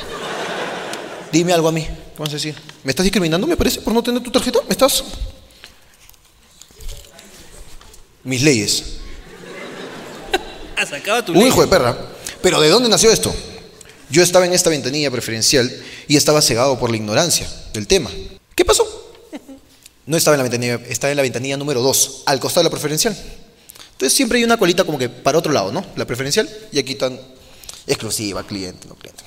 Dime 1.32 1.53
algo 1.53 1.70
a 1.70 1.72
mí. 1.72 1.82
¿Qué 1.84 2.20
vas 2.20 2.30
a 2.30 2.34
decir? 2.34 2.55
¿Me 2.84 2.89
estás 2.91 3.05
discriminando, 3.05 3.47
me 3.47 3.55
parece, 3.55 3.82
por 3.82 3.93
no 3.93 4.03
tener 4.03 4.22
tu 4.22 4.32
tarjeta? 4.32 4.59
¿Me 4.68 4.72
estás...? 4.72 5.03
Mis 8.24 8.43
leyes. 8.43 8.97
Sacaba 10.89 11.26
tu 11.26 11.32
Un 11.32 11.39
ley. 11.39 11.47
hijo 11.47 11.62
de 11.62 11.68
perra. 11.68 11.97
Pero 12.41 12.59
¿de 12.62 12.70
dónde 12.70 12.89
nació 12.89 13.12
esto? 13.12 13.34
Yo 14.12 14.22
estaba 14.22 14.45
en 14.45 14.53
esta 14.53 14.70
ventanilla 14.70 15.09
preferencial 15.09 15.72
y 16.07 16.18
estaba 16.18 16.41
cegado 16.41 16.78
por 16.78 16.89
la 16.89 16.97
ignorancia 16.97 17.49
del 17.74 17.88
tema. 17.88 18.12
¿Qué 18.55 18.66
pasó? 18.66 18.86
No 20.05 20.18
estaba 20.18 20.36
en 20.36 20.39
la 20.39 20.43
ventanilla, 20.43 20.82
estaba 20.89 21.12
en 21.12 21.18
la 21.18 21.24
ventanilla 21.24 21.55
número 21.55 21.82
2, 21.82 22.24
al 22.26 22.39
costado 22.41 22.62
de 22.62 22.66
la 22.66 22.72
preferencial. 22.72 23.18
Entonces 23.93 24.14
siempre 24.14 24.39
hay 24.39 24.43
una 24.43 24.57
colita 24.57 24.84
como 24.84 24.97
que 24.97 25.07
para 25.07 25.38
otro 25.38 25.53
lado, 25.53 25.72
¿no? 25.72 25.86
La 25.95 26.05
preferencial 26.05 26.49
y 26.72 26.80
aquí 26.80 26.93
están 26.93 27.18
exclusiva, 27.88 28.45
cliente, 28.45 28.88
no 28.88 28.95
cliente. 28.95 29.24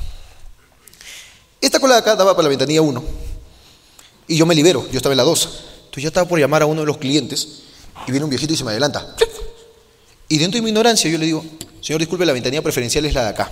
Esta 1.60 1.80
cola 1.80 1.94
de 1.94 2.00
acá 2.00 2.14
daba 2.14 2.34
para 2.34 2.42
la 2.42 2.48
ventanilla 2.50 2.82
1 2.82 3.04
y 4.28 4.36
yo 4.36 4.44
me 4.44 4.54
libero, 4.54 4.86
yo 4.90 4.98
estaba 4.98 5.14
en 5.14 5.18
la 5.18 5.22
2. 5.22 5.44
Entonces 5.44 6.02
yo 6.02 6.08
estaba 6.08 6.28
por 6.28 6.38
llamar 6.38 6.60
a 6.60 6.66
uno 6.66 6.82
de 6.82 6.86
los 6.86 6.98
clientes 6.98 7.62
y 8.06 8.10
viene 8.10 8.24
un 8.24 8.30
viejito 8.30 8.52
y 8.52 8.56
se 8.56 8.64
me 8.64 8.72
adelanta. 8.72 9.16
Y 10.28 10.36
dentro 10.36 10.58
de 10.58 10.62
mi 10.62 10.68
ignorancia 10.68 11.10
yo 11.10 11.16
le 11.16 11.24
digo, 11.24 11.42
señor, 11.80 12.00
disculpe, 12.00 12.26
la 12.26 12.32
ventanilla 12.32 12.60
preferencial 12.60 13.06
es 13.06 13.14
la 13.14 13.22
de 13.22 13.28
acá. 13.30 13.50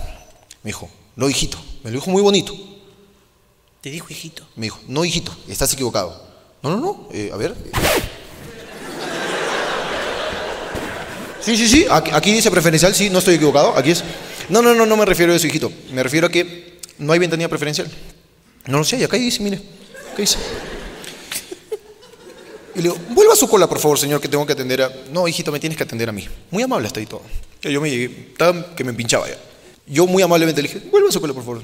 Me 0.61 0.69
dijo, 0.69 0.89
no, 1.15 1.29
hijito. 1.29 1.57
Me 1.83 1.91
lo 1.91 1.97
dijo 1.97 2.09
muy 2.09 2.21
bonito. 2.21 2.53
Te 3.81 3.89
dijo, 3.89 4.07
hijito. 4.09 4.43
Me 4.55 4.67
dijo, 4.67 4.79
no, 4.87 5.03
hijito, 5.03 5.35
estás 5.47 5.73
equivocado. 5.73 6.23
No, 6.61 6.69
no, 6.69 6.77
no, 6.77 7.09
eh, 7.11 7.29
a 7.33 7.37
ver. 7.37 7.53
Sí, 11.41 11.57
sí, 11.57 11.67
sí, 11.67 11.85
aquí, 11.91 12.11
aquí 12.13 12.31
dice 12.31 12.49
preferencial, 12.49 12.95
sí, 12.95 13.09
no 13.09 13.19
estoy 13.19 13.35
equivocado, 13.35 13.77
aquí 13.77 13.91
es. 13.91 14.01
No, 14.47 14.61
no, 14.61 14.73
no, 14.73 14.85
no 14.85 14.95
me 14.95 15.05
refiero 15.05 15.33
a 15.33 15.35
eso, 15.35 15.45
hijito. 15.47 15.69
Me 15.91 16.01
refiero 16.01 16.27
a 16.27 16.29
que 16.29 16.79
no 16.99 17.11
hay 17.11 17.19
ventanilla 17.19 17.49
preferencial. 17.49 17.91
No 18.67 18.77
lo 18.77 18.85
sé, 18.85 18.97
y 18.97 19.03
acá 19.03 19.17
dice, 19.17 19.43
mire, 19.43 19.61
¿qué 20.15 20.21
dice? 20.21 20.37
Y 22.75 22.77
le 22.77 22.83
digo, 22.83 22.97
vuelva 23.09 23.33
a 23.33 23.35
su 23.35 23.49
cola, 23.49 23.67
por 23.67 23.79
favor, 23.79 23.99
señor, 23.99 24.21
que 24.21 24.29
tengo 24.29 24.45
que 24.45 24.53
atender 24.53 24.81
a... 24.81 24.91
No, 25.11 25.27
hijito, 25.27 25.51
me 25.51 25.59
tienes 25.59 25.77
que 25.77 25.83
atender 25.83 26.07
a 26.07 26.13
mí. 26.13 26.25
Muy 26.49 26.63
amable 26.63 26.87
hasta 26.87 27.01
ahí 27.01 27.05
todo. 27.05 27.21
Yo 27.61 27.81
me 27.81 27.89
llegué, 27.89 28.29
estaba 28.31 28.73
que 28.73 28.85
me 28.85 28.93
pinchaba 28.93 29.27
ya. 29.27 29.37
Yo 29.87 30.07
muy 30.07 30.23
amablemente 30.23 30.61
le 30.61 30.67
dije, 30.69 30.81
vuelva 30.89 31.09
a 31.09 31.11
su 31.11 31.19
cola, 31.21 31.33
por 31.33 31.43
favor. 31.43 31.61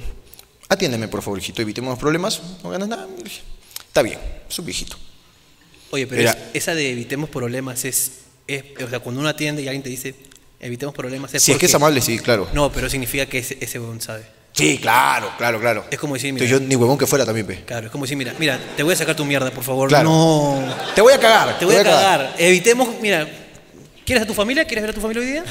Atiéndeme, 0.68 1.08
por 1.08 1.22
favor, 1.22 1.40
hijito, 1.40 1.62
evitemos 1.62 1.90
los 1.92 2.00
problemas, 2.00 2.42
no 2.64 2.70
ganas 2.70 2.88
nada. 2.88 3.08
Le 3.18 3.24
dije, 3.24 3.42
Está 3.88 4.02
bien, 4.04 4.20
es 4.48 4.60
un 4.60 4.66
viejito. 4.66 4.96
Oye, 5.92 6.06
pero 6.06 6.22
Era- 6.22 6.32
es- 6.32 6.38
esa 6.54 6.76
de 6.76 6.92
evitemos 6.92 7.30
problemas 7.30 7.86
es 7.86 8.12
es, 8.48 8.64
o 8.84 8.90
sea, 8.90 9.00
cuando 9.00 9.20
uno 9.22 9.30
atiende 9.30 9.62
y 9.62 9.68
alguien 9.68 9.84
te 9.84 9.90
dice, 9.90 10.16
evitemos 10.60 10.94
problemas. 10.96 11.32
Si 11.32 11.52
es 11.52 11.58
que 11.58 11.66
es 11.68 11.76
amable, 11.76 12.02
sí, 12.02 12.18
claro. 12.20 12.48
No, 12.54 12.72
pero 12.72 12.90
significa 12.90 13.26
que 13.28 13.38
ese, 13.40 13.58
ese 13.62 13.80
huevón 13.80 14.02
sabe. 14.02 14.24
Sí, 14.54 14.80
claro, 14.80 15.32
claro, 15.38 15.60
claro. 15.60 15.86
Es 15.92 16.00
como 16.00 16.16
decir, 16.16 16.34
mira, 16.34 16.46
Entonces 16.46 16.64
yo 16.64 16.68
ni 16.68 16.76
huevón 16.76 16.98
que 16.98 17.06
fuera 17.08 17.26
también, 17.26 17.46
pe. 17.46 17.64
claro, 17.66 17.86
es 17.88 17.92
como 17.92 18.06
decir, 18.06 18.18
mira, 18.18 18.34
mira, 18.40 18.60
te 18.76 18.82
voy 18.84 18.94
a 18.94 18.96
sacar 18.98 19.16
tu 19.16 19.24
mierda, 19.24 19.52
por 19.52 19.64
favor. 19.64 19.88
Claro. 19.90 20.10
No, 20.10 20.76
Te 20.96 21.02
voy 21.02 21.14
a 21.14 21.20
cagar. 21.20 21.58
te 21.60 21.66
voy 21.66 21.76
a 21.76 21.84
cagar. 21.84 22.36
Evitemos, 22.40 22.90
mira, 23.02 23.28
¿quieres 24.06 24.24
a 24.24 24.28
tu 24.28 24.34
familia? 24.34 24.66
¿Quieres 24.66 24.82
ver 24.84 24.90
a 24.90 24.94
tu 24.94 25.02
familia 25.02 25.22
hoy 25.24 25.30
día? 25.32 25.44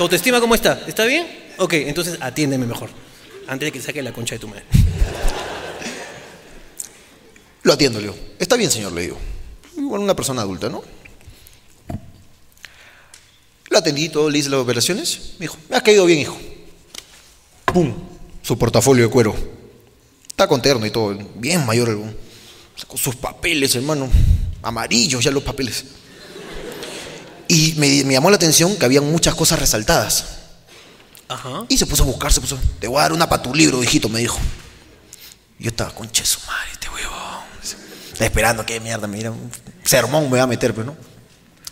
¿Tu 0.00 0.04
autoestima 0.04 0.40
cómo 0.40 0.54
está? 0.54 0.82
¿Está 0.86 1.04
bien? 1.04 1.26
Ok, 1.58 1.74
entonces 1.74 2.16
atiéndeme 2.22 2.64
mejor. 2.64 2.88
Antes 3.46 3.66
de 3.66 3.70
que 3.72 3.82
saque 3.82 4.02
la 4.02 4.14
concha 4.14 4.34
de 4.34 4.38
tu 4.38 4.48
madre. 4.48 4.64
Lo 7.64 7.74
atiendo, 7.74 8.00
le 8.00 8.06
digo. 8.06 8.18
Está 8.38 8.56
bien, 8.56 8.70
señor, 8.70 8.92
le 8.92 9.02
digo. 9.02 9.18
Igual 9.76 10.00
una 10.00 10.16
persona 10.16 10.40
adulta, 10.40 10.70
¿no? 10.70 10.82
Lo 13.68 13.76
atendí 13.76 14.08
todo, 14.08 14.30
le 14.30 14.38
hice 14.38 14.48
las 14.48 14.60
operaciones. 14.60 15.34
Me 15.38 15.44
dijo, 15.44 15.58
me 15.68 15.76
has 15.76 15.82
caído 15.82 16.06
bien, 16.06 16.20
hijo. 16.20 16.38
¡Pum! 17.66 17.94
Su 18.40 18.56
portafolio 18.56 19.04
de 19.04 19.10
cuero. 19.10 19.34
Está 20.26 20.48
con 20.48 20.62
terno 20.62 20.86
y 20.86 20.90
todo. 20.90 21.14
Bien 21.34 21.66
mayor 21.66 21.90
el 21.90 22.16
sus 22.96 23.16
papeles, 23.16 23.74
hermano. 23.74 24.08
Amarillos 24.62 25.22
ya 25.22 25.30
los 25.30 25.42
papeles. 25.42 25.84
Y 27.52 27.74
me, 27.78 28.04
me 28.04 28.12
llamó 28.14 28.30
la 28.30 28.36
atención 28.36 28.76
que 28.76 28.84
habían 28.84 29.10
muchas 29.10 29.34
cosas 29.34 29.58
resaltadas. 29.58 30.24
Ajá. 31.26 31.64
Y 31.68 31.76
se 31.78 31.84
puso 31.84 32.04
a 32.04 32.06
buscar, 32.06 32.32
se 32.32 32.40
puso. 32.40 32.56
Te 32.78 32.86
voy 32.86 32.98
a 32.98 33.02
dar 33.02 33.12
una 33.12 33.28
para 33.28 33.42
tu 33.42 33.52
libro, 33.52 33.82
hijito, 33.82 34.08
me 34.08 34.20
dijo. 34.20 34.38
Yo 35.58 35.70
estaba, 35.70 35.92
conche 35.92 36.24
su 36.24 36.38
madre, 36.46 36.70
este 36.72 36.88
huevón. 36.88 37.44
Estaba 38.12 38.24
esperando, 38.24 38.64
qué 38.64 38.78
mierda, 38.78 39.08
mira, 39.08 39.32
un 39.32 39.50
sermón 39.84 40.30
me 40.30 40.38
va 40.38 40.44
a 40.44 40.46
meter, 40.46 40.72
pero 40.74 40.86
no. 40.86 40.96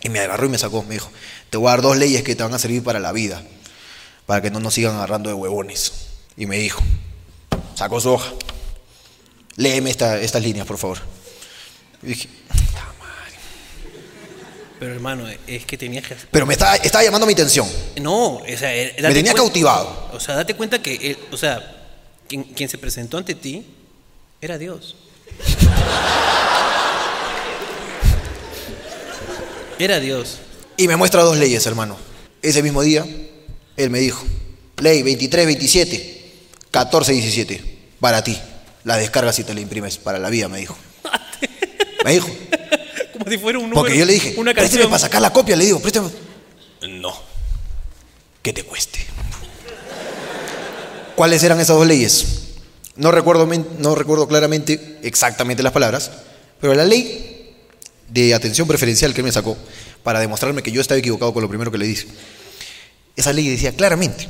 Y 0.02 0.08
me 0.08 0.18
agarró 0.18 0.46
y 0.46 0.48
me 0.48 0.58
sacó, 0.58 0.82
me 0.82 0.94
dijo, 0.94 1.10
te 1.48 1.56
voy 1.58 1.68
a 1.68 1.70
dar 1.70 1.82
dos 1.82 1.96
leyes 1.96 2.24
que 2.24 2.34
te 2.34 2.42
van 2.42 2.52
a 2.54 2.58
servir 2.58 2.82
para 2.82 2.98
la 2.98 3.12
vida, 3.12 3.40
para 4.26 4.42
que 4.42 4.50
no 4.50 4.58
nos 4.58 4.74
sigan 4.74 4.96
agarrando 4.96 5.28
de 5.30 5.34
huevones. 5.34 5.92
Y 6.36 6.46
me 6.46 6.58
dijo, 6.58 6.82
sacó 7.76 8.00
su 8.00 8.10
hoja, 8.10 8.32
léeme 9.56 9.90
esta- 9.90 10.18
estas 10.20 10.42
líneas, 10.42 10.66
por 10.66 10.76
favor. 10.78 10.98
Y 12.02 12.06
dije, 12.08 12.28
Pero 14.78 14.92
hermano, 14.94 15.26
es 15.46 15.64
que 15.64 15.76
tenías 15.76 16.06
que... 16.06 16.14
pero 16.30 16.46
me 16.46 16.52
estaba, 16.52 16.76
estaba 16.76 17.02
llamando 17.02 17.26
mi 17.26 17.32
atención. 17.32 17.68
No, 18.00 18.36
o 18.36 18.56
sea, 18.56 18.74
eh, 18.74 18.94
Me 19.00 19.12
tenía 19.12 19.34
cautivado. 19.34 20.10
O 20.12 20.20
sea, 20.20 20.36
date 20.36 20.54
cuenta 20.54 20.80
que, 20.80 21.18
o 21.32 21.36
sea, 21.36 21.76
quien, 22.28 22.44
quien 22.44 22.68
se 22.68 22.78
presentó 22.78 23.18
ante 23.18 23.34
ti 23.34 23.66
era 24.40 24.56
Dios. 24.56 24.94
Era 29.78 30.00
Dios. 30.00 30.38
Y 30.76 30.88
me 30.88 30.96
muestra 30.96 31.22
dos 31.22 31.36
leyes, 31.36 31.64
hermano. 31.66 31.96
Ese 32.42 32.62
mismo 32.62 32.82
día, 32.82 33.06
él 33.76 33.90
me 33.90 34.00
dijo, 34.00 34.24
ley 34.78 35.02
23, 35.02 35.46
27, 35.46 36.32
14, 36.70 37.12
17, 37.12 37.78
para 38.00 38.22
ti. 38.22 38.38
La 38.84 38.96
descargas 38.96 39.38
y 39.38 39.44
te 39.44 39.54
la 39.54 39.60
imprimes 39.60 39.98
para 39.98 40.18
la 40.18 40.30
vida, 40.30 40.48
me 40.48 40.58
dijo. 40.58 40.76
Me 42.04 42.12
dijo. 42.12 42.28
Como 43.18 43.30
si 43.30 43.38
fuera 43.38 43.58
un 43.58 43.64
número, 43.64 43.80
Porque 43.80 43.98
yo 43.98 44.04
le 44.04 44.12
dije, 44.14 44.34
una 44.36 44.54
canción. 44.54 44.84
para 44.86 44.98
sacar 44.98 45.20
la 45.20 45.32
copia, 45.32 45.56
le 45.56 45.64
digo, 45.66 45.80
préstame. 45.80 46.10
No. 46.88 47.14
Que 48.42 48.52
te 48.52 48.62
cueste. 48.62 49.00
¿Cuáles 51.16 51.42
eran 51.42 51.58
esas 51.60 51.76
dos 51.76 51.86
leyes? 51.86 52.26
No 52.94 53.10
recuerdo, 53.10 53.48
no 53.78 53.94
recuerdo 53.94 54.28
claramente 54.28 54.98
exactamente 55.02 55.62
las 55.62 55.72
palabras, 55.72 56.10
pero 56.60 56.74
la 56.74 56.84
ley 56.84 57.54
de 58.08 58.34
atención 58.34 58.66
preferencial 58.66 59.12
que 59.14 59.20
él 59.20 59.24
me 59.24 59.32
sacó 59.32 59.56
para 60.02 60.20
demostrarme 60.20 60.62
que 60.62 60.72
yo 60.72 60.80
estaba 60.80 60.98
equivocado 60.98 61.32
con 61.32 61.42
lo 61.42 61.48
primero 61.48 61.70
que 61.70 61.78
le 61.78 61.86
dije. 61.86 62.06
Esa 63.16 63.32
ley 63.32 63.48
decía 63.48 63.72
claramente 63.72 64.28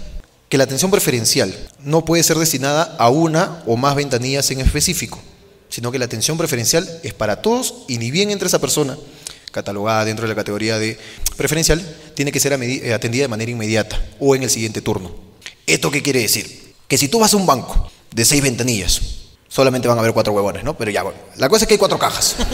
que 0.49 0.59
la 0.59 0.64
atención 0.64 0.91
preferencial 0.91 1.55
no 1.84 2.05
puede 2.05 2.22
ser 2.22 2.39
destinada 2.39 2.97
a 2.99 3.11
una 3.11 3.62
o 3.66 3.76
más 3.76 3.95
ventanillas 3.95 4.51
en 4.51 4.61
específico, 4.61 5.20
sino 5.78 5.92
que 5.92 5.98
la 6.00 6.06
atención 6.06 6.36
preferencial 6.36 6.88
es 7.04 7.14
para 7.14 7.40
todos 7.40 7.84
y 7.86 7.98
ni 7.98 8.10
bien 8.10 8.32
entre 8.32 8.48
esa 8.48 8.58
persona 8.58 8.98
catalogada 9.52 10.04
dentro 10.04 10.24
de 10.24 10.30
la 10.30 10.34
categoría 10.34 10.76
de 10.76 10.98
preferencial, 11.36 11.80
tiene 12.14 12.32
que 12.32 12.40
ser 12.40 12.52
eh, 12.60 12.92
atendida 12.92 13.22
de 13.22 13.28
manera 13.28 13.52
inmediata 13.52 14.04
o 14.18 14.34
en 14.34 14.42
el 14.42 14.50
siguiente 14.50 14.82
turno. 14.82 15.14
¿Esto 15.68 15.92
qué 15.92 16.02
quiere 16.02 16.22
decir? 16.22 16.74
Que 16.88 16.98
si 16.98 17.06
tú 17.06 17.20
vas 17.20 17.32
a 17.32 17.36
un 17.36 17.46
banco 17.46 17.92
de 18.12 18.24
seis 18.24 18.42
ventanillas, 18.42 19.00
solamente 19.46 19.86
van 19.86 19.96
a 19.98 20.00
haber 20.00 20.12
cuatro 20.12 20.32
huevones, 20.32 20.64
¿no? 20.64 20.76
Pero 20.76 20.90
ya, 20.90 21.04
bueno, 21.04 21.20
la 21.36 21.48
cosa 21.48 21.62
es 21.62 21.68
que 21.68 21.74
hay 21.74 21.78
cuatro 21.78 21.96
cajas. 21.96 22.34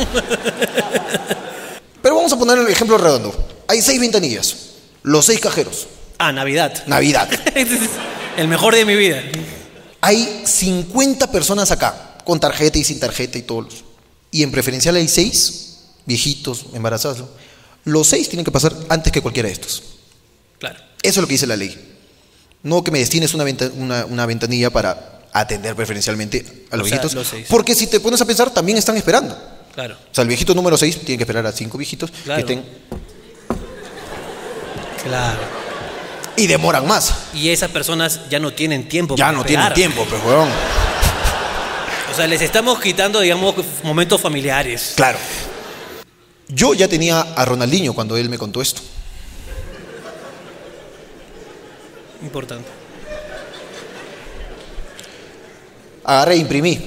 Pero 2.03 2.17
vamos 2.17 2.31
a 2.31 2.39
poner 2.39 2.59
el 2.59 2.69
ejemplo 2.69 2.99
redondo. 2.99 3.35
Hay 3.69 3.81
seis 3.81 3.99
ventanillas, 3.99 4.55
los 5.03 5.25
seis 5.25 5.41
cajeros, 5.41 5.87
Ah, 6.19 6.31
Navidad. 6.31 6.87
Navidad. 6.89 7.27
Ese 7.55 7.77
es 7.77 7.91
el 8.37 8.49
mejor 8.49 8.75
de 8.75 8.85
mi 8.85 8.97
vida. 8.97 9.23
Hay 10.03 10.43
50 10.45 11.33
personas 11.33 11.71
acá, 11.71 12.14
con 12.25 12.41
tarjeta 12.41 12.79
y 12.79 12.85
sin 12.85 12.99
tarjeta 13.01 13.39
y 13.39 13.43
todos. 13.43 13.85
Y 14.31 14.43
en 14.43 14.51
preferencial 14.51 14.97
hay 14.97 15.09
seis, 15.09 15.77
viejitos, 16.07 16.67
embarazados. 16.75 17.25
Los 17.85 18.09
seis 18.09 18.29
tienen 18.29 18.45
que 18.45 18.51
pasar 18.51 18.75
antes 18.89 19.13
que 19.13 19.21
cualquiera 19.21 19.47
de 19.49 19.53
estos. 19.53 19.83
Claro. 20.59 20.79
Eso 21.03 21.21
es 21.21 21.23
lo 21.23 21.27
que 21.27 21.35
dice 21.35 21.47
la 21.47 21.57
ley. 21.57 21.93
No 22.63 22.83
que 22.83 22.91
me 22.91 22.99
destines 22.99 23.35
una, 23.35 23.45
venta- 23.45 23.71
una- 23.77 24.07
una 24.07 24.25
ventanilla 24.27 24.71
para 24.71 25.21
atender 25.33 25.75
preferencialmente 25.77 26.67
a 26.71 26.77
los 26.77 26.87
O 26.87 26.89
sea, 26.89 26.99
viejitos. 26.99 27.15
los 27.15 27.29
seis. 27.29 27.47
Porque 27.51 27.75
si 27.75 27.87
te 27.89 28.01
pones 28.01 28.21
a 28.21 28.25
pensar, 28.25 28.51
también 28.55 28.79
están 28.79 28.97
esperando. 28.97 29.37
Claro. 29.75 29.95
O 30.11 30.15
sea, 30.15 30.23
el 30.23 30.29
viejito 30.29 30.55
número 30.55 30.79
6 30.79 31.01
tiene 31.01 31.19
que 31.19 31.25
esperar 31.25 31.45
a 31.47 31.53
cinco 31.53 31.77
viejitos 31.77 32.11
Claro. 32.25 32.47
que 32.47 32.53
estén. 32.55 32.65
Claro. 35.03 35.41
Y 36.37 36.47
demoran 36.47 36.87
más. 36.87 37.13
Y 37.35 37.49
esas 37.51 37.71
personas 37.71 38.21
ya 38.31 38.39
no 38.41 38.53
tienen 38.53 38.89
tiempo 38.89 39.17
Ya 39.17 39.27
para 39.27 39.39
no 39.39 39.45
tienen 39.45 39.73
tiempo, 39.75 40.05
pues, 40.09 40.25
weón. 40.25 40.49
O 42.15 42.17
sea, 42.17 42.29
les 42.29 42.43
estamos 42.43 42.79
quitando, 42.79 43.19
digamos, 43.19 43.57
momentos 43.83 44.21
familiares. 44.21 44.93
Claro. 44.95 45.19
Yo 46.47 46.73
ya 46.73 46.87
tenía 46.87 47.21
a 47.21 47.45
Ronaldinho 47.45 47.93
cuando 47.93 48.17
él 48.17 48.29
me 48.29 48.39
contó 48.39 48.63
esto. 48.63 48.81
Importante. 52.23 52.69
Agarré 56.05 56.35
e 56.35 56.39
imprimí. 56.39 56.79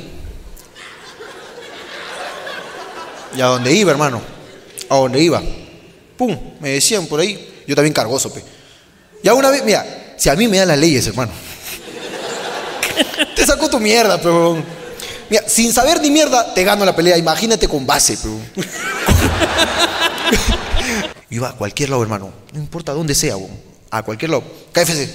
Y 3.35 3.41
a 3.41 3.47
donde 3.47 3.73
iba, 3.73 3.91
hermano. 3.91 4.21
A 4.87 4.95
donde 4.95 5.21
iba. 5.21 5.43
Pum, 6.15 6.39
me 6.61 6.69
decían 6.69 7.05
por 7.05 7.19
ahí. 7.19 7.65
Yo 7.67 7.75
también 7.75 7.91
cargoso, 7.93 8.33
pe. 8.33 8.41
Ya 9.21 9.33
una 9.33 9.49
vez, 9.49 9.61
mira, 9.65 10.13
si 10.15 10.29
a 10.29 10.35
mí 10.35 10.47
me 10.47 10.59
dan 10.59 10.69
las 10.69 10.79
leyes, 10.79 11.05
hermano. 11.05 11.33
Te 13.35 13.45
saco 13.45 13.69
tu 13.69 13.81
mierda, 13.81 14.21
pero. 14.21 14.76
Mira, 15.29 15.47
sin 15.47 15.73
saber 15.73 16.01
ni 16.01 16.09
mierda, 16.09 16.53
te 16.53 16.63
gano 16.63 16.85
la 16.85 16.95
pelea. 16.95 17.17
Imagínate 17.17 17.67
con 17.67 17.85
base, 17.85 18.17
pero. 18.21 18.39
Iba 21.29 21.49
a 21.49 21.53
cualquier 21.53 21.89
lado, 21.89 22.03
hermano. 22.03 22.31
No 22.53 22.59
importa 22.59 22.93
dónde 22.93 23.13
sea. 23.13 23.35
A 23.91 24.03
cualquier 24.03 24.31
lado. 24.31 24.43
KFC, 24.71 25.09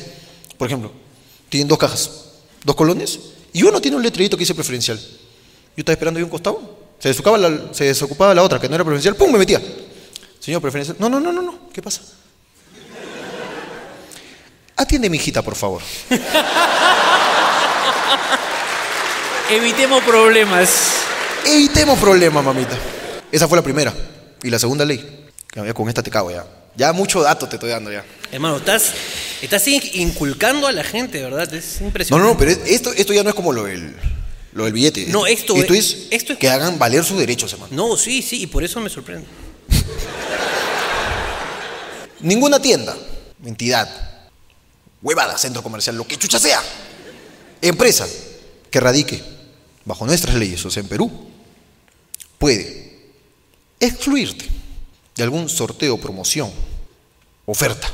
por 0.59 0.69
ejemplo. 0.69 0.93
Tienen 1.49 1.69
dos 1.69 1.79
cajas, 1.79 2.11
dos 2.65 2.77
colones. 2.77 3.19
Y 3.53 3.63
uno 3.63 3.81
tiene 3.81 3.97
un 3.97 4.03
letrerito 4.03 4.37
que 4.37 4.43
dice 4.43 4.55
preferencial. 4.55 4.99
Yo 4.99 5.07
estaba 5.77 5.95
esperando 5.95 6.19
ahí 6.19 6.25
un 6.25 6.31
costado. 6.31 6.83
Se 6.99 7.09
desocupaba 7.09 7.39
la, 7.39 7.73
se 7.73 7.85
desocupaba 7.85 8.35
la 8.35 8.43
otra, 8.43 8.61
que 8.61 8.69
no 8.69 8.75
era 8.75 8.85
preferencial. 8.85 9.17
¡Pum! 9.17 9.33
Me 9.33 9.39
metía. 9.39 9.63
Señor, 10.39 10.61
preferencial. 10.61 10.97
No, 10.99 11.09
no, 11.09 11.21
no, 11.21 11.33
no, 11.33 11.43
no. 11.43 11.59
¿Qué 11.73 11.83
pasa? 11.83 12.03
Atiende 14.77 15.11
mi 15.11 15.17
hijita, 15.17 15.43
por 15.43 15.55
favor. 15.55 15.83
Evitemos 19.51 20.03
problemas. 20.05 20.71
Evitemos 21.47 21.99
problemas, 21.99 22.45
mamita. 22.45 22.79
Esa 23.31 23.49
fue 23.49 23.59
la 23.59 23.63
primera. 23.63 23.93
Y 24.43 24.51
la 24.51 24.59
segunda 24.59 24.85
ley. 24.85 25.27
Que 25.51 25.65
ya 25.65 25.75
con 25.75 25.89
esta 25.89 26.03
te 26.03 26.11
cago 26.11 26.31
ya. 26.31 26.45
Ya 26.75 26.93
mucho 26.93 27.21
dato 27.23 27.47
te 27.49 27.57
estoy 27.57 27.71
dando 27.71 27.93
ya. 27.93 28.05
Hermano, 28.31 28.57
estás, 28.57 28.93
estás 29.43 29.67
in- 29.69 29.83
inculcando 29.95 30.67
a 30.67 30.73
la 30.73 30.85
gente, 30.85 31.23
¿verdad? 31.23 31.53
Es 31.53 31.81
No, 31.81 31.89
impresionante. 31.89 32.27
no, 32.27 32.33
no, 32.33 32.39
pero 32.39 32.51
esto, 32.65 32.93
esto 32.95 33.13
ya 33.13 33.23
no 33.23 33.29
es 33.29 33.35
como 33.35 33.53
lo 33.53 33.65
del, 33.65 33.95
lo 34.55 34.65
del 34.65 34.73
billete. 34.73 35.07
No, 35.09 35.27
esto 35.27 35.55
esto 35.57 35.75
es- 35.75 35.91
es, 35.93 36.07
esto 36.11 36.33
es- 36.33 36.39
que 36.39 36.49
hagan 36.49 36.79
valer 36.79 37.05
sus 37.05 37.19
derechos, 37.19 37.53
hermano. 37.53 37.75
No, 37.75 37.97
sí, 37.99 38.23
sí, 38.23 38.41
y 38.43 38.47
por 38.47 38.65
eso 38.65 38.81
me 38.81 38.89
sorprende. 38.89 39.27
Ninguna 42.21 42.63
tienda, 42.63 42.97
entidad, 43.45 43.91
huevada, 45.03 45.37
centro 45.37 45.63
comercial, 45.63 45.97
lo 45.97 46.07
que 46.07 46.17
chucha 46.17 46.39
sea, 46.39 46.63
empresa 47.61 48.07
que 48.73 48.81
radique 48.81 49.23
bajo 49.85 50.07
nuestras 50.07 50.35
leyes, 50.35 50.65
o 50.65 50.71
sea, 50.71 50.83
en 50.83 50.89
Perú, 50.89 51.11
puede 52.39 53.13
excluirte 53.79 54.47
de 55.15 55.23
algún 55.23 55.49
sorteo, 55.49 56.01
promoción, 56.01 56.51
oferta, 57.47 57.89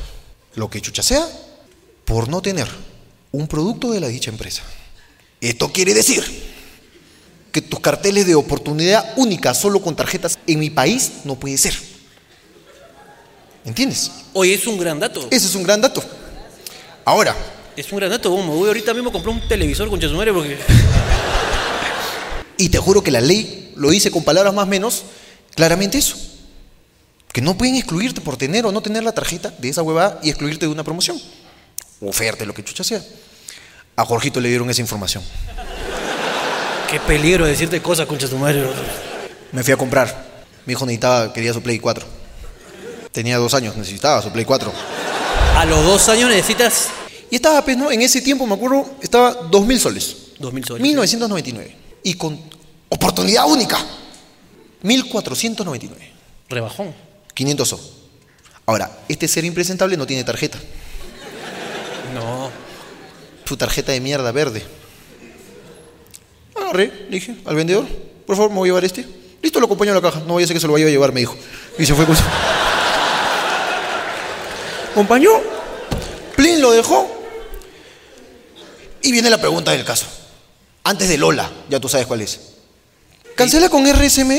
lo 0.55 0.71
que 0.71 0.81
chucha 0.81 1.03
sea, 1.03 1.27
por 2.05 2.29
no 2.29 2.41
tener 2.41 2.69
un 3.33 3.49
producto 3.49 3.91
de 3.91 4.01
la 4.01 4.09
dicha 4.09 4.31
empresa. 4.31 4.63
Esto 5.41 5.73
quiere 5.73 5.93
decir 5.95 6.25
que 7.51 7.61
tus 7.61 7.81
carteles 7.81 8.27
de 8.27 8.37
oportunidad 8.37 9.15
única 9.17 9.55
solo 9.55 9.83
con 9.83 9.97
tarjetas 9.97 10.39
en 10.47 10.61
mi 10.61 10.71
país 10.71 11.13
no 11.25 11.35
puede 11.35 11.59
ser. 11.59 11.75
¿Entiendes? 13.65 14.13
Oye, 14.33 14.55
es 14.55 14.67
un 14.67 14.79
gran 14.79 15.01
dato. 15.01 15.27
Ese 15.31 15.47
es 15.47 15.55
un 15.57 15.65
gran 15.65 15.81
dato. 15.81 16.03
Ahora, 17.05 17.35
Es 17.79 17.93
un 17.93 17.99
gran 17.99 18.11
dato. 18.11 18.37
Me 18.37 18.49
voy 18.49 18.67
ahorita 18.67 18.93
mismo 18.93 19.11
a 19.11 19.13
comprar 19.13 19.33
un 19.33 19.41
televisor 19.47 19.89
con 19.89 20.01
chasumare 20.01 20.33
porque. 20.33 20.59
y 22.57 22.71
te 22.71 22.79
juro 22.79 23.05
que 23.05 23.13
la 23.13 23.21
ley 23.21 23.73
lo 23.77 23.91
dice 23.91 24.11
con 24.11 24.25
palabras 24.25 24.53
más 24.53 24.65
o 24.65 24.67
menos 24.67 25.05
claramente 25.55 25.97
eso. 25.97 26.17
Que 27.33 27.41
no 27.41 27.57
pueden 27.57 27.77
excluirte 27.77 28.21
por 28.21 28.37
tener 28.37 28.67
o 28.67 28.73
no 28.73 28.81
tener 28.81 29.05
la 29.05 29.13
tarjeta 29.13 29.55
de 29.59 29.69
esa 29.69 29.83
huevada 29.83 30.19
y 30.25 30.31
excluirte 30.31 30.67
de 30.67 30.73
una 30.73 30.83
promoción. 30.83 31.21
Oferta, 32.01 32.45
lo 32.45 32.53
que 32.53 32.65
chucha 32.65 32.83
sea. 32.83 33.01
A 33.95 34.05
Jorgito 34.05 34.41
le 34.41 34.49
dieron 34.49 34.69
esa 34.69 34.81
información. 34.81 35.23
Qué 36.91 36.99
peligro 36.99 37.47
decirte 37.47 37.81
cosas 37.81 38.09
con 38.09 38.19
chasumare. 38.19 38.67
Me 39.53 39.63
fui 39.63 39.73
a 39.73 39.77
comprar. 39.77 40.27
Mi 40.67 40.73
hijo 40.73 40.85
necesitaba, 40.85 41.33
quería 41.33 41.53
su 41.53 41.63
Play 41.63 41.79
4. 41.79 42.05
Tenía 43.13 43.37
dos 43.37 43.55
años, 43.55 43.77
necesitaba 43.77 44.21
su 44.21 44.33
Play 44.33 44.45
4. 44.45 44.73
A 45.55 45.65
los 45.65 45.85
dos 45.85 46.09
años 46.09 46.29
necesitas 46.29 46.89
Y 47.31 47.37
estaba, 47.37 47.65
pues, 47.65 47.77
¿no? 47.77 47.91
En 47.91 48.01
ese 48.03 48.23
tiempo, 48.23 48.47
me 48.47 48.55
acuerdo, 48.55 48.91
estaba 49.03 49.51
2.000 49.51 49.79
soles. 49.79 50.17
dos 50.39 50.53
mil 50.53 50.65
soles. 50.65 50.83
1999. 50.83 51.77
Y 52.05 52.15
con 52.15 52.39
oportunidad 52.89 53.47
única. 53.47 53.79
1.499. 54.83 55.91
Rebajón. 56.49 56.95
500 57.35 57.69
so. 57.69 57.81
Ahora, 58.67 58.91
este 59.09 59.29
ser 59.29 59.45
impresentable 59.45 59.97
no 59.97 60.07
tiene 60.07 60.25
tarjeta. 60.25 60.59
No. 62.15 62.51
Su 63.45 63.57
tarjeta 63.57 63.93
de 63.93 64.01
mierda 64.01 64.31
verde. 64.33 64.63
Agarré, 66.57 67.07
dije 67.11 67.37
al 67.45 67.55
vendedor, 67.57 67.87
por 68.27 68.37
favor, 68.37 68.51
me 68.51 68.57
voy 68.57 68.69
a 68.69 68.71
llevar 68.71 68.85
este. 68.85 69.07
Listo, 69.43 69.61
lo 69.61 69.67
acompaño 69.67 69.93
a 69.93 69.95
la 69.95 70.01
caja. 70.03 70.21
No 70.27 70.35
vaya 70.35 70.45
a 70.45 70.49
ser 70.49 70.55
que 70.55 70.61
se 70.61 70.67
lo 70.67 70.73
vaya 70.73 70.87
a 70.87 70.91
llevar, 70.91 71.13
me 71.13 71.21
dijo. 71.21 71.37
Y 71.79 71.87
se 71.87 71.95
fue 71.95 72.05
con 72.05 72.17
su... 72.17 72.23
Acompañó, 74.91 75.31
Plin 76.37 76.61
lo 76.61 76.73
dejó. 76.73 77.18
Y 79.03 79.13
viene 79.13 79.31
la 79.31 79.39
pregunta 79.39 79.73
del 79.73 79.85
caso. 79.85 80.07
Antes 80.85 81.09
de 81.09 81.19
Lola, 81.19 81.51
ya 81.69 81.81
tú 81.81 81.89
sabes 81.89 82.07
cuál 82.07 82.23
es. 82.23 82.41
¿Cancela 83.35 83.69
con 83.69 83.87
RSM? 83.87 84.33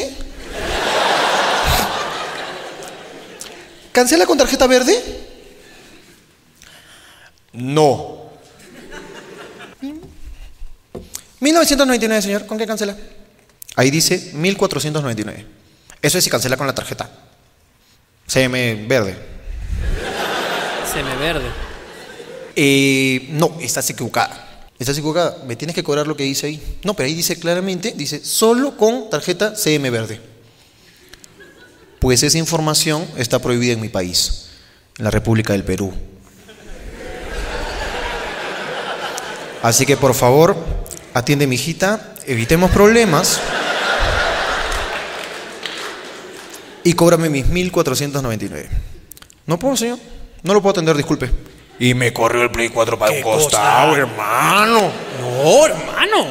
¿Cancela 3.91 4.25
con 4.25 4.37
tarjeta 4.37 4.67
verde? 4.67 5.01
No. 7.53 8.29
1999, 11.39 12.21
señor. 12.21 12.45
¿Con 12.45 12.57
qué 12.57 12.67
cancela? 12.67 12.95
Ahí 13.75 13.89
dice 13.91 14.31
1499. 14.33 15.45
Eso 16.01 16.17
es 16.17 16.23
si 16.23 16.29
cancela 16.29 16.57
con 16.57 16.67
la 16.67 16.75
tarjeta. 16.75 17.09
CM 18.27 18.87
verde. 18.87 19.17
Me 20.95 21.15
verde. 21.15 21.49
Eh, 22.55 23.27
no, 23.29 23.57
estás 23.61 23.89
equivocada. 23.89 24.48
Estás 24.79 24.97
equivocada. 24.97 25.43
Me 25.45 25.57
tienes 25.57 25.75
que 25.75 25.83
cobrar 25.83 26.07
lo 26.07 26.15
que 26.15 26.23
dice 26.23 26.47
ahí. 26.47 26.79
No, 26.83 26.93
pero 26.93 27.07
ahí 27.07 27.13
dice 27.13 27.37
claramente, 27.37 27.93
dice 27.95 28.23
solo 28.23 28.77
con 28.77 29.09
tarjeta 29.09 29.55
CM 29.55 29.89
verde. 29.89 30.21
Pues 31.99 32.23
esa 32.23 32.37
información 32.37 33.05
está 33.17 33.39
prohibida 33.39 33.73
en 33.73 33.81
mi 33.81 33.89
país, 33.89 34.47
en 34.97 35.03
la 35.03 35.11
República 35.11 35.51
del 35.51 35.65
Perú. 35.65 35.93
Así 39.61 39.85
que 39.85 39.97
por 39.97 40.13
favor, 40.13 40.55
atiende 41.13 41.45
mi 41.45 41.55
hijita, 41.55 42.15
evitemos 42.25 42.71
problemas. 42.71 43.41
Y 46.85 46.93
cóbrame 46.93 47.29
mis 47.29 47.45
1499. 47.47 48.69
No 49.45 49.59
puedo, 49.59 49.75
señor. 49.75 49.99
No 50.43 50.53
lo 50.53 50.61
puedo 50.61 50.71
atender, 50.71 50.95
disculpe. 50.95 51.29
Y 51.79 51.93
me 51.93 52.11
corrió 52.13 52.43
el 52.43 52.51
Play 52.51 52.69
4 52.69 52.99
para 52.99 53.11
¿Qué 53.11 53.17
un 53.19 53.23
costado, 53.23 53.89
cosa? 53.89 54.01
hermano. 54.01 54.91
No, 55.21 55.65
hermano. 55.65 56.27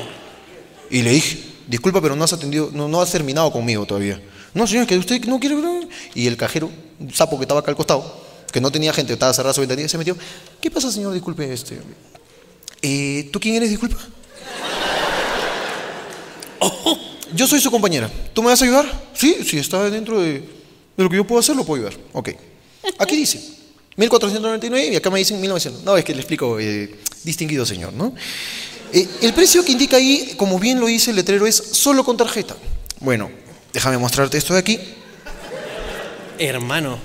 Y 0.90 1.02
le 1.02 1.10
dije, 1.12 1.42
disculpa, 1.66 2.00
pero 2.02 2.14
no 2.16 2.24
has 2.24 2.32
atendido, 2.32 2.70
no, 2.72 2.86
no 2.88 3.00
has 3.00 3.10
terminado 3.10 3.50
conmigo 3.50 3.86
todavía. 3.86 4.20
No, 4.54 4.66
señor, 4.66 4.86
que 4.86 4.96
usted 4.98 5.24
no 5.24 5.40
quiere. 5.40 5.56
Y 6.14 6.26
el 6.26 6.36
cajero, 6.36 6.70
un 6.98 7.12
sapo 7.14 7.38
que 7.38 7.44
estaba 7.44 7.60
acá 7.60 7.70
al 7.70 7.76
costado, 7.76 8.24
que 8.52 8.60
no 8.60 8.70
tenía 8.70 8.92
gente, 8.92 9.12
estaba 9.14 9.32
cerrada 9.32 9.54
su 9.54 9.60
ventanilla, 9.60 9.88
se 9.88 9.96
metió. 9.98 10.16
¿Qué 10.60 10.70
pasa, 10.70 10.90
señor? 10.92 11.12
Disculpe, 11.14 11.50
este. 11.52 11.78
eh, 12.82 13.28
¿Tú 13.32 13.40
quién 13.40 13.54
eres? 13.54 13.70
Disculpa. 13.70 13.96
Yo 17.34 17.46
soy 17.46 17.60
su 17.60 17.70
compañera. 17.70 18.10
¿Tú 18.32 18.42
me 18.42 18.48
vas 18.48 18.60
a 18.62 18.64
ayudar? 18.64 18.86
Sí, 19.14 19.36
sí, 19.46 19.58
está 19.58 19.88
dentro 19.90 20.20
de, 20.20 20.40
de 20.40 21.04
lo 21.04 21.10
que 21.10 21.16
yo 21.16 21.26
puedo 21.26 21.40
hacer, 21.40 21.54
lo 21.54 21.64
puedo 21.64 21.86
ayudar. 21.86 22.00
Ok. 22.12 22.30
Aquí 22.98 23.16
dice 23.16 23.38
1499 23.98 24.92
y 24.92 24.96
acá 24.96 25.10
me 25.10 25.18
dicen 25.18 25.40
1900. 25.40 25.82
No, 25.82 25.96
es 25.96 26.04
que 26.04 26.14
le 26.14 26.20
explico, 26.20 26.58
eh, 26.60 26.98
distinguido 27.24 27.66
señor, 27.66 27.92
¿no? 27.92 28.14
Eh, 28.92 29.08
el 29.22 29.34
precio 29.34 29.64
que 29.64 29.72
indica 29.72 29.96
ahí, 29.96 30.34
como 30.36 30.58
bien 30.60 30.78
lo 30.78 30.86
dice 30.86 31.10
el 31.10 31.16
letrero, 31.16 31.46
es 31.46 31.56
solo 31.56 32.04
con 32.04 32.16
tarjeta. 32.16 32.56
Bueno, 33.00 33.28
déjame 33.72 33.98
mostrarte 33.98 34.38
esto 34.38 34.54
de 34.54 34.60
aquí. 34.60 34.78
Hermano. 36.38 36.98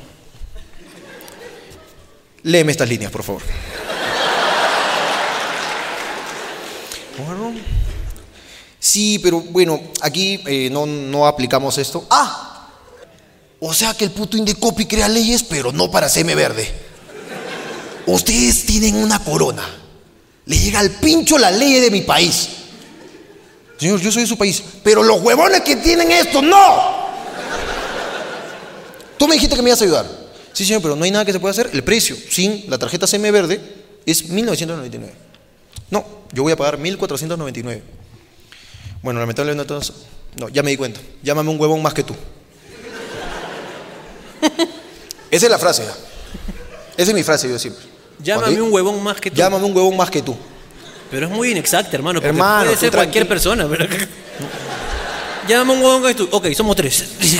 Léeme 2.43 2.71
estas 2.71 2.87
líneas, 2.87 3.11
por 3.11 3.23
favor. 3.23 3.41
Bueno. 7.17 7.53
Sí, 8.79 9.17
pero 9.17 9.39
bueno, 9.39 9.81
aquí 10.01 10.43
eh, 10.45 10.69
no, 10.71 10.85
no 10.85 11.25
aplicamos 11.25 11.75
esto. 11.79 12.05
¡Ah! 12.11 12.52
O 13.65 13.73
sea 13.73 13.93
que 13.93 14.03
el 14.03 14.11
puto 14.11 14.35
Indecopi 14.35 14.85
crea 14.85 15.07
leyes, 15.07 15.41
pero 15.41 15.71
no 15.71 15.89
para 15.89 16.09
CM 16.09 16.35
Verde. 16.35 16.69
Ustedes 18.05 18.65
tienen 18.65 18.93
una 18.97 19.19
corona. 19.19 19.63
Le 20.45 20.59
llega 20.59 20.79
al 20.79 20.91
pincho 20.91 21.37
la 21.37 21.49
ley 21.49 21.79
de 21.79 21.89
mi 21.89 22.01
país. 22.01 22.49
Señor, 23.77 24.01
yo 24.01 24.11
soy 24.11 24.23
de 24.23 24.27
su 24.27 24.37
país. 24.37 24.61
Pero 24.83 25.01
los 25.01 25.21
huevones 25.21 25.61
que 25.61 25.77
tienen 25.77 26.11
esto, 26.11 26.41
¡no! 26.41 27.03
Tú 29.17 29.29
me 29.29 29.35
dijiste 29.35 29.55
que 29.55 29.61
me 29.61 29.69
ibas 29.69 29.79
a 29.79 29.85
ayudar. 29.85 30.07
Sí, 30.51 30.65
señor, 30.65 30.81
pero 30.81 30.97
no 30.97 31.05
hay 31.05 31.11
nada 31.11 31.23
que 31.23 31.31
se 31.31 31.39
pueda 31.39 31.51
hacer. 31.51 31.69
El 31.71 31.85
precio 31.85 32.17
sin 32.29 32.65
la 32.69 32.77
tarjeta 32.77 33.07
CM 33.07 33.31
verde 33.31 33.61
es 34.05 34.27
1999. 34.27 35.13
No, 35.89 36.05
yo 36.33 36.43
voy 36.43 36.51
a 36.51 36.57
pagar 36.57 36.77
1499. 36.77 37.81
Bueno, 39.01 39.21
lamentablemente 39.21 39.61
entonces. 39.61 39.95
No, 40.35 40.49
ya 40.49 40.63
me 40.63 40.71
di 40.71 40.75
cuenta. 40.75 40.99
Llámame 41.23 41.49
un 41.49 41.57
huevón 41.57 41.81
más 41.81 41.93
que 41.93 42.03
tú. 42.03 42.13
Esa 45.31 45.45
es 45.45 45.51
la 45.51 45.59
frase. 45.59 45.83
Esa 46.95 47.11
es 47.11 47.13
mi 47.13 47.23
frase, 47.23 47.49
yo 47.49 47.57
siempre. 47.57 47.83
Llámame 48.19 48.61
un 48.61 48.71
huevón 48.71 49.03
más 49.03 49.19
que 49.19 49.31
tú. 49.31 49.37
Llámame 49.37 49.65
un 49.65 49.75
huevón 49.75 49.97
más 49.97 50.09
que 50.09 50.21
tú. 50.21 50.35
Pero 51.09 51.27
es 51.27 51.31
muy 51.31 51.51
inexacta, 51.51 51.95
hermano. 51.95 52.19
Porque 52.19 52.29
Hermano, 52.29 52.65
puede 52.65 52.77
ser 52.77 52.91
cualquier 52.91 53.27
persona. 53.27 53.67
Pero... 53.67 53.85
Llámame 55.47 55.73
un 55.73 55.83
huevón 55.83 56.01
más 56.03 56.15
que 56.15 56.23
tú. 56.23 56.29
Ok, 56.31 56.51
somos 56.53 56.75
tres. 56.75 57.05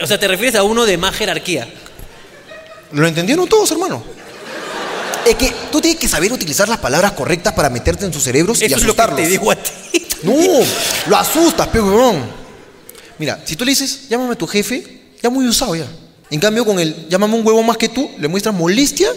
o 0.00 0.06
sea, 0.06 0.18
te 0.18 0.28
refieres 0.28 0.54
a 0.54 0.62
uno 0.62 0.86
de 0.86 0.96
más 0.96 1.14
jerarquía. 1.14 1.68
¿Lo 2.92 3.06
entendieron 3.06 3.48
todos, 3.48 3.70
hermano? 3.70 4.02
Es 5.26 5.34
que 5.36 5.52
tú 5.70 5.80
tienes 5.80 6.00
que 6.00 6.08
saber 6.08 6.32
utilizar 6.32 6.68
las 6.68 6.78
palabras 6.78 7.12
correctas 7.12 7.52
para 7.52 7.68
meterte 7.68 8.06
en 8.06 8.12
sus 8.12 8.22
cerebros 8.22 8.62
y 8.62 8.66
Eso 8.66 8.76
es 8.76 8.82
lo 8.82 8.94
que 8.94 9.02
asustarlos. 9.02 9.20
te 9.20 9.28
digo 9.28 9.50
a 9.50 9.56
ti. 9.56 9.70
No, 10.22 10.34
lo 11.06 11.16
asustas, 11.16 11.68
pe. 11.68 11.80
Mira, 13.18 13.42
si 13.44 13.56
tú 13.56 13.64
le 13.64 13.72
dices, 13.72 14.08
llámame 14.08 14.32
a 14.32 14.36
tu 14.36 14.46
jefe, 14.46 15.00
ya 15.22 15.30
muy 15.30 15.46
usado 15.46 15.74
ya. 15.74 15.86
En 16.30 16.40
cambio, 16.40 16.64
con 16.64 16.78
el 16.78 17.08
llámame 17.08 17.34
un 17.34 17.46
huevo 17.46 17.62
más 17.62 17.76
que 17.76 17.88
tú, 17.88 18.10
le 18.18 18.28
muestras 18.28 18.54
molestia 18.54 19.10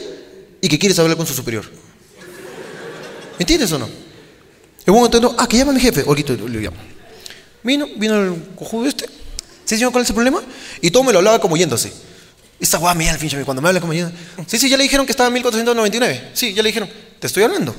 y 0.60 0.68
que 0.68 0.80
quieres 0.80 0.98
hablar 1.00 1.16
con 1.16 1.26
su 1.26 1.34
superior. 1.34 1.66
¿Me 3.38 3.44
entiendes 3.44 3.72
o 3.72 3.80
no? 3.80 3.88
El 4.86 4.92
huevón 4.94 5.06
entonces, 5.06 5.38
ah, 5.38 5.48
que 5.48 5.58
llama 5.58 5.72
mi 5.72 5.80
jefe, 5.80 6.04
ahorita 6.06 6.34
le 6.34 6.60
llamo. 6.60 6.78
Vino, 7.64 7.88
vino 7.96 8.22
el 8.22 8.44
cojudo 8.56 8.88
este. 8.88 9.06
Sí, 9.66 9.76
señor, 9.76 9.92
¿cuál 9.92 10.04
es 10.04 10.10
el 10.10 10.16
problema? 10.16 10.42
Y 10.82 10.92
todo 10.92 11.04
me 11.04 11.14
lo 11.14 11.20
hablaba 11.20 11.40
como 11.40 11.56
yéndose. 11.56 11.92
Esta 12.60 12.80
me 12.94 13.06
da 13.06 13.12
el 13.12 13.18
pinche 13.18 13.42
cuando 13.46 13.62
me 13.62 13.70
habla 13.70 13.80
como 13.80 13.94
yéndose. 13.94 14.18
Sí, 14.48 14.58
sí, 14.58 14.70
ya 14.70 14.78
le 14.78 14.84
dijeron 14.84 15.06
que 15.06 15.12
estaba 15.12 15.28
en 15.28 15.34
1499. 15.34 16.32
Sí, 16.34 16.54
ya 16.54 16.62
le 16.62 16.68
dijeron. 16.68 16.90
Te 17.20 17.28
estoy 17.28 17.44
hablando. 17.44 17.74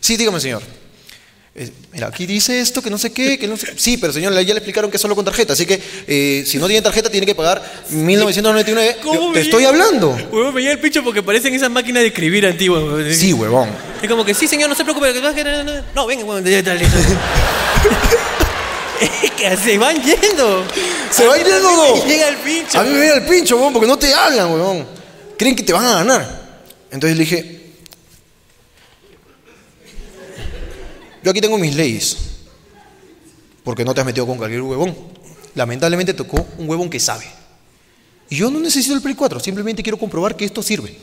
Sí, 0.00 0.16
dígame, 0.16 0.40
señor. 0.40 0.62
Eh, 1.54 1.70
mira, 1.92 2.06
aquí 2.06 2.24
dice 2.24 2.60
esto, 2.60 2.80
que 2.80 2.88
no 2.88 2.96
sé 2.96 3.12
qué, 3.12 3.38
que 3.38 3.46
no 3.46 3.58
sé. 3.58 3.74
Sí, 3.76 3.98
pero 3.98 4.10
señor, 4.10 4.32
ya 4.32 4.40
le 4.40 4.52
explicaron 4.52 4.90
que 4.90 4.96
es 4.96 5.00
solo 5.02 5.14
con 5.14 5.22
tarjeta, 5.24 5.52
así 5.52 5.66
que 5.66 5.78
eh, 6.06 6.44
si 6.46 6.56
no 6.56 6.66
tiene 6.66 6.80
tarjeta 6.80 7.10
tiene 7.10 7.26
que 7.26 7.34
pagar 7.34 7.62
1999. 7.90 8.96
Yo, 9.04 9.10
¿Cómo 9.10 9.32
te 9.32 9.40
estoy 9.42 9.64
hablando. 9.66 10.16
Huevón, 10.32 10.54
me 10.54 10.62
llega 10.62 10.72
el 10.72 10.80
pincho 10.80 11.04
porque 11.04 11.22
parecen 11.22 11.52
esas 11.54 11.70
máquinas 11.70 12.02
de 12.02 12.06
escribir 12.08 12.46
antiguas. 12.46 12.82
huevón. 12.82 13.14
Sí, 13.14 13.34
huevón. 13.34 13.68
Es 14.02 14.08
como 14.08 14.24
que 14.24 14.32
sí, 14.32 14.48
señor, 14.48 14.70
no 14.70 14.74
se 14.74 14.82
preocupe. 14.82 15.12
que 15.12 15.20
va 15.20 15.28
a 15.28 15.34
quedar- 15.34 15.84
No, 15.94 16.06
venga, 16.06 16.24
huevón, 16.24 16.44
ya 16.44 16.58
está 16.58 16.74
listo. 16.74 16.96
Es 19.22 19.30
que 19.32 19.56
se 19.56 19.78
van 19.78 19.96
yendo. 20.02 20.64
¿Se 21.10 21.26
va 21.26 21.34
a 21.34 21.38
ir? 21.38 21.44
Llega 22.06 22.28
el 22.28 22.36
pincho. 22.36 22.78
A 22.78 22.84
mí 22.84 22.90
me 22.90 23.00
viene 23.00 23.14
el 23.16 23.24
pincho, 23.26 23.56
huevón, 23.56 23.72
porque 23.72 23.88
no 23.88 23.98
te 23.98 24.14
hablan, 24.14 24.52
huevón. 24.52 24.86
Creen 25.36 25.56
que 25.56 25.64
te 25.64 25.72
van 25.72 25.84
a 25.84 25.94
ganar. 25.96 26.42
Entonces 26.90 27.16
le 27.18 27.24
dije, 27.24 27.61
yo 31.22 31.30
aquí 31.30 31.40
tengo 31.40 31.58
mis 31.58 31.74
leyes. 31.74 32.16
Porque 33.64 33.84
no 33.84 33.94
te 33.94 34.00
has 34.00 34.06
metido 34.06 34.26
con 34.26 34.38
cualquier 34.38 34.62
huevón. 34.62 34.94
Lamentablemente 35.54 36.14
tocó 36.14 36.46
un 36.58 36.68
huevón 36.68 36.90
que 36.90 36.98
sabe. 36.98 37.26
Y 38.28 38.36
yo 38.36 38.50
no 38.50 38.58
necesito 38.60 38.94
el 38.94 39.02
Play 39.02 39.14
4, 39.14 39.40
simplemente 39.40 39.82
quiero 39.82 39.98
comprobar 39.98 40.34
que 40.36 40.44
esto 40.44 40.62
sirve. 40.62 40.96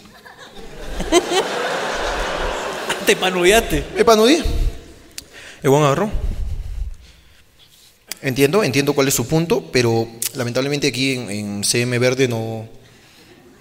Te 3.06 3.16
panudeaste. 3.16 3.86
Me 3.96 4.04
panudí. 4.04 4.44
El 5.62 5.70
buen 5.70 5.84
agarró. 5.84 6.10
Entiendo, 8.22 8.64
entiendo 8.64 8.94
cuál 8.94 9.08
es 9.08 9.14
su 9.14 9.28
punto, 9.28 9.70
pero 9.72 10.08
lamentablemente 10.34 10.88
aquí 10.88 11.14
en, 11.14 11.30
en 11.30 11.64
CM 11.64 11.98
Verde 12.00 12.28
no, 12.28 12.68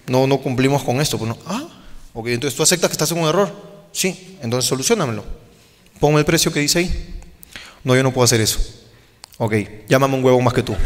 no, 0.06 0.26
no 0.26 0.38
cumplimos 0.38 0.82
con 0.82 1.00
esto. 1.00 1.18
Pues 1.18 1.28
no. 1.28 1.38
Ah, 1.46 1.68
ok, 2.14 2.28
entonces 2.28 2.56
tú 2.56 2.62
aceptas 2.62 2.90
que 2.90 2.94
estás 2.94 3.12
en 3.12 3.18
un 3.18 3.28
error. 3.28 3.52
Sí, 3.92 4.38
entonces 4.42 4.68
solucionamelo. 4.68 5.24
Ponme 6.00 6.20
el 6.20 6.24
precio 6.24 6.52
que 6.52 6.60
dice 6.60 6.78
ahí. 6.78 7.20
No, 7.82 7.96
yo 7.96 8.02
no 8.02 8.12
puedo 8.12 8.24
hacer 8.24 8.40
eso. 8.40 8.60
Ok, 9.38 9.54
llámame 9.88 10.14
un 10.14 10.24
huevo 10.24 10.40
más 10.40 10.54
que 10.54 10.62
tú. 10.62 10.74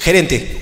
Gerente. 0.00 0.60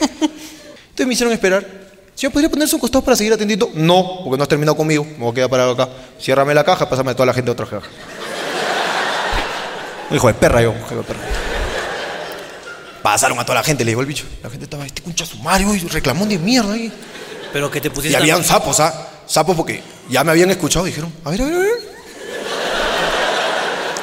Entonces 0.00 1.06
me 1.06 1.14
hicieron 1.14 1.32
esperar. 1.32 1.82
Señor, 2.14 2.32
¿podría 2.32 2.50
ponerse 2.50 2.74
un 2.74 2.80
costado 2.80 3.04
para 3.04 3.16
seguir 3.16 3.32
atendiendo? 3.32 3.70
No, 3.74 4.20
porque 4.22 4.36
no 4.36 4.42
has 4.42 4.48
terminado 4.48 4.76
conmigo. 4.76 5.04
Me 5.04 5.18
voy 5.18 5.32
a 5.32 5.34
quedar 5.34 5.50
parado 5.50 5.72
acá. 5.72 5.88
Ciérrame 6.20 6.54
la 6.54 6.64
caja, 6.64 6.88
pásame 6.88 7.10
a 7.10 7.14
toda 7.14 7.26
la 7.26 7.34
gente 7.34 7.50
a 7.50 7.52
otra 7.52 7.66
caja. 7.66 7.88
Hijo 10.10 10.26
de 10.26 10.34
perra 10.34 10.62
yo, 10.62 10.74
hijo 10.74 10.94
de 10.94 11.02
perra. 11.02 11.51
Pasaron 13.02 13.38
a 13.38 13.44
toda 13.44 13.56
la 13.56 13.64
gente, 13.64 13.84
le 13.84 13.90
digo 13.90 14.00
el 14.00 14.06
bicho. 14.06 14.24
La 14.42 14.50
gente 14.50 14.64
estaba, 14.64 14.86
este 14.86 15.02
concha 15.02 15.26
sumario, 15.26 15.74
y 15.74 15.78
reclamón 15.80 16.28
de 16.28 16.38
mierda 16.38 16.72
ahí. 16.74 16.92
Pero 17.52 17.70
que 17.70 17.80
te 17.80 17.88
Y 17.88 17.90
pusiste. 17.90 18.16
habían 18.16 18.44
sapos, 18.44 18.80
¿ah? 18.80 19.08
Sapos 19.26 19.56
porque 19.56 19.82
ya 20.08 20.24
me 20.24 20.30
habían 20.30 20.50
escuchado, 20.50 20.84
dijeron, 20.84 21.12
a 21.24 21.30
ver, 21.30 21.42
a 21.42 21.44
ver, 21.46 21.54
a 21.54 21.58
ver. 21.58 21.70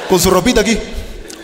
Con 0.08 0.18
su 0.18 0.30
ropita 0.30 0.60
aquí. 0.60 0.78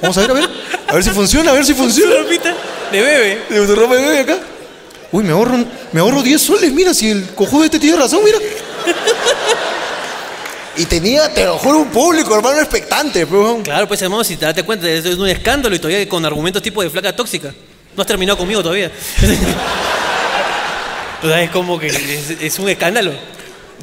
Vamos 0.03 0.17
a 0.19 0.21
ver, 0.23 0.31
a 0.31 0.35
ver. 0.35 0.49
A 0.89 0.95
ver 0.95 1.03
si 1.05 1.11
funciona, 1.11 1.51
a 1.51 1.55
ver 1.55 1.65
si 1.65 1.75
funciona. 1.75 2.15
ropita 2.17 2.55
de 2.93 3.01
bebé. 3.01 3.43
De 3.49 3.67
su 3.67 3.75
ropa 3.75 3.95
de 3.97 4.03
bebé 4.03 4.19
acá. 4.21 4.39
Uy, 5.13 5.25
me 5.25 5.33
ahorro, 5.33 5.65
me 5.93 6.01
ahorro 6.01 6.23
10 6.23 6.41
soles, 6.43 6.73
mira, 6.73 6.93
si 6.93 7.11
el 7.11 7.25
cojudo 7.35 7.65
este 7.65 7.79
tiene 7.79 7.97
razón, 7.97 8.21
mira. 8.25 8.39
Y 10.79 10.85
tenía, 10.85 11.33
te 11.33 11.45
lo 11.45 11.59
juro, 11.59 11.79
un 11.79 11.89
público, 11.89 12.37
hermano, 12.37 12.61
expectante, 12.61 13.27
pues. 13.27 13.63
Claro, 13.65 13.89
pues 13.89 14.03
hermano, 14.03 14.23
si 14.25 14.37
te 14.37 14.45
das 14.45 14.63
cuenta, 14.63 14.89
eso 14.89 15.09
es 15.09 15.17
un 15.17 15.29
escándalo 15.29 15.75
y 15.75 15.79
todavía 15.79 16.07
con 16.09 16.25
argumentos 16.25 16.63
tipo 16.63 16.83
de 16.83 16.91
flaca 16.91 17.17
tóxica. 17.17 17.55
No 17.97 18.03
has 18.03 18.07
terminado 18.07 18.37
conmigo 18.37 18.63
todavía. 18.63 18.91
o 21.23 21.27
sea, 21.27 21.43
es 21.43 21.51
como 21.51 21.79
que 21.79 21.87
es, 21.87 22.31
es 22.31 22.59
un 22.59 22.69
escándalo. 22.69 23.13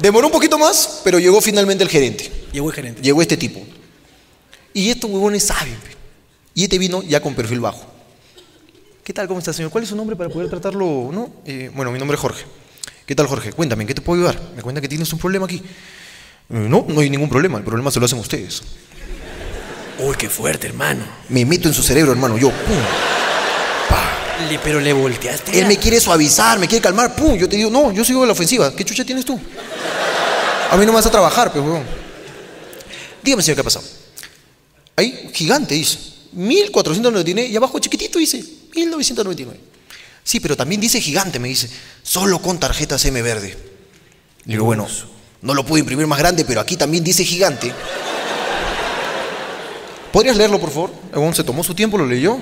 Demoró 0.00 0.28
un 0.28 0.32
poquito 0.32 0.56
más, 0.56 1.00
pero 1.02 1.18
llegó 1.18 1.40
finalmente 1.40 1.82
el 1.82 1.90
gerente. 1.90 2.30
Llegó 2.52 2.70
el 2.70 2.74
gerente. 2.74 3.02
Llegó 3.02 3.22
este 3.22 3.36
tipo. 3.36 3.60
Y 4.72 4.90
estos 4.90 5.10
huevones 5.10 5.42
saben. 5.42 5.76
Y 6.54 6.64
este 6.64 6.78
vino 6.78 7.02
ya 7.02 7.20
con 7.20 7.34
perfil 7.34 7.60
bajo. 7.60 7.84
¿Qué 9.02 9.12
tal? 9.12 9.26
¿Cómo 9.26 9.40
está, 9.40 9.52
señor? 9.52 9.70
¿Cuál 9.70 9.82
es 9.82 9.90
su 9.90 9.96
nombre 9.96 10.16
para 10.16 10.30
poder 10.30 10.48
tratarlo? 10.48 11.10
¿No? 11.12 11.30
Eh, 11.44 11.70
bueno, 11.74 11.90
mi 11.90 11.98
nombre 11.98 12.14
es 12.14 12.20
Jorge. 12.20 12.44
¿Qué 13.04 13.14
tal, 13.14 13.26
Jorge? 13.26 13.52
Cuéntame, 13.52 13.82
¿en 13.82 13.88
qué 13.88 13.94
te 13.94 14.00
puedo 14.00 14.22
ayudar? 14.22 14.40
Me 14.56 14.62
cuenta 14.62 14.80
que 14.80 14.88
tienes 14.88 15.12
un 15.12 15.18
problema 15.18 15.44
aquí. 15.44 15.62
"Eh, 16.50 16.54
no, 16.68 16.84
no 16.88 17.00
hay 17.00 17.10
ningún 17.10 17.28
problema. 17.28 17.58
El 17.58 17.64
problema 17.64 17.90
se 17.90 17.98
lo 18.00 18.06
hacen 18.06 18.18
ustedes. 18.18 18.62
Uy, 19.98 20.14
qué 20.16 20.28
fuerte, 20.28 20.66
hermano. 20.66 21.04
Me 21.28 21.44
meto 21.44 21.68
en 21.68 21.74
su 21.74 21.82
cerebro, 21.82 22.12
hermano. 22.12 22.36
Yo, 22.36 22.50
pum. 22.50 22.76
Le- 24.50 24.58
pero 24.58 24.80
le 24.80 24.92
volteaste. 24.92 25.58
Él 25.58 25.66
me 25.66 25.78
quiere 25.78 26.00
suavizar, 26.00 26.58
me 26.58 26.66
quiere 26.66 26.82
calmar. 26.82 27.14
Pum. 27.14 27.36
Yo 27.36 27.48
te 27.48 27.56
digo, 27.56 27.70
no, 27.70 27.92
yo 27.92 28.04
sigo 28.04 28.22
en 28.22 28.26
la 28.28 28.32
ofensiva. 28.32 28.74
¿Qué 28.74 28.84
chucha 28.84 29.04
tienes 29.04 29.24
tú? 29.24 29.38
A 30.70 30.76
mí 30.76 30.84
no 30.84 30.92
me 30.92 30.96
vas 30.96 31.06
a 31.06 31.10
trabajar, 31.10 31.52
pues, 31.52 31.64
huevón. 31.64 31.84
Dígame, 33.22 33.42
señor, 33.42 33.56
¿qué 33.56 33.60
ha 33.60 33.64
pasado? 33.64 33.84
Ahí, 34.96 35.30
gigante, 35.32 35.74
dice. 35.74 35.98
1499 36.32 37.48
y 37.48 37.56
abajo 37.56 37.78
chiquitito 37.78 38.18
dice 38.18 38.44
1999. 38.74 39.60
Sí, 40.24 40.40
pero 40.40 40.56
también 40.56 40.80
dice 40.80 41.00
gigante, 41.00 41.38
me 41.38 41.48
dice. 41.48 41.70
Solo 42.02 42.40
con 42.42 42.58
tarjetas 42.58 43.04
M 43.04 43.22
verde. 43.22 43.56
Le 44.46 44.54
digo, 44.54 44.64
bueno, 44.64 44.88
no 45.44 45.52
lo 45.52 45.64
puedo 45.64 45.78
imprimir 45.78 46.06
más 46.06 46.18
grande, 46.18 46.44
pero 46.44 46.60
aquí 46.60 46.76
también 46.76 47.04
dice 47.04 47.22
gigante. 47.22 47.70
¿Podrías 50.10 50.36
leerlo, 50.36 50.58
por 50.58 50.70
favor? 50.70 50.90
Huevón 51.12 51.34
se 51.34 51.44
tomó 51.44 51.62
su 51.62 51.74
tiempo, 51.74 51.98
lo 51.98 52.06
leyó. 52.06 52.38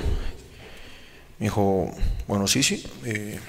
Me 1.39 1.47
dijo, 1.47 1.93
bueno, 2.29 2.47
sí, 2.47 2.63
sí. 2.63 2.87
eh, 3.05 3.41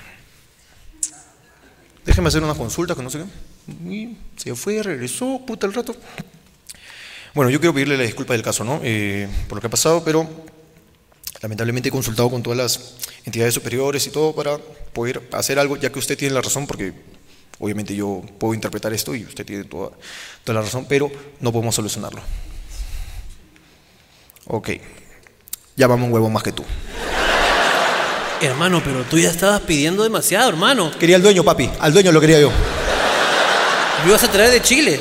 déjeme 2.03 2.29
hacer 2.29 2.43
una 2.43 2.55
consulta, 2.55 2.95
que 2.95 3.03
no 3.03 3.11
sé 3.11 3.19
qué. 3.19 3.93
Y 3.93 4.17
se 4.37 4.55
fue, 4.55 4.81
regresó, 4.81 5.39
puta 5.45 5.67
el 5.67 5.73
rato. 5.73 5.95
Bueno, 7.35 7.51
yo 7.51 7.59
quiero 7.59 7.73
pedirle 7.73 7.95
la 7.95 8.03
disculpa 8.03 8.33
del 8.33 8.41
caso, 8.41 8.63
¿no? 8.63 8.79
Eh, 8.83 9.27
por 9.47 9.57
lo 9.57 9.61
que 9.61 9.67
ha 9.67 9.69
pasado, 9.69 10.03
pero 10.03 10.27
lamentablemente 11.41 11.89
he 11.89 11.91
consultado 11.91 12.31
con 12.31 12.41
todas 12.41 12.57
las 12.57 12.95
entidades 13.23 13.53
superiores 13.53 14.07
y 14.07 14.09
todo 14.09 14.33
para 14.33 14.57
poder 14.57 15.21
hacer 15.31 15.59
algo, 15.59 15.77
ya 15.77 15.91
que 15.91 15.99
usted 15.99 16.17
tiene 16.17 16.33
la 16.33 16.41
razón, 16.41 16.65
porque 16.65 16.93
obviamente 17.59 17.95
yo 17.95 18.21
puedo 18.37 18.53
interpretar 18.53 18.93
esto 18.93 19.15
y 19.15 19.23
usted 19.23 19.45
tiene 19.45 19.63
toda, 19.65 19.91
toda 20.43 20.59
la 20.59 20.65
razón, 20.65 20.85
pero 20.87 21.11
no 21.39 21.51
podemos 21.51 21.75
solucionarlo. 21.75 22.21
Ok, 24.47 24.69
llámame 25.75 26.05
un 26.05 26.13
huevo 26.13 26.29
más 26.29 26.43
que 26.43 26.51
tú. 26.51 26.63
Hermano, 28.41 28.81
pero 28.83 29.03
tú 29.03 29.17
ya 29.17 29.29
estabas 29.29 29.61
pidiendo 29.61 30.03
demasiado, 30.03 30.49
hermano. 30.49 30.91
Quería 30.99 31.15
al 31.15 31.21
dueño, 31.21 31.43
papi, 31.43 31.69
al 31.79 31.93
dueño 31.93 32.11
lo 32.11 32.19
quería 32.19 32.41
yo. 32.41 32.51
Lo 34.03 34.09
ibas 34.09 34.23
a 34.23 34.31
traer 34.31 34.51
de 34.51 34.61
Chile. 34.61 34.99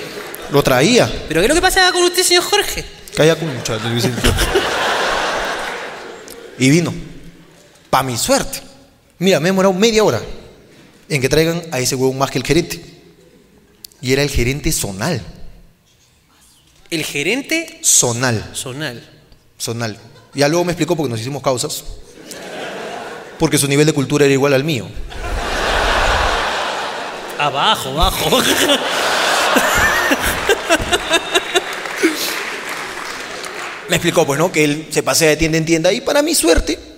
Lo 0.53 0.63
traía. 0.63 1.11
¿Pero 1.27 1.41
qué 1.41 1.47
es 1.47 1.49
lo 1.49 1.55
que 1.55 1.63
pasa 1.63 1.91
con 1.91 2.05
usted, 2.05 2.23
señor 2.23 2.45
Jorge? 2.45 2.85
Calla 3.17 3.35
con 3.37 3.53
muchacho. 3.53 3.83
y 6.59 6.71
vino. 6.71 6.95
Pa' 7.91 8.05
mi 8.05 8.17
suerte. 8.17 8.61
Mira, 9.19 9.41
me 9.41 9.49
he 9.49 9.51
demorado 9.51 9.73
media 9.75 10.05
hora 10.05 10.21
en 11.13 11.21
que 11.21 11.29
traigan 11.29 11.63
a 11.71 11.79
ese 11.79 11.95
huevón 11.95 12.17
más 12.17 12.31
que 12.31 12.39
el 12.39 12.45
gerente. 12.45 12.83
Y 14.01 14.15
era 14.15 14.23
el 14.23 14.31
gerente 14.31 14.73
zonal. 14.73 15.21
El 16.89 17.05
gerente 17.05 17.81
Zonal. 17.85 18.51
zonal. 18.55 19.07
Zonal. 19.61 19.99
Ya 20.35 20.49
luego 20.49 20.65
me 20.65 20.73
explicó 20.73 20.97
porque 20.97 21.11
nos 21.11 21.21
hicimos 21.21 21.43
causas. 21.43 21.85
Porque 23.39 23.59
su 23.59 23.69
nivel 23.69 23.85
de 23.85 23.93
cultura 23.93 24.25
era 24.25 24.33
igual 24.33 24.55
al 24.55 24.65
mío. 24.65 24.89
Abajo, 27.39 27.91
abajo. 27.91 28.43
Me 33.91 33.97
explicó, 33.97 34.25
pues, 34.25 34.39
¿no? 34.39 34.51
Que 34.51 34.65
él 34.65 34.87
se 34.91 35.03
pasea 35.03 35.29
de 35.29 35.37
tienda 35.37 35.59
en 35.59 35.67
tienda 35.67 35.93
y 35.93 36.01
para 36.01 36.23
mi 36.23 36.35
suerte 36.35 36.92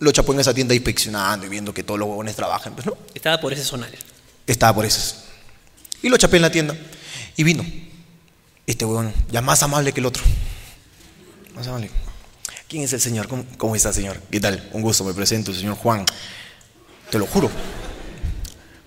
lo 0.00 0.12
chapó 0.12 0.32
en 0.32 0.40
esa 0.40 0.54
tienda 0.54 0.74
inspeccionando 0.74 1.46
y 1.46 1.48
viendo 1.48 1.74
que 1.74 1.82
todos 1.82 1.98
los 1.98 2.08
huevones 2.08 2.36
trabajan, 2.36 2.74
pues, 2.74 2.86
¿no? 2.86 2.96
Estaba 3.14 3.40
por 3.40 3.52
ese 3.52 3.64
zonal. 3.64 3.90
Estaba 4.46 4.74
por 4.74 4.84
esas. 4.84 5.24
Y 6.02 6.08
lo 6.08 6.16
chapé 6.16 6.36
en 6.36 6.42
la 6.42 6.50
tienda. 6.50 6.76
Y 7.36 7.42
vino. 7.42 7.64
Este 8.66 8.84
huevón, 8.84 9.12
ya 9.30 9.40
más 9.40 9.62
amable 9.62 9.92
que 9.92 10.00
el 10.00 10.06
otro. 10.06 10.22
Más 11.54 11.66
amable. 11.66 11.90
¿Quién 12.68 12.82
es 12.82 12.92
el 12.92 13.00
señor? 13.00 13.28
¿Cómo, 13.28 13.44
cómo 13.56 13.74
está, 13.74 13.92
señor? 13.92 14.20
¿Qué 14.30 14.40
tal? 14.40 14.68
Un 14.72 14.82
gusto, 14.82 15.04
me 15.04 15.14
presento, 15.14 15.52
señor 15.54 15.76
Juan. 15.76 16.04
Te 17.10 17.18
lo 17.18 17.26
juro. 17.26 17.50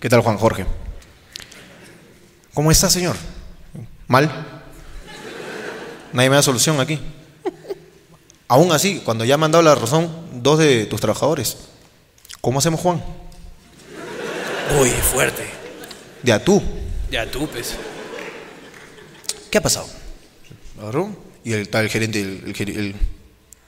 ¿Qué 0.00 0.08
tal, 0.08 0.20
Juan 0.20 0.38
Jorge? 0.38 0.66
¿Cómo 2.54 2.70
está, 2.70 2.88
señor? 2.88 3.16
¿Mal? 4.06 4.62
Nadie 6.12 6.30
me 6.30 6.36
da 6.36 6.42
solución 6.42 6.80
aquí. 6.80 6.98
Aún 8.46 8.70
así, 8.72 9.00
cuando 9.04 9.24
ya 9.24 9.36
me 9.36 9.46
han 9.46 9.52
dado 9.52 9.62
la 9.62 9.74
razón 9.74 10.21
dos 10.42 10.58
de 10.58 10.86
tus 10.86 11.00
trabajadores, 11.00 11.56
¿cómo 12.40 12.58
hacemos, 12.58 12.80
Juan? 12.80 13.02
Uy, 14.80 14.88
fuerte. 14.90 15.44
De 16.22 16.32
a 16.32 16.42
tú. 16.44 16.62
Ya 17.10 17.30
tú, 17.30 17.46
pues. 17.48 17.74
¿Qué 19.50 19.58
ha 19.58 19.62
pasado? 19.62 19.86
Agarró 20.80 21.14
y 21.44 21.52
el, 21.52 21.60
está 21.62 21.80
el 21.80 21.88
gerente, 21.90 22.20
el, 22.20 22.54
el 22.58 22.68
el- 22.78 22.94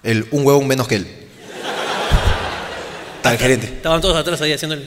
el- 0.02 0.28
un 0.30 0.46
huevón 0.46 0.66
menos 0.66 0.88
que 0.88 0.96
él. 0.96 1.06
Está 3.16 3.32
el 3.32 3.38
gerente. 3.38 3.66
Estaban 3.66 4.00
todos 4.00 4.16
atrás 4.16 4.40
ahí 4.40 4.52
haciéndole. 4.52 4.84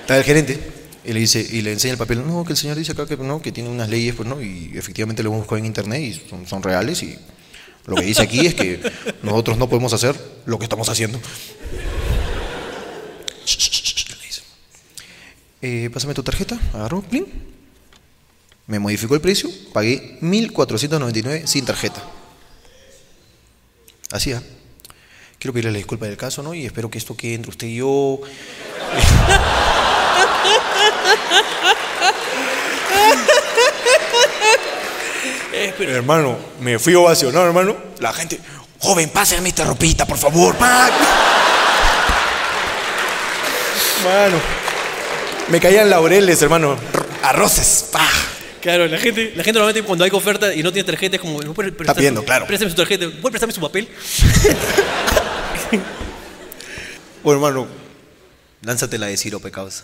Está 0.00 0.16
el 0.16 0.24
gerente 0.24 0.58
y 1.04 1.12
le 1.12 1.20
dice 1.20 1.46
y 1.50 1.60
le 1.62 1.72
enseña 1.72 1.92
el 1.92 1.98
papel. 1.98 2.26
No, 2.26 2.44
que 2.44 2.52
el 2.52 2.56
señor 2.56 2.76
dice 2.76 2.92
acá 2.92 3.06
que 3.06 3.16
no, 3.16 3.40
que 3.42 3.52
tiene 3.52 3.68
unas 3.68 3.88
leyes, 3.88 4.14
pues 4.14 4.28
no, 4.28 4.40
y 4.40 4.72
efectivamente 4.74 5.22
lo 5.22 5.28
hemos 5.30 5.40
buscado 5.40 5.58
en 5.58 5.66
internet 5.66 6.00
y 6.02 6.28
son, 6.28 6.46
son 6.46 6.62
reales 6.62 7.02
y 7.02 7.18
lo 7.88 7.96
que 7.96 8.02
dice 8.02 8.22
aquí 8.22 8.46
es 8.46 8.54
que 8.54 8.80
nosotros 9.22 9.56
no 9.56 9.68
podemos 9.68 9.92
hacer 9.94 10.14
lo 10.44 10.58
que 10.58 10.64
estamos 10.64 10.88
haciendo. 10.90 11.18
Eh, 15.62 15.90
pásame 15.92 16.14
tu 16.14 16.22
tarjeta, 16.22 16.60
agarró, 16.74 17.00
plin. 17.02 17.26
Me 18.66 18.78
modificó 18.78 19.14
el 19.14 19.22
precio, 19.22 19.48
pagué 19.72 20.18
1.499 20.20 21.46
sin 21.46 21.64
tarjeta. 21.64 22.04
Así, 24.12 24.32
¿ah? 24.32 24.42
quiero 25.38 25.54
pedirle 25.54 25.72
la 25.72 25.78
disculpa 25.78 26.04
del 26.06 26.18
caso, 26.18 26.42
¿no? 26.42 26.52
Y 26.52 26.66
espero 26.66 26.90
que 26.90 26.98
esto 26.98 27.16
quede 27.16 27.34
entre 27.34 27.50
usted 27.50 27.66
y 27.68 27.76
yo. 27.76 28.20
Pero 35.76 35.92
hermano, 35.94 36.38
me 36.60 36.78
fui 36.78 36.94
ovacionado, 36.94 37.46
hermano. 37.46 37.76
La 38.00 38.12
gente, 38.12 38.38
joven, 38.78 39.08
pásame 39.10 39.48
esta 39.48 39.64
ropita, 39.64 40.06
por 40.06 40.18
favor. 40.18 40.54
pa". 40.56 40.90
Mano, 44.04 44.36
me 45.48 45.60
caían 45.60 45.90
laureles, 45.90 46.40
hermano. 46.42 46.76
Arroces, 47.22 47.86
pa. 47.92 48.06
Claro, 48.60 48.86
la 48.86 48.98
gente, 48.98 49.32
la 49.36 49.44
gente 49.44 49.58
normalmente 49.58 49.86
cuando 49.86 50.04
hay 50.04 50.10
oferta 50.12 50.52
y 50.54 50.62
no 50.62 50.72
tiene 50.72 50.86
tarjeta 50.86 51.16
es 51.16 51.20
como, 51.22 51.40
¿no 51.42 51.54
puede 51.54 51.72
prestar- 51.72 51.96
pidiendo, 51.96 52.24
claro. 52.24 52.46
Préstame 52.46 52.70
su 52.70 52.76
tarjeta, 52.76 53.06
¿puede 53.20 53.32
prestarme 53.32 53.52
su 53.54 53.60
papel? 53.60 53.88
Bueno, 57.22 57.44
hermano, 57.46 57.66
lánzate 58.62 58.96
la 58.96 59.06
de 59.06 59.16
Ciro, 59.16 59.40
pecados. 59.40 59.82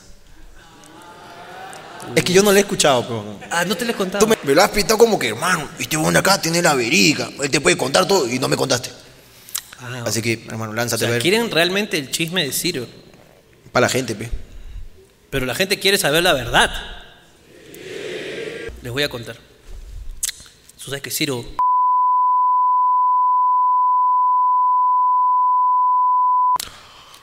Es 2.14 2.22
que 2.24 2.32
yo 2.32 2.42
no 2.42 2.52
la 2.52 2.58
he 2.58 2.62
escuchado, 2.62 3.02
pero. 3.02 3.38
Ah, 3.50 3.64
no 3.64 3.76
te 3.76 3.84
lo 3.84 3.92
he 3.92 3.94
contado. 3.94 4.24
Tú 4.24 4.28
me, 4.28 4.36
me 4.42 4.54
lo 4.54 4.62
has 4.62 4.70
pintado 4.70 4.98
como 4.98 5.18
que, 5.18 5.28
hermano, 5.28 5.68
este 5.78 5.96
bueno 5.96 6.18
acá 6.18 6.40
tiene 6.40 6.62
la 6.62 6.74
verica. 6.74 7.28
Él 7.42 7.50
te 7.50 7.60
puede 7.60 7.76
contar 7.76 8.06
todo 8.06 8.28
y 8.30 8.38
no 8.38 8.48
me 8.48 8.56
contaste. 8.56 8.90
Ah, 9.80 10.04
Así 10.06 10.22
que, 10.22 10.34
hermano, 10.48 10.72
o 10.72 10.74
lánzate 10.74 11.04
a 11.04 11.06
sea, 11.08 11.12
ver. 11.14 11.22
quieren 11.22 11.50
realmente 11.50 11.98
el 11.98 12.10
chisme 12.10 12.44
de 12.44 12.52
Ciro, 12.52 12.86
Para 13.72 13.86
la 13.86 13.90
gente, 13.90 14.14
pe. 14.14 14.30
pero 15.30 15.44
la 15.46 15.54
gente 15.54 15.78
quiere 15.78 15.98
saber 15.98 16.22
la 16.22 16.32
verdad. 16.32 16.70
Les 18.82 18.92
voy 18.92 19.02
a 19.02 19.08
contar. 19.08 19.36
Tú 20.82 20.90
sabes 20.90 21.02
que 21.02 21.10
Ciro 21.10 21.44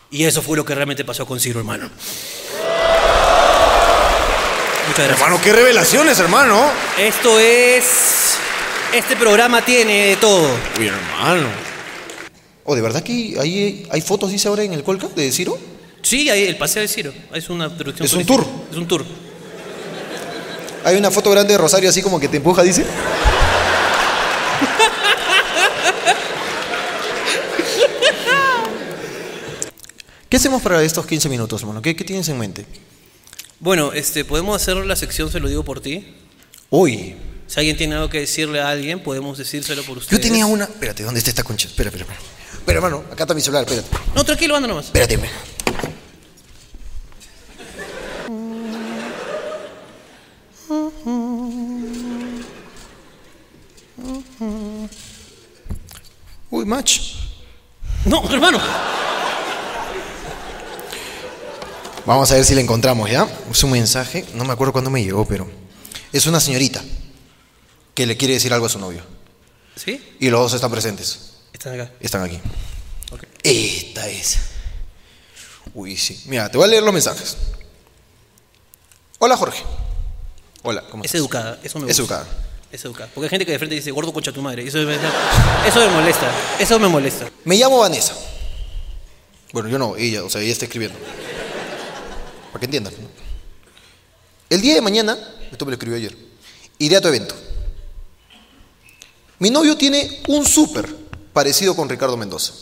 Y 0.10 0.26
eso 0.26 0.42
fue 0.42 0.58
lo 0.58 0.66
que 0.66 0.76
realmente 0.76 1.06
pasó 1.06 1.26
con 1.26 1.40
Ciro, 1.40 1.60
hermano. 1.60 1.90
Muchas 4.92 5.08
gracias. 5.08 5.26
Hermano, 5.26 5.42
qué 5.42 5.54
revelaciones, 5.54 6.20
hermano. 6.20 6.70
Esto 7.00 7.40
es. 7.40 8.36
Este 8.94 9.16
programa 9.16 9.64
tiene 9.64 10.08
de 10.08 10.18
todo. 10.18 10.50
Uy, 10.78 10.88
hermano. 10.88 11.48
¿O 12.66 12.76
de 12.76 12.82
verdad 12.82 13.02
que 13.02 13.38
hay, 13.40 13.88
hay 13.90 14.02
fotos, 14.02 14.32
dice 14.32 14.50
ahora 14.50 14.64
en 14.64 14.74
el 14.74 14.84
Colca, 14.84 15.08
de 15.16 15.32
Ciro? 15.32 15.58
Sí, 16.02 16.30
hay 16.30 16.44
el 16.44 16.58
paseo 16.58 16.82
de 16.82 16.90
Ciro. 16.90 17.14
Es 17.34 17.50
una 17.50 17.70
producción 17.70 18.06
Es 18.06 18.12
un 18.12 18.26
tour. 18.26 18.46
Es 18.70 18.76
un 18.76 18.86
tour. 18.86 19.06
Hay 20.84 20.98
una 20.98 21.10
foto 21.10 21.32
grande 21.32 21.54
de 21.54 21.58
Rosario 21.58 21.90
así 21.90 22.02
como 22.02 22.20
que 22.20 22.28
te 22.28 22.36
empuja, 22.36 22.62
dice. 22.62 22.84
¿Qué 30.28 30.36
hacemos 30.36 30.62
para 30.62 30.84
estos 30.84 31.06
15 31.06 31.30
minutos, 31.30 31.62
hermano? 31.62 31.82
¿Qué, 31.82 31.96
qué 31.96 32.04
tienes 32.04 32.28
en 32.28 32.38
mente? 32.38 32.66
Bueno, 33.62 33.94
este, 33.94 34.26
podemos 34.26 34.60
hacer 34.60 34.76
la 34.78 34.96
sección 34.96 35.32
Se 35.32 35.40
lo 35.40 35.48
digo 35.48 35.64
por 35.64 35.80
ti. 35.82 36.16
Uy, 36.70 37.16
Si 37.48 37.60
alguien 37.60 37.78
tiene 37.78 37.96
algo 37.96 38.10
que 38.10 38.20
decirle 38.22 38.60
a 38.60 38.70
alguien, 38.70 39.02
podemos 39.04 39.38
decírselo 39.38 39.84
por 39.84 39.96
yo 39.96 40.02
ustedes. 40.02 40.22
tenía 40.22 40.46
una... 40.46 40.66
Espérate, 40.66 41.04
¿dónde 41.04 41.20
está 41.20 41.30
esta 41.30 41.44
concha? 41.44 41.68
Espera, 41.68 41.90
espera, 41.90 42.06
espera. 42.06 42.20
Espera, 42.54 42.78
hermano, 42.78 43.04
acá 43.12 43.24
está 43.24 43.34
mi 43.34 43.42
celular, 43.42 43.64
espérate. 43.64 43.90
No, 44.16 44.24
tranquilo, 44.24 44.56
anda 44.56 44.68
nomás. 44.68 44.86
Espérate. 44.86 45.18
me- 45.18 45.30
Uy, 56.50 56.66
match. 56.66 57.14
No, 58.06 58.24
hermano. 58.30 58.60
Vamos 62.06 62.32
a 62.32 62.36
ver 62.36 62.46
si 62.46 62.56
la 62.56 62.62
encontramos, 62.62 63.10
¿ya? 63.10 63.28
Es 63.50 63.64
un 63.64 63.72
mensaje, 63.72 64.26
no 64.34 64.44
me 64.44 64.54
acuerdo 64.54 64.74
cuándo 64.74 64.90
me 64.90 65.04
llegó, 65.04 65.26
pero 65.26 65.48
es 66.12 66.26
una 66.26 66.40
señorita 66.40 66.82
que 67.94 68.06
le 68.06 68.18
quiere 68.18 68.34
decir 68.36 68.52
algo 68.54 68.66
a 68.66 68.70
su 68.70 68.80
novio. 68.80 69.04
¿Sí? 69.76 70.16
Y 70.20 70.30
los 70.30 70.42
dos 70.42 70.54
están 70.54 70.72
presentes. 70.72 71.32
Están 71.54 71.80
acá. 71.80 71.92
Están 72.00 72.24
aquí. 72.24 72.40
Ok. 73.12 73.24
Esta 73.44 74.08
es. 74.10 74.38
Uy, 75.74 75.96
sí. 75.96 76.24
Mira, 76.26 76.50
te 76.50 76.58
voy 76.58 76.66
a 76.66 76.70
leer 76.72 76.84
los 76.84 76.94
mensajes. 76.94 77.38
Hola, 79.20 79.38
Jorge. 79.38 79.64
Hola, 80.64 80.84
¿cómo 80.90 81.04
Es 81.04 81.10
estás? 81.10 81.20
educada, 81.20 81.60
eso 81.64 81.80
me 81.80 81.86
gusta. 81.86 81.92
Es 81.92 82.00
educada. 82.00 82.28
Es 82.72 82.86
educada. 82.86 83.10
Porque 83.14 83.26
hay 83.28 83.30
gente 83.30 83.46
que 83.46 83.52
de 83.52 83.60
frente 83.60 83.76
dice, 83.76 83.92
gordo 83.92 84.12
concha 84.12 84.32
tu 84.32 84.42
madre. 84.42 84.66
Eso 84.68 84.80
me, 84.80 84.96
eso 84.96 85.80
me 85.80 85.88
molesta. 85.90 86.32
Eso 86.60 86.80
me 86.80 86.88
molesta. 86.88 87.30
Me 87.46 87.58
llamo 87.58 87.80
Vanessa. 87.80 88.16
Bueno, 89.54 89.70
yo 89.70 89.78
no, 89.78 89.96
ella, 89.98 90.24
o 90.24 90.30
sea, 90.30 90.42
ella 90.42 90.52
está 90.52 90.66
escribiendo. 90.66 90.98
Para 92.52 92.60
que 92.60 92.66
entiendan. 92.66 92.94
¿no? 92.94 93.08
El 94.50 94.62
día 94.62 94.76
de 94.76 94.82
mañana, 94.82 95.18
esto 95.52 95.66
me 95.66 95.72
lo 95.72 95.76
escribió 95.76 95.98
ayer, 95.98 96.16
iré 96.78 96.98
a 96.98 97.02
tu 97.02 97.08
evento. 97.08 97.36
Mi 99.40 99.50
novio 99.50 99.78
tiene 99.78 100.22
un 100.28 100.46
súper 100.46 100.94
parecido 101.34 101.76
con 101.76 101.90
Ricardo 101.90 102.18
Mendoza. 102.18 102.54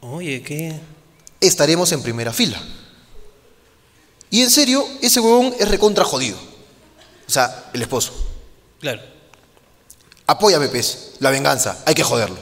Oye, 0.00 0.42
¿qué? 0.42 0.78
Estaremos 1.40 1.90
en 1.92 2.02
primera 2.02 2.32
fila. 2.32 2.62
Y 4.30 4.42
en 4.42 4.50
serio, 4.50 4.86
ese 5.00 5.20
huevón 5.20 5.54
es 5.58 5.68
recontra 5.68 6.04
jodido. 6.04 6.36
O 7.26 7.30
sea, 7.30 7.70
el 7.72 7.82
esposo. 7.82 8.12
Claro. 8.80 9.00
Apóyame, 10.26 10.68
pez. 10.68 11.12
La 11.20 11.30
venganza. 11.30 11.82
Hay 11.86 11.94
que 11.94 12.02
joderlo. 12.02 12.36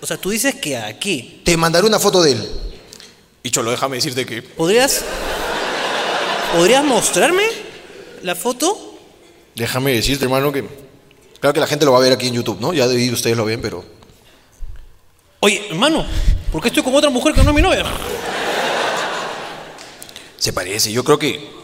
O 0.00 0.06
sea, 0.06 0.16
tú 0.16 0.30
dices 0.30 0.54
que 0.56 0.76
aquí. 0.76 1.42
Te 1.44 1.56
mandaré 1.56 1.86
una 1.86 1.98
foto 1.98 2.22
de 2.22 2.32
él. 2.32 2.50
Y 3.42 3.50
Cholo, 3.50 3.70
déjame 3.70 3.96
decirte 3.96 4.26
que 4.26 4.42
¿Podrías. 4.42 5.04
¿Podrías 6.54 6.84
mostrarme 6.84 7.44
la 8.22 8.34
foto? 8.34 8.98
Déjame 9.54 9.92
decirte, 9.92 10.24
hermano, 10.24 10.52
que. 10.52 10.64
Claro 11.40 11.54
que 11.54 11.60
la 11.60 11.66
gente 11.66 11.84
lo 11.84 11.92
va 11.92 11.98
a 11.98 12.00
ver 12.00 12.12
aquí 12.12 12.28
en 12.28 12.34
YouTube, 12.34 12.60
¿no? 12.60 12.72
Ya 12.72 12.88
de 12.88 12.96
ahí 12.96 13.10
ustedes 13.10 13.36
lo 13.36 13.44
ven, 13.44 13.60
pero. 13.60 13.84
Oye, 15.40 15.66
hermano, 15.68 16.04
¿por 16.50 16.60
qué 16.60 16.68
estoy 16.68 16.82
con 16.82 16.94
otra 16.94 17.10
mujer 17.10 17.32
que 17.32 17.42
no 17.42 17.50
es 17.50 17.56
mi 17.56 17.62
novia? 17.62 17.84
Se 20.36 20.52
parece, 20.52 20.90
yo 20.92 21.04
creo 21.04 21.18
que. 21.18 21.58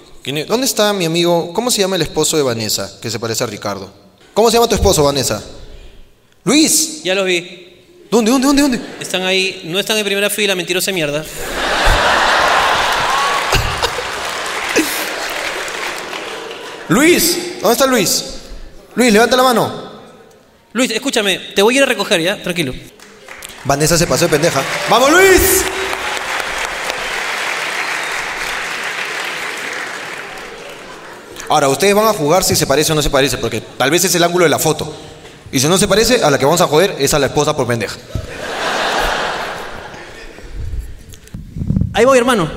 ¿Dónde 0.47 0.67
está 0.67 0.93
mi 0.93 1.05
amigo? 1.05 1.53
¿Cómo 1.53 1.71
se 1.71 1.81
llama 1.81 1.97
el 1.97 2.03
esposo 2.03 2.37
de 2.37 2.43
Vanessa? 2.43 2.99
Que 3.01 3.11
se 3.11 3.19
parece 3.19 3.45
a 3.45 3.47
Ricardo. 3.47 3.93
¿Cómo 4.33 4.51
se 4.51 4.57
llama 4.57 4.69
tu 4.69 4.75
esposo, 4.75 5.03
Vanessa? 5.05 5.43
Luis. 6.45 7.03
Ya 7.03 7.15
los 7.15 7.27
vi. 7.27 7.74
¿Dónde, 8.15 8.31
dónde, 8.31 8.47
dónde, 8.47 8.63
dónde? 8.63 8.81
Están 9.01 9.23
ahí, 9.23 9.63
no 9.65 9.77
están 9.81 9.99
en 9.99 10.05
primera 10.05 10.31
fila, 10.31 10.55
mentirosa 10.55 10.93
mierda. 10.93 11.25
Luis. 16.87 17.59
¿Dónde 17.61 17.73
está 17.73 17.87
Luis? 17.87 18.25
Luis, 18.95 19.13
levanta 19.13 19.37
la 19.37 19.43
mano. 19.43 19.91
Luis, 20.75 20.93
escúchame, 20.93 21.41
te 21.57 21.63
voy 21.63 21.75
a 21.75 21.79
ir 21.79 21.83
a 21.83 21.87
recoger 21.87 22.21
ya, 22.21 22.41
tranquilo. 22.41 22.73
Vanessa 23.65 23.99
se 23.99 24.07
pasó 24.07 24.27
de 24.27 24.31
pendeja. 24.31 24.63
¡Vamos, 24.89 25.11
Luis! 25.11 25.65
Ahora, 31.49 31.69
ustedes 31.69 31.97
van 31.97 32.07
a 32.07 32.13
jugar 32.13 32.45
si 32.45 32.55
se 32.55 32.69
parece 32.69 32.93
o 32.93 32.95
no 32.95 33.03
se 33.03 33.11
parece, 33.11 33.39
porque 33.39 33.61
tal 33.61 33.91
vez 33.91 34.05
es 34.05 34.15
el 34.15 34.23
ángulo 34.23 34.45
de 34.45 34.51
la 34.51 34.61
foto. 34.61 35.14
Y 35.55 35.61
si 35.61 35.69
no 35.69 35.79
se 35.79 35.87
parece, 35.87 36.21
a 36.25 36.31
la 36.33 36.37
que 36.39 36.45
vamos 36.45 36.61
a 36.61 36.67
joder 36.67 36.97
es 36.99 37.15
a 37.15 37.19
la 37.21 37.27
esposa 37.27 37.55
por 37.57 37.65
pendeja. 37.69 37.95
Ahí 41.93 42.05
voy, 42.05 42.19
hermano. 42.19 42.51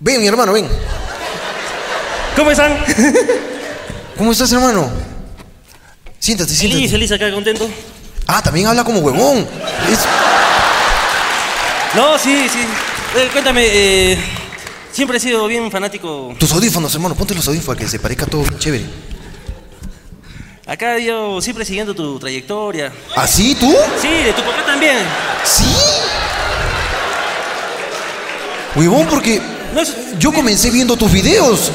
Ven, 0.00 0.20
mi 0.20 0.26
hermano, 0.26 0.52
ven. 0.52 0.66
¿Cómo 2.34 2.50
están? 2.50 2.76
¿Cómo 4.18 4.32
estás, 4.32 4.50
hermano? 4.50 4.90
Siéntate, 6.18 6.52
Feliz, 6.54 6.58
siéntate. 6.72 6.88
feliz 6.90 7.12
acá, 7.12 7.30
contento. 7.32 7.70
Ah, 8.26 8.42
también 8.42 8.66
habla 8.66 8.82
como 8.82 8.98
huevón. 8.98 9.46
Es- 9.88 10.00
No, 11.94 12.18
sí, 12.18 12.48
sí. 12.48 12.66
Eh, 13.16 13.28
cuéntame, 13.30 13.62
eh, 13.64 14.18
siempre 14.92 15.18
he 15.18 15.20
sido 15.20 15.46
bien 15.46 15.70
fanático. 15.70 16.34
Tus 16.36 16.50
audífonos, 16.50 16.92
hermano, 16.94 17.14
ponte 17.14 17.32
los 17.32 17.46
audífonos 17.46 17.66
para 17.76 17.78
que 17.78 17.88
se 17.88 18.00
parezca 18.00 18.26
todo 18.26 18.42
bien 18.42 18.58
chévere. 18.58 18.86
Acá 20.70 20.98
yo 20.98 21.40
siempre 21.42 21.64
siguiendo 21.64 21.92
tu 21.94 22.16
trayectoria. 22.20 22.92
¿Así 23.16 23.56
tú? 23.56 23.74
Sí, 24.00 24.06
de 24.08 24.32
tu 24.32 24.40
papá 24.42 24.64
también. 24.64 24.98
¿Sí? 25.44 25.64
Huevón, 28.76 29.08
porque 29.08 29.42
No, 29.74 29.80
es- 29.80 29.96
yo 30.20 30.32
comencé 30.32 30.70
viendo 30.70 30.96
tus 30.96 31.10
videos. 31.10 31.72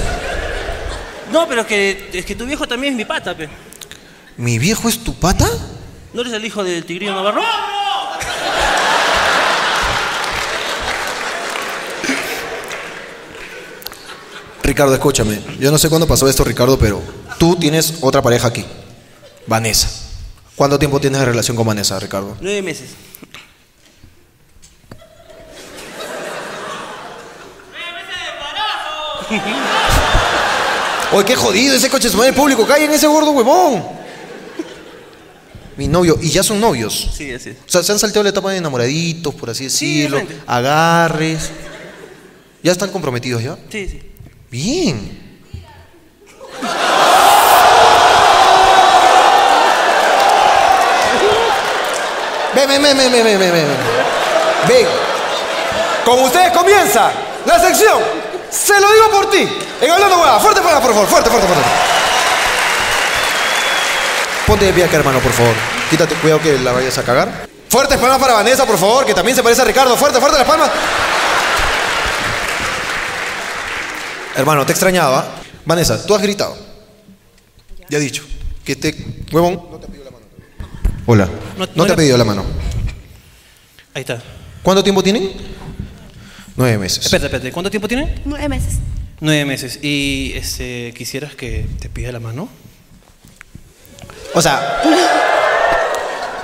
no, 1.29 1.45
pero 1.45 1.61
es 1.61 1.67
que, 1.67 2.09
es 2.13 2.25
que 2.25 2.35
tu 2.35 2.45
viejo 2.45 2.65
también 2.67 2.93
es 2.93 2.97
mi 2.97 3.03
pata, 3.03 3.35
pe. 3.35 3.49
¿Mi 4.37 4.57
viejo 4.59 4.87
es 4.87 5.03
tu 5.03 5.13
pata? 5.13 5.45
¿No 6.13 6.21
eres 6.21 6.31
el 6.31 6.45
hijo 6.45 6.63
del 6.63 6.85
tigrillo 6.85 7.13
Navarro? 7.15 7.41
Ricardo, 14.63 14.93
escúchame. 14.93 15.39
Yo 15.59 15.71
no 15.71 15.77
sé 15.77 15.89
cuándo 15.89 16.07
pasó 16.07 16.27
esto, 16.27 16.43
Ricardo, 16.43 16.77
pero 16.79 17.01
tú 17.37 17.55
tienes 17.55 17.95
otra 18.01 18.21
pareja 18.21 18.47
aquí. 18.47 18.65
Vanessa. 19.47 19.89
¿Cuánto 20.55 20.79
tiempo 20.79 20.99
tienes 20.99 21.19
de 21.19 21.25
relación 21.25 21.57
con 21.57 21.67
Vanessa, 21.67 21.99
Ricardo? 21.99 22.37
Nueve 22.39 22.61
meses. 22.61 22.89
Oye, 31.11 31.25
qué 31.25 31.35
jodido 31.35 31.75
ese 31.75 31.89
coche 31.89 32.09
madre 32.15 32.33
público. 32.33 32.65
Cae 32.65 32.85
en 32.85 32.91
ese 32.91 33.07
gordo 33.07 33.31
huevón. 33.31 33.83
Mi 35.77 35.87
novio. 35.87 36.17
¿Y 36.21 36.29
ya 36.29 36.41
son 36.43 36.59
novios? 36.59 37.11
Sí, 37.15 37.33
así 37.33 37.49
es. 37.51 37.57
O 37.67 37.69
sea, 37.69 37.83
se 37.83 37.91
han 37.91 37.99
salteado 37.99 38.23
la 38.23 38.29
etapa 38.29 38.51
de 38.51 38.57
enamoraditos, 38.57 39.33
por 39.35 39.49
así 39.49 39.65
decirlo. 39.65 40.17
de 40.17 40.27
agarres. 40.47 41.51
¿Ya 42.63 42.71
están 42.71 42.89
comprometidos 42.91 43.43
ya? 43.43 43.57
Sí, 43.69 43.87
sí. 43.87 44.01
Bien. 44.49 45.24
Ven, 52.67 52.81
ven, 52.81 52.97
ven, 52.97 53.11
ven, 53.11 53.23
ven, 53.23 53.39
ven, 53.39 53.67
ven. 54.67 54.87
Con 56.03 56.19
ustedes 56.23 56.51
comienza 56.51 57.11
la 57.45 57.59
sección. 57.59 57.99
Se 58.49 58.79
lo 58.79 58.91
digo 58.91 59.11
por 59.11 59.29
ti. 59.29 59.47
En 59.81 59.91
hablando 59.91 60.19
hueá. 60.19 60.39
Fuerte 60.39 60.61
para 60.61 60.79
por 60.79 60.93
favor. 60.93 61.07
Fuerte, 61.07 61.29
fuerte, 61.29 61.47
fuerte. 61.47 61.65
Ponte 64.47 64.65
de 64.65 64.73
pie 64.73 64.83
acá, 64.83 64.97
hermano, 64.97 65.19
por 65.19 65.31
favor. 65.31 65.53
Quítate, 65.89 66.15
cuidado 66.15 66.41
que 66.41 66.57
la 66.59 66.71
vayas 66.71 66.97
a 66.97 67.03
cagar. 67.03 67.47
Fuertes 67.69 67.97
palmas 67.97 68.19
para 68.19 68.33
Vanessa, 68.33 68.65
por 68.65 68.77
favor, 68.77 69.05
que 69.05 69.13
también 69.13 69.35
se 69.35 69.43
parece 69.43 69.61
a 69.61 69.65
Ricardo. 69.65 69.97
Fuerte, 69.97 70.19
fuerte 70.19 70.37
las 70.37 70.47
palmas. 70.47 70.69
Hermano, 74.35 74.65
te 74.65 74.71
extrañaba. 74.71 75.25
Vanessa, 75.65 76.05
tú 76.05 76.15
has 76.15 76.21
gritado. 76.21 76.55
Ya 77.89 77.97
he 77.97 78.01
dicho. 78.01 78.23
Que 78.63 78.75
te. 78.75 78.95
Huevón. 79.31 79.61
No 79.71 79.77
te 79.79 79.87
mano. 79.87 80.04
Hola. 81.05 81.25
No- 81.57 81.65
No, 81.65 81.71
no 81.75 81.85
te 81.85 81.93
ha 81.93 81.95
pedido 81.95 82.17
la 82.17 82.23
mano. 82.23 82.43
Ahí 83.93 84.01
está. 84.01 84.21
¿Cuánto 84.63 84.83
tiempo 84.83 85.03
tienen? 85.03 85.31
Nueve 86.55 86.77
meses. 86.77 87.05
Espérate, 87.05 87.27
espérate. 87.27 87.51
¿Cuánto 87.51 87.69
tiempo 87.69 87.87
tiene? 87.87 88.21
Nueve 88.25 88.49
meses. 88.49 88.75
Nueve 89.19 89.45
meses. 89.45 89.79
¿Y 89.81 90.33
este, 90.35 90.93
quisieras 90.97 91.35
que 91.35 91.65
te 91.79 91.89
pida 91.89 92.11
la 92.11 92.19
mano? 92.19 92.49
O 94.33 94.41
sea. 94.41 94.81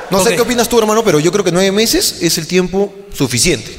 No 0.10 0.22
sé 0.24 0.36
qué 0.36 0.42
opinas 0.42 0.68
tú, 0.68 0.78
hermano, 0.78 1.04
pero 1.04 1.20
yo 1.20 1.32
creo 1.32 1.44
que 1.44 1.52
nueve 1.54 1.72
meses 1.72 2.18
es 2.22 2.38
el 2.38 2.46
tiempo 2.46 2.94
suficiente. 3.14 3.76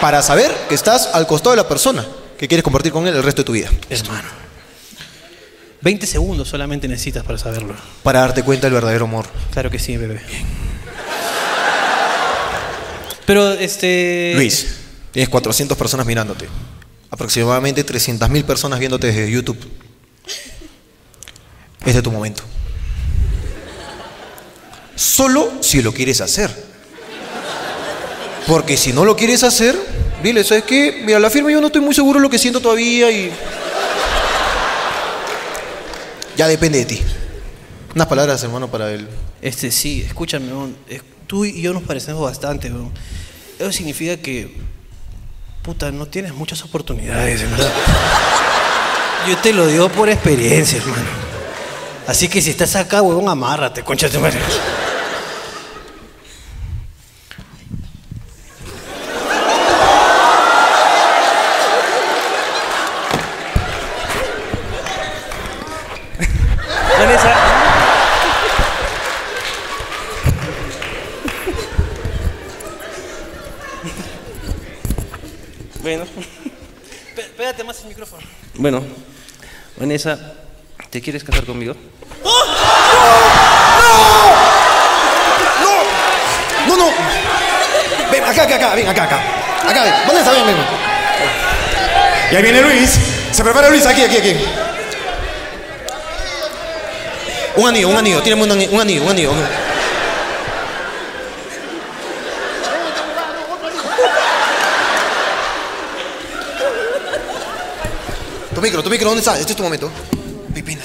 Para 0.00 0.22
saber 0.22 0.50
que 0.68 0.74
estás 0.74 1.10
al 1.12 1.26
costado 1.26 1.50
de 1.50 1.56
la 1.58 1.68
persona 1.68 2.06
que 2.38 2.48
quieres 2.48 2.62
compartir 2.64 2.92
con 2.92 3.06
él 3.06 3.14
el 3.14 3.22
resto 3.22 3.42
de 3.42 3.46
tu 3.46 3.52
vida. 3.52 3.68
Hermano. 3.90 4.28
20 5.80 6.06
segundos 6.06 6.48
solamente 6.48 6.88
necesitas 6.88 7.24
para 7.24 7.38
saberlo. 7.38 7.74
Para 8.02 8.20
darte 8.20 8.42
cuenta 8.42 8.66
del 8.66 8.74
verdadero 8.74 9.04
amor. 9.04 9.26
Claro 9.52 9.70
que 9.70 9.78
sí, 9.78 9.96
bebé. 9.96 10.20
Pero 13.26 13.52
este. 13.52 14.32
Luis, 14.34 14.78
tienes 15.12 15.28
400 15.28 15.76
personas 15.76 16.06
mirándote. 16.06 16.48
Aproximadamente 17.10 17.84
300.000 17.86 18.44
personas 18.44 18.78
viéndote 18.78 19.08
desde 19.08 19.30
YouTube. 19.30 19.58
Este 21.84 21.98
es 21.98 22.02
tu 22.02 22.10
momento. 22.10 22.42
Solo 24.94 25.52
si 25.60 25.80
lo 25.80 25.92
quieres 25.94 26.20
hacer. 26.20 26.50
Porque 28.46 28.76
si 28.76 28.92
no 28.92 29.04
lo 29.04 29.14
quieres 29.14 29.42
hacer, 29.42 29.78
dile, 30.22 30.42
¿sabes 30.42 30.64
qué? 30.64 31.02
Mira, 31.04 31.20
la 31.20 31.30
firma 31.30 31.52
yo 31.52 31.60
no 31.60 31.66
estoy 31.68 31.82
muy 31.82 31.94
seguro 31.94 32.18
de 32.18 32.22
lo 32.22 32.30
que 32.30 32.38
siento 32.38 32.60
todavía 32.60 33.10
y... 33.10 33.30
Ya 36.38 36.46
depende 36.46 36.78
de 36.78 36.84
ti. 36.84 37.02
Unas 37.96 38.06
palabras, 38.06 38.40
hermano, 38.44 38.68
para 38.70 38.92
él. 38.92 39.08
Este, 39.42 39.72
sí, 39.72 40.02
escúchame, 40.06 40.46
tú 41.26 41.44
y 41.44 41.60
yo 41.60 41.72
nos 41.72 41.82
parecemos 41.82 42.22
bastante, 42.22 42.70
weón. 42.70 42.92
Eso 43.58 43.72
significa 43.72 44.16
que. 44.16 44.56
Puta, 45.62 45.90
no 45.90 46.06
tienes 46.06 46.32
muchas 46.32 46.62
oportunidades, 46.62 47.40
en 47.42 47.50
verdad. 47.50 47.72
Yo 49.28 49.36
te 49.38 49.52
lo 49.52 49.66
digo 49.66 49.88
por 49.88 50.08
experiencia, 50.08 50.78
hermano. 50.78 51.02
Así 52.06 52.28
que 52.28 52.40
si 52.40 52.50
estás 52.50 52.76
acá, 52.76 53.02
huevón, 53.02 53.28
amárrate, 53.28 53.82
concha 53.82 54.08
de 54.08 54.18
madre. 54.20 54.38
Vanessa. 66.98 67.32
Bueno, 75.82 76.04
Pé- 77.14 77.22
Pégate 77.36 77.64
más 77.64 77.80
el 77.82 77.88
micrófono. 77.88 78.22
Bueno. 78.58 78.82
Vanessa, 79.76 80.18
¿te 80.90 81.00
quieres 81.00 81.22
casar 81.22 81.44
conmigo? 81.44 81.74
No, 86.66 86.76
no. 86.76 86.90
Ven, 88.10 88.24
acá, 88.24 88.42
acá, 88.42 88.56
acá, 88.56 88.74
ven, 88.74 88.88
acá, 88.88 89.04
acá. 89.04 89.20
Acá, 89.68 89.82
ven. 89.84 89.94
Vanessa, 90.06 90.32
ven, 90.32 90.46
ven. 90.46 90.56
Y 92.30 92.36
ahí 92.36 92.42
viene 92.42 92.62
Luis. 92.62 92.98
Se 93.32 93.42
prepara 93.42 93.70
Luis 93.70 93.86
aquí, 93.86 94.02
aquí, 94.02 94.16
aquí. 94.16 94.36
Un 97.56 97.68
anillo, 97.68 97.88
un 97.88 97.96
anillo. 97.96 98.20
Tírame 98.22 98.42
un 98.42 98.52
anillo, 98.52 98.72
un 98.72 98.80
anillo. 98.80 99.02
Un 99.02 99.10
anillo. 99.10 99.32
Tu 108.58 108.62
micro, 108.62 108.82
tu 108.82 108.90
micro, 108.90 109.06
¿dónde 109.10 109.20
está? 109.20 109.38
Este 109.38 109.52
es 109.52 109.56
tu 109.56 109.62
momento. 109.62 109.88
Pipina. 110.52 110.82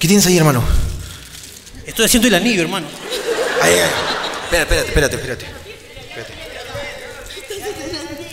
¿Qué 0.00 0.08
tienes 0.08 0.26
ahí, 0.26 0.36
hermano? 0.36 0.64
Estoy 1.86 2.06
haciendo 2.06 2.26
el 2.26 2.34
anillo, 2.34 2.62
hermano. 2.62 2.88
Ahí, 3.62 3.74
ahí. 3.74 3.90
Espera, 4.42 4.62
espérate, 4.62 4.88
espérate, 4.88 5.16
espérate. 5.16 5.46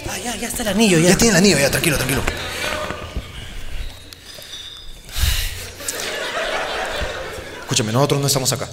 Ah, 0.10 0.18
ya, 0.18 0.36
ya 0.36 0.48
está 0.48 0.64
el 0.64 0.70
anillo, 0.70 0.98
ya. 0.98 1.10
Ya 1.10 1.18
tiene 1.18 1.30
el 1.30 1.38
anillo, 1.38 1.60
ya, 1.60 1.70
tranquilo, 1.70 1.98
tranquilo. 1.98 2.24
Escúchame, 7.62 7.91
nosotros 7.91 8.20
no 8.20 8.26
estamos 8.26 8.52
acá. 8.52 8.68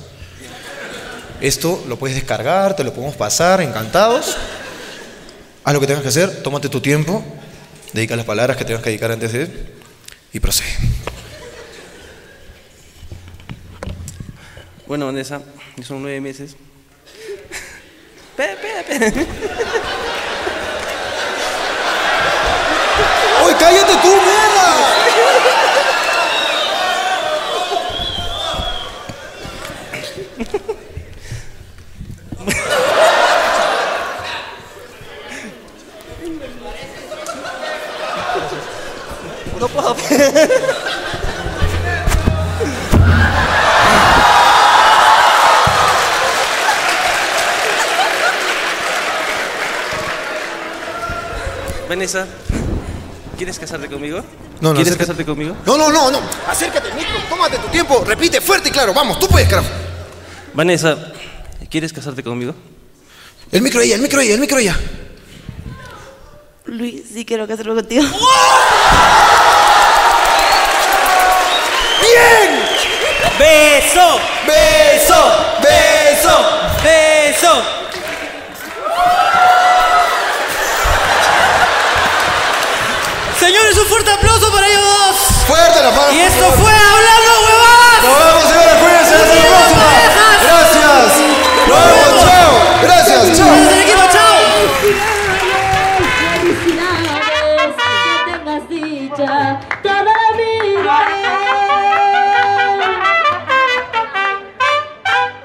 Esto 1.41 1.83
lo 1.89 1.99
puedes 1.99 2.17
descargar, 2.17 2.77
te 2.77 2.85
lo 2.85 2.93
podemos 2.93 3.17
pasar, 3.17 3.63
encantados. 3.63 4.37
Haz 5.65 5.75
lo 5.75 5.81
que 5.81 5.87
tengas 5.87 6.03
que 6.03 6.09
hacer, 6.09 6.43
tómate 6.43 6.69
tu 6.69 6.81
tiempo, 6.81 7.25
dedica 7.93 8.17
las 8.17 8.27
palabras 8.27 8.57
que 8.57 8.65
tengas 8.65 8.83
que 8.83 8.91
dedicar 8.91 9.11
antes 9.11 9.33
de 9.33 9.49
y 10.33 10.41
procede. 10.41 10.71
Bueno, 14.87 15.07
Vanessa, 15.07 15.41
son 15.83 16.03
nueve 16.03 16.21
meses. 16.21 16.57
Espera, 18.37 18.81
espera, 18.81 19.07
espera. 19.07 19.27
Vanessa, 52.01 52.27
¿quieres 53.37 53.59
casarte 53.59 53.87
conmigo? 53.87 54.25
No, 54.63 54.71
no, 54.71 54.75
¿Quieres 54.75 54.95
acércate. 54.95 54.99
casarte 54.99 55.25
conmigo? 55.27 55.55
No, 55.67 55.77
no, 55.77 55.91
no, 55.91 56.11
no. 56.11 56.19
Acércate 56.49 56.89
al 56.89 56.95
micro, 56.95 57.13
tómate 57.29 57.59
tu 57.59 57.69
tiempo, 57.69 58.03
repite 58.07 58.41
fuerte 58.41 58.71
y 58.71 58.73
claro, 58.73 58.95
vamos, 58.95 59.19
tú 59.19 59.29
puedes, 59.29 59.47
carajo. 59.47 59.69
Vanessa, 60.55 60.97
¿quieres 61.69 61.93
casarte 61.93 62.23
conmigo? 62.23 62.55
El 63.53 63.61
micro 63.61 63.83
ella, 63.83 63.97
el 63.97 64.01
micro 64.01 64.19
ella, 64.19 64.33
el 64.33 64.41
micro 64.41 64.59
ella. 64.59 64.81
Luis, 66.65 67.03
sí 67.13 67.27
quiero 67.27 67.47
casarme 67.47 67.75
contigo. 67.75 68.03
¡Beso! 73.39 74.19
¡Beso! 74.47 75.33
¡Beso! 75.63 76.45
¡Beso! 76.83 77.80
Un 83.43 83.87
fuerte 83.87 84.11
aplauso 84.11 84.53
para 84.53 84.67
ellos 84.67 84.83
dos. 84.83 85.17
Fuerte 85.47 85.83
la 85.83 85.91
palma. 85.91 86.13
Y 86.13 86.21
esto 86.21 86.45
fue 86.53 86.71
Hablando 86.71 87.31
Huevadas. 87.41 88.03
Nos 88.03 88.19
vemos, 88.19 88.45
señores. 88.45 88.75
Cuídense. 88.83 89.15
Hasta 89.15 89.35
la 89.35 89.49
próxima. 89.49 89.87
Gracias. 90.43 91.09
Nos 91.67 91.79
vemos. 91.87 92.21
Chao. 92.21 92.53
Gracias. 92.83 93.39
Chao. 93.39 93.51
Desde 93.51 93.73
el 93.73 93.81
equipo, 93.81 94.03
chao. 94.13 94.37
Felicidades, 96.41 97.17
que 97.25 98.31
tengas 98.31 98.65
dicha 98.69 99.61
toda 99.83 100.03
la 100.05 100.19
vida. 100.37 100.97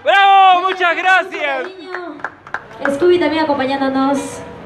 ¡Bravo! 0.03 0.61
¡Muchas 0.61 0.95
gracias! 0.97 1.67
Scooby 2.95 3.19
también 3.19 3.43
acompañándonos, 3.45 4.19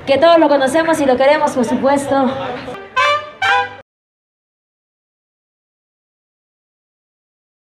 que 0.06 0.18
todos 0.18 0.40
lo 0.40 0.50
conocemos 0.50 1.00
y 1.00 1.06
lo 1.06 1.16
queremos, 1.16 1.52
por 1.52 1.66
supuesto. 1.66 2.30